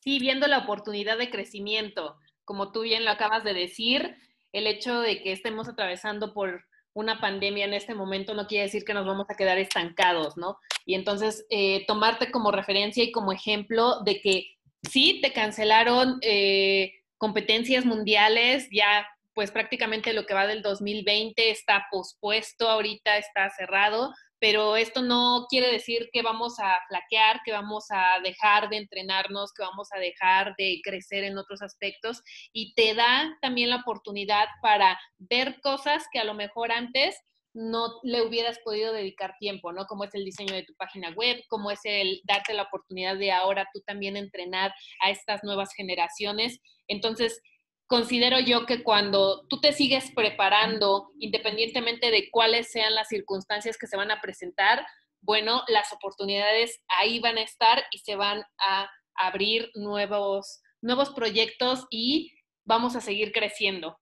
Sí, 0.00 0.18
viendo 0.20 0.46
la 0.46 0.58
oportunidad 0.58 1.18
de 1.18 1.30
crecimiento, 1.30 2.16
como 2.44 2.70
tú 2.70 2.82
bien 2.82 3.04
lo 3.04 3.10
acabas 3.10 3.42
de 3.42 3.54
decir, 3.54 4.16
el 4.52 4.66
hecho 4.66 5.00
de 5.00 5.22
que 5.22 5.32
estemos 5.32 5.68
atravesando 5.68 6.32
por 6.32 6.64
una 6.94 7.20
pandemia 7.20 7.64
en 7.64 7.74
este 7.74 7.94
momento 7.94 8.34
no 8.34 8.46
quiere 8.46 8.64
decir 8.64 8.84
que 8.84 8.94
nos 8.94 9.06
vamos 9.06 9.26
a 9.28 9.34
quedar 9.34 9.58
estancados, 9.58 10.36
¿no? 10.36 10.58
Y 10.84 10.94
entonces 10.94 11.46
eh, 11.50 11.84
tomarte 11.86 12.30
como 12.30 12.50
referencia 12.50 13.04
y 13.04 13.12
como 13.12 13.32
ejemplo 13.32 14.00
de 14.04 14.20
que 14.20 14.57
sí, 14.82 15.20
te 15.22 15.32
cancelaron 15.32 16.18
eh, 16.22 16.92
competencias 17.16 17.84
mundiales, 17.84 18.68
ya 18.70 19.06
pues 19.34 19.52
prácticamente 19.52 20.12
lo 20.12 20.26
que 20.26 20.34
va 20.34 20.48
del 20.48 20.62
2020 20.62 21.50
está 21.50 21.86
pospuesto, 21.92 22.68
ahorita 22.68 23.18
está 23.18 23.48
cerrado, 23.50 24.12
pero 24.40 24.76
esto 24.76 25.02
no 25.02 25.46
quiere 25.48 25.70
decir 25.70 26.08
que 26.12 26.22
vamos 26.22 26.58
a 26.58 26.76
flaquear, 26.88 27.40
que 27.44 27.52
vamos 27.52 27.86
a 27.90 28.20
dejar 28.22 28.68
de 28.68 28.78
entrenarnos, 28.78 29.52
que 29.52 29.62
vamos 29.62 29.88
a 29.92 29.98
dejar 29.98 30.54
de 30.56 30.80
crecer 30.82 31.24
en 31.24 31.38
otros 31.38 31.62
aspectos 31.62 32.22
y 32.52 32.74
te 32.74 32.94
da 32.94 33.36
también 33.40 33.70
la 33.70 33.76
oportunidad 33.76 34.46
para 34.60 34.98
ver 35.18 35.60
cosas 35.60 36.04
que 36.12 36.18
a 36.18 36.24
lo 36.24 36.34
mejor 36.34 36.72
antes 36.72 37.16
no 37.58 37.98
le 38.04 38.22
hubieras 38.22 38.60
podido 38.60 38.92
dedicar 38.92 39.34
tiempo, 39.40 39.72
¿no? 39.72 39.86
Como 39.86 40.04
es 40.04 40.14
el 40.14 40.24
diseño 40.24 40.54
de 40.54 40.62
tu 40.62 40.74
página 40.74 41.10
web, 41.10 41.42
como 41.48 41.72
es 41.72 41.80
el 41.82 42.20
darte 42.22 42.54
la 42.54 42.62
oportunidad 42.62 43.16
de 43.16 43.32
ahora 43.32 43.68
tú 43.74 43.80
también 43.84 44.16
entrenar 44.16 44.72
a 45.02 45.10
estas 45.10 45.42
nuevas 45.42 45.70
generaciones. 45.74 46.60
Entonces, 46.86 47.40
considero 47.88 48.38
yo 48.38 48.64
que 48.64 48.84
cuando 48.84 49.44
tú 49.48 49.60
te 49.60 49.72
sigues 49.72 50.12
preparando, 50.14 51.10
independientemente 51.18 52.12
de 52.12 52.30
cuáles 52.30 52.70
sean 52.70 52.94
las 52.94 53.08
circunstancias 53.08 53.76
que 53.76 53.88
se 53.88 53.96
van 53.96 54.12
a 54.12 54.20
presentar, 54.20 54.86
bueno, 55.20 55.64
las 55.66 55.92
oportunidades 55.92 56.80
ahí 56.86 57.18
van 57.18 57.38
a 57.38 57.42
estar 57.42 57.82
y 57.90 57.98
se 57.98 58.14
van 58.14 58.44
a 58.60 58.88
abrir 59.16 59.68
nuevos, 59.74 60.62
nuevos 60.80 61.10
proyectos 61.10 61.86
y 61.90 62.30
vamos 62.64 62.94
a 62.94 63.00
seguir 63.00 63.32
creciendo. 63.32 63.98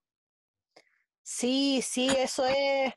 Sí, 1.22 1.80
sí, 1.82 2.08
eso 2.18 2.44
es, 2.46 2.92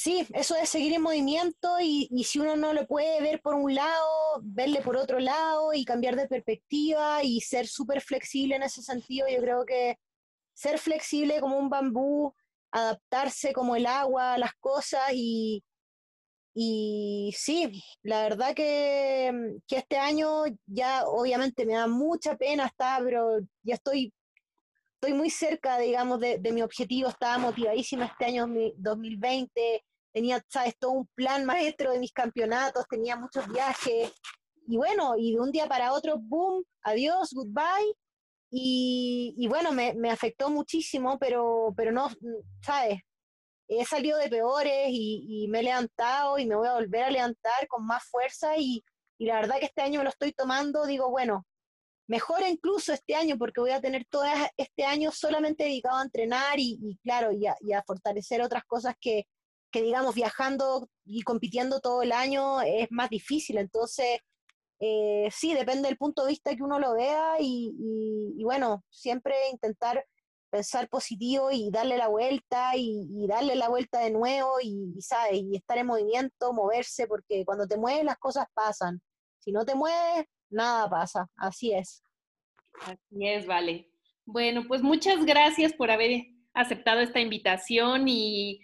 Sí, 0.00 0.24
eso 0.32 0.54
es 0.54 0.68
seguir 0.68 0.92
en 0.92 1.02
movimiento 1.02 1.80
y, 1.80 2.08
si 2.24 2.38
uno 2.38 2.54
no 2.54 2.72
lo 2.72 2.86
puede 2.86 3.20
ver 3.20 3.42
por 3.42 3.54
un 3.54 3.74
lado, 3.74 4.40
verle 4.42 4.80
por 4.80 4.96
otro 4.96 5.18
lado 5.18 5.74
y 5.74 5.84
cambiar 5.84 6.14
de 6.14 6.28
perspectiva 6.28 7.24
y 7.24 7.40
ser 7.40 7.66
súper 7.66 8.00
flexible 8.00 8.54
en 8.54 8.62
ese 8.62 8.80
sentido. 8.80 9.26
Yo 9.28 9.40
creo 9.40 9.64
que 9.66 9.98
ser 10.54 10.78
flexible 10.78 11.40
como 11.40 11.58
un 11.58 11.68
bambú, 11.68 12.32
adaptarse 12.70 13.52
como 13.52 13.74
el 13.74 13.86
agua 13.86 14.34
a 14.34 14.38
las 14.38 14.54
cosas 14.60 15.10
y, 15.12 15.64
y 16.54 17.34
sí, 17.36 17.82
la 18.02 18.22
verdad 18.22 18.54
que, 18.54 19.58
que 19.66 19.78
este 19.78 19.98
año 19.98 20.44
ya 20.66 21.08
obviamente 21.08 21.66
me 21.66 21.74
da 21.74 21.88
mucha 21.88 22.36
pena 22.36 22.66
estar, 22.66 23.02
pero 23.02 23.40
ya 23.64 23.74
estoy 23.74 24.14
estoy 25.00 25.12
muy 25.16 25.30
cerca, 25.30 25.78
digamos, 25.78 26.18
de, 26.20 26.38
de, 26.38 26.52
mi 26.52 26.60
objetivo, 26.62 27.08
estaba 27.08 27.38
motivadísima 27.38 28.06
este 28.06 28.24
año 28.24 28.48
2020, 28.76 29.84
tenía, 30.18 30.44
sabes, 30.48 30.76
todo 30.76 30.90
un 30.90 31.06
plan 31.14 31.44
maestro 31.44 31.92
de 31.92 32.00
mis 32.00 32.12
campeonatos, 32.12 32.88
tenía 32.88 33.14
muchos 33.14 33.46
viajes, 33.46 34.12
y 34.66 34.76
bueno, 34.76 35.14
y 35.16 35.34
de 35.34 35.40
un 35.40 35.52
día 35.52 35.68
para 35.68 35.92
otro, 35.92 36.16
boom, 36.18 36.64
adiós, 36.82 37.30
goodbye, 37.32 37.94
y, 38.50 39.32
y 39.38 39.46
bueno, 39.46 39.70
me, 39.70 39.94
me, 39.94 40.10
afectó 40.10 40.50
muchísimo, 40.50 41.20
pero, 41.20 41.72
pero 41.76 41.92
no, 41.92 42.08
sabes, 42.60 42.98
he 43.68 43.84
salido 43.84 44.18
de 44.18 44.28
peores 44.28 44.88
y, 44.88 45.44
y, 45.44 45.48
me 45.48 45.60
he 45.60 45.62
levantado 45.62 46.36
y 46.38 46.46
me 46.46 46.56
voy 46.56 46.66
a 46.66 46.74
volver 46.74 47.04
a 47.04 47.10
levantar 47.10 47.68
con 47.68 47.86
más 47.86 48.02
fuerza 48.04 48.56
y, 48.56 48.82
y 49.18 49.26
la 49.26 49.36
verdad 49.36 49.60
que 49.60 49.66
este 49.66 49.82
año 49.82 50.00
me 50.00 50.04
lo 50.04 50.10
estoy 50.10 50.32
tomando, 50.32 50.84
digo, 50.84 51.10
bueno, 51.10 51.46
mejor 52.08 52.40
incluso 52.42 52.92
este 52.92 53.14
año 53.14 53.38
porque 53.38 53.60
voy 53.60 53.70
a 53.70 53.80
tener 53.80 54.04
todo 54.06 54.24
este 54.56 54.84
año 54.84 55.12
solamente 55.12 55.64
dedicado 55.64 55.98
a 55.98 56.02
entrenar 56.02 56.58
y, 56.58 56.98
claro, 57.04 57.30
y 57.30 57.46
a, 57.46 57.82
fortalecer 57.86 58.42
otras 58.42 58.64
cosas 58.64 58.96
que, 59.00 59.28
que, 59.70 59.82
digamos, 59.82 60.14
viajando 60.14 60.88
y 61.04 61.22
compitiendo 61.22 61.80
todo 61.80 62.02
el 62.02 62.12
año 62.12 62.60
es 62.62 62.88
más 62.90 63.10
difícil. 63.10 63.58
Entonces, 63.58 64.20
eh, 64.80 65.28
sí, 65.30 65.54
depende 65.54 65.88
del 65.88 65.96
punto 65.96 66.22
de 66.22 66.30
vista 66.30 66.54
que 66.54 66.62
uno 66.62 66.78
lo 66.78 66.94
vea 66.94 67.36
y, 67.40 68.42
bueno, 68.42 68.84
siempre 68.90 69.34
intentar 69.52 70.04
pensar 70.50 70.88
positivo 70.88 71.50
y 71.52 71.70
darle 71.70 71.98
la 71.98 72.08
vuelta 72.08 72.72
y, 72.76 73.26
darle 73.26 73.54
la 73.56 73.68
vuelta 73.68 74.00
de 74.00 74.10
nuevo 74.10 74.54
y, 74.62 74.94
¿sabes? 75.00 75.40
y 75.42 75.56
estar 75.56 75.76
en 75.78 75.86
movimiento, 75.86 76.52
moverse, 76.52 77.06
porque 77.06 77.44
cuando 77.44 77.66
te 77.66 77.76
mueves 77.76 78.04
las 78.04 78.18
cosas 78.18 78.46
pasan. 78.54 79.00
Si 79.40 79.52
no 79.52 79.64
te 79.64 79.74
mueves, 79.74 80.26
nada 80.50 80.88
pasa, 80.88 81.28
así 81.36 81.72
es. 81.72 82.02
Así 82.80 83.26
es, 83.26 83.46
vale. 83.46 83.90
Bueno, 84.24 84.64
pues 84.68 84.82
muchas 84.82 85.24
gracias 85.24 85.72
por 85.72 85.90
haber 85.90 86.26
aceptado 86.54 87.00
esta 87.00 87.20
invitación 87.20 88.06
y 88.08 88.60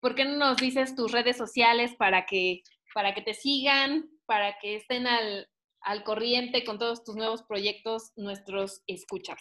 ¿por 0.00 0.14
qué 0.14 0.24
no 0.24 0.36
nos 0.36 0.56
dices 0.56 0.94
tus 0.94 1.12
redes 1.12 1.36
sociales 1.36 1.94
para 1.96 2.26
que, 2.26 2.62
para 2.94 3.14
que 3.14 3.22
te 3.22 3.34
sigan, 3.34 4.10
para 4.26 4.58
que 4.58 4.76
estén 4.76 5.06
al, 5.06 5.48
al 5.80 6.04
corriente 6.04 6.64
con 6.64 6.78
todos 6.78 7.04
tus 7.04 7.16
nuevos 7.16 7.42
proyectos, 7.42 8.12
nuestros 8.16 8.82
escuchas? 8.86 9.40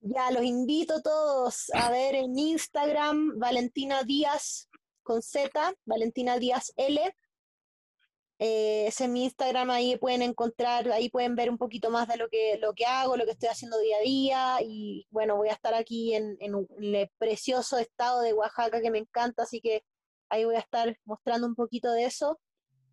Ya, 0.00 0.30
los 0.30 0.44
invito 0.44 1.02
todos 1.02 1.70
a 1.74 1.90
ver 1.90 2.14
en 2.14 2.38
Instagram 2.38 3.38
Valentina 3.38 4.04
Díaz 4.04 4.68
con 5.02 5.22
Z, 5.22 5.74
Valentina 5.86 6.38
Díaz 6.38 6.72
L, 6.76 7.00
eh, 8.40 8.86
es 8.86 9.08
mi 9.08 9.24
Instagram, 9.24 9.70
ahí 9.70 9.96
pueden 9.96 10.22
encontrar, 10.22 10.90
ahí 10.92 11.08
pueden 11.10 11.34
ver 11.34 11.50
un 11.50 11.58
poquito 11.58 11.90
más 11.90 12.06
de 12.06 12.16
lo 12.16 12.28
que, 12.28 12.58
lo 12.58 12.72
que 12.72 12.86
hago, 12.86 13.16
lo 13.16 13.24
que 13.24 13.32
estoy 13.32 13.48
haciendo 13.48 13.78
día 13.78 13.96
a 13.96 14.00
día. 14.00 14.56
Y 14.62 15.06
bueno, 15.10 15.36
voy 15.36 15.48
a 15.48 15.52
estar 15.52 15.74
aquí 15.74 16.14
en, 16.14 16.36
en, 16.40 16.66
el 16.80 17.10
precioso 17.18 17.78
estado 17.78 18.20
de 18.20 18.32
Oaxaca 18.34 18.80
que 18.80 18.90
me 18.90 18.98
encanta, 18.98 19.42
así 19.42 19.60
que 19.60 19.82
ahí 20.28 20.44
voy 20.44 20.54
a 20.56 20.60
estar 20.60 20.96
mostrando 21.04 21.46
un 21.46 21.56
poquito 21.56 21.90
de 21.92 22.04
eso. 22.04 22.38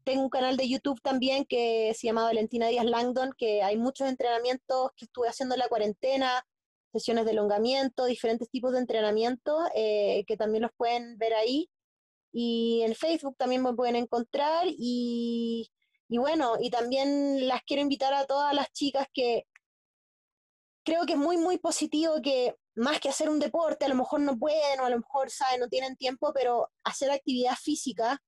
Tengo 0.03 0.23
un 0.23 0.29
canal 0.29 0.57
de 0.57 0.67
YouTube 0.69 1.01
también 1.01 1.45
que 1.45 1.93
se 1.95 2.07
llama 2.07 2.23
Valentina 2.23 2.67
Díaz 2.67 2.85
Langdon, 2.85 3.31
que 3.37 3.63
hay 3.63 3.77
muchos 3.77 4.07
entrenamientos 4.07 4.91
que 4.95 5.05
estuve 5.05 5.27
haciendo 5.27 5.55
en 5.55 5.59
la 5.59 5.67
cuarentena, 5.67 6.45
sesiones 6.91 7.25
de 7.25 7.31
elongamiento, 7.31 8.05
diferentes 8.05 8.49
tipos 8.49 8.71
de 8.71 8.79
entrenamiento, 8.79 9.59
eh, 9.75 10.23
que 10.27 10.37
también 10.37 10.63
los 10.63 10.71
pueden 10.77 11.17
ver 11.17 11.33
ahí. 11.33 11.69
Y 12.37 12.81
en 12.81 12.95
Facebook 12.95 13.37
también 13.37 13.63
me 13.63 13.73
pueden 13.73 13.95
encontrar 13.95 14.67
y, 14.67 15.71
y 16.09 16.17
bueno, 16.17 16.55
y 16.59 16.69
también 16.69 17.47
las 17.47 17.63
quiero 17.63 17.81
invitar 17.81 18.13
a 18.13 18.25
todas 18.25 18.53
las 18.53 18.69
chicas 18.73 19.07
que 19.13 19.45
creo 20.83 21.05
que 21.05 21.13
es 21.13 21.17
muy, 21.17 21.37
muy 21.37 21.57
positivo 21.57 22.21
que 22.21 22.53
más 22.75 22.99
que 22.99 23.07
hacer 23.07 23.29
un 23.29 23.39
deporte, 23.39 23.85
a 23.85 23.87
lo 23.87 23.95
mejor 23.95 24.19
no 24.19 24.37
pueden 24.37 24.81
o 24.81 24.85
a 24.85 24.89
lo 24.89 24.97
mejor, 24.97 25.31
¿saben? 25.31 25.61
No 25.61 25.69
tienen 25.69 25.95
tiempo, 25.95 26.33
pero 26.33 26.69
hacer 26.83 27.09
actividad 27.09 27.55
física 27.55 28.21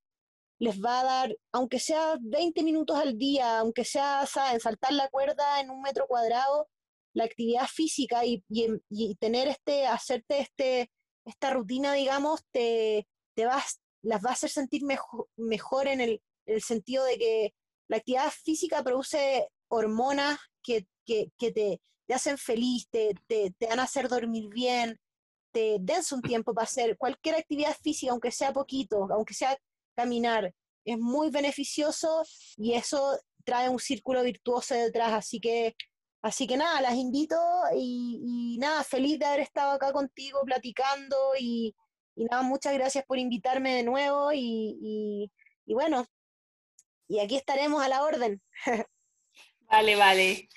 les 0.58 0.82
va 0.82 1.01
a 1.01 1.03
dar, 1.03 1.38
aunque 1.51 1.80
sea 1.82 2.18
20 2.22 2.64
minutos 2.64 2.97
al 2.97 3.18
día, 3.18 3.60
aunque 3.60 3.84
sea, 3.84 4.26
¿saben? 4.26 4.62
Saltar 4.62 4.93
la 4.93 5.10
cuerda 5.10 5.60
en 5.60 5.70
un 5.70 5.82
metro 5.82 6.08
cuadrado, 6.08 6.70
la 7.14 7.26
actividad 7.26 7.68
física 7.68 8.24
y, 8.24 8.41
y, 8.47 9.16
tener 9.16 9.49
este, 9.49 9.86
hacerte 9.86 10.39
este, 10.39 10.91
esta 11.26 11.51
rutina, 11.51 11.91
digamos, 11.91 12.45
te, 12.53 13.05
te 13.36 13.45
vas 13.45 13.82
las 14.08 14.24
va 14.24 14.30
a 14.30 14.34
hacer 14.34 14.49
sentir 14.49 14.84
mejor, 14.84 15.88
en, 15.88 16.01
el, 16.01 16.22
sentido 16.62 17.03
de 17.03 17.18
que 17.18 17.53
la 17.89 17.97
actividad 17.97 18.32
física 18.32 18.82
produce 18.84 19.49
hormonas 19.70 20.39
que, 20.64 20.88
que, 21.05 21.32
que 21.38 21.51
te, 21.51 21.82
te, 22.08 22.14
hacen 22.14 22.38
feliz, 22.38 22.88
te, 22.89 23.14
te, 23.28 23.51
te, 23.58 23.68
van 23.68 23.80
a 23.80 23.84
hacer 23.84 24.08
dormir 24.08 24.47
bien, 24.49 24.97
te 25.51 25.78
dense 25.82 26.16
un 26.16 26.22
tiempo 26.22 26.53
para 26.53 26.64
hacer 26.64 26.97
cualquier 26.97 27.36
actividad 27.36 27.76
física, 27.84 28.14
aunque 28.14 28.32
sea 28.32 28.53
poquito, 28.53 29.08
aunque 29.12 29.34
sea 29.34 29.58
caminar, 29.95 30.53
es 30.86 30.97
muy 30.97 31.30
beneficioso 31.30 32.24
y 32.55 32.74
eso 32.74 33.20
trae 33.43 33.68
un 33.70 33.80
círculo 33.80 34.24
virtuoso 34.24 34.74
detrás, 34.74 35.14
así 35.14 35.39
que 35.39 35.76
Así 36.24 36.47
que 36.47 36.58
nada, 36.58 36.82
las 36.82 36.95
invito 36.95 37.38
y, 37.76 38.55
y, 38.55 38.58
nada, 38.58 38.84
feliz 38.84 39.20
de 39.20 39.26
haber 39.26 39.41
estado 39.41 39.72
acá 39.72 39.93
contigo 39.93 40.41
platicando 40.43 41.16
y, 41.39 41.76
y 42.18 42.26
nada, 42.26 42.41
muchas 42.41 42.74
gracias 42.74 43.05
por 43.05 43.20
invitarme 43.20 43.76
de 43.76 43.84
nuevo 43.84 44.32
y, 44.34 45.30
y, 45.65 45.74
bueno, 45.74 46.05
y 47.07 47.20
aquí 47.20 47.38
estaremos 47.38 47.84
a 47.84 47.88
la 47.88 48.03
orden. 48.03 48.41
Vale, 49.70 49.97
vale. 49.97 50.47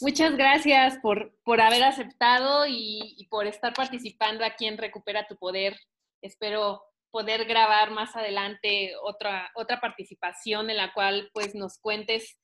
Muchas 0.00 0.34
gracias 0.34 0.96
por, 1.02 1.36
por 1.44 1.60
haber 1.60 1.82
aceptado 1.82 2.64
y, 2.66 3.16
y, 3.18 3.26
por 3.26 3.46
estar 3.46 3.74
participando 3.74 4.46
aquí 4.46 4.64
en 4.64 4.78
Recupera 4.78 5.26
tu 5.28 5.36
Poder. 5.36 5.78
Espero 6.22 6.82
poder 7.10 7.44
grabar 7.44 7.90
más 7.90 8.16
adelante 8.16 8.94
otra, 9.02 9.50
otra 9.54 9.78
participación 9.78 10.70
en 10.70 10.78
la 10.78 10.94
cual 10.94 11.28
pues 11.34 11.54
nos 11.54 11.78
cuentes 11.80 12.40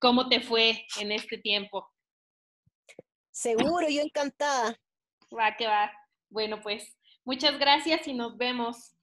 cómo 0.00 0.28
te 0.28 0.40
fue 0.40 0.84
en 0.98 1.12
este 1.12 1.38
tiempo. 1.38 1.88
Seguro, 3.30 3.88
yo 3.88 4.02
encantada. 4.02 4.76
Va, 5.32 5.54
que 5.56 5.68
va. 5.68 5.92
Bueno, 6.28 6.60
pues 6.60 6.95
muchas 7.26 7.58
gracias 7.58 8.08
y 8.08 8.14
nos 8.14 8.38
vemos. 8.38 8.94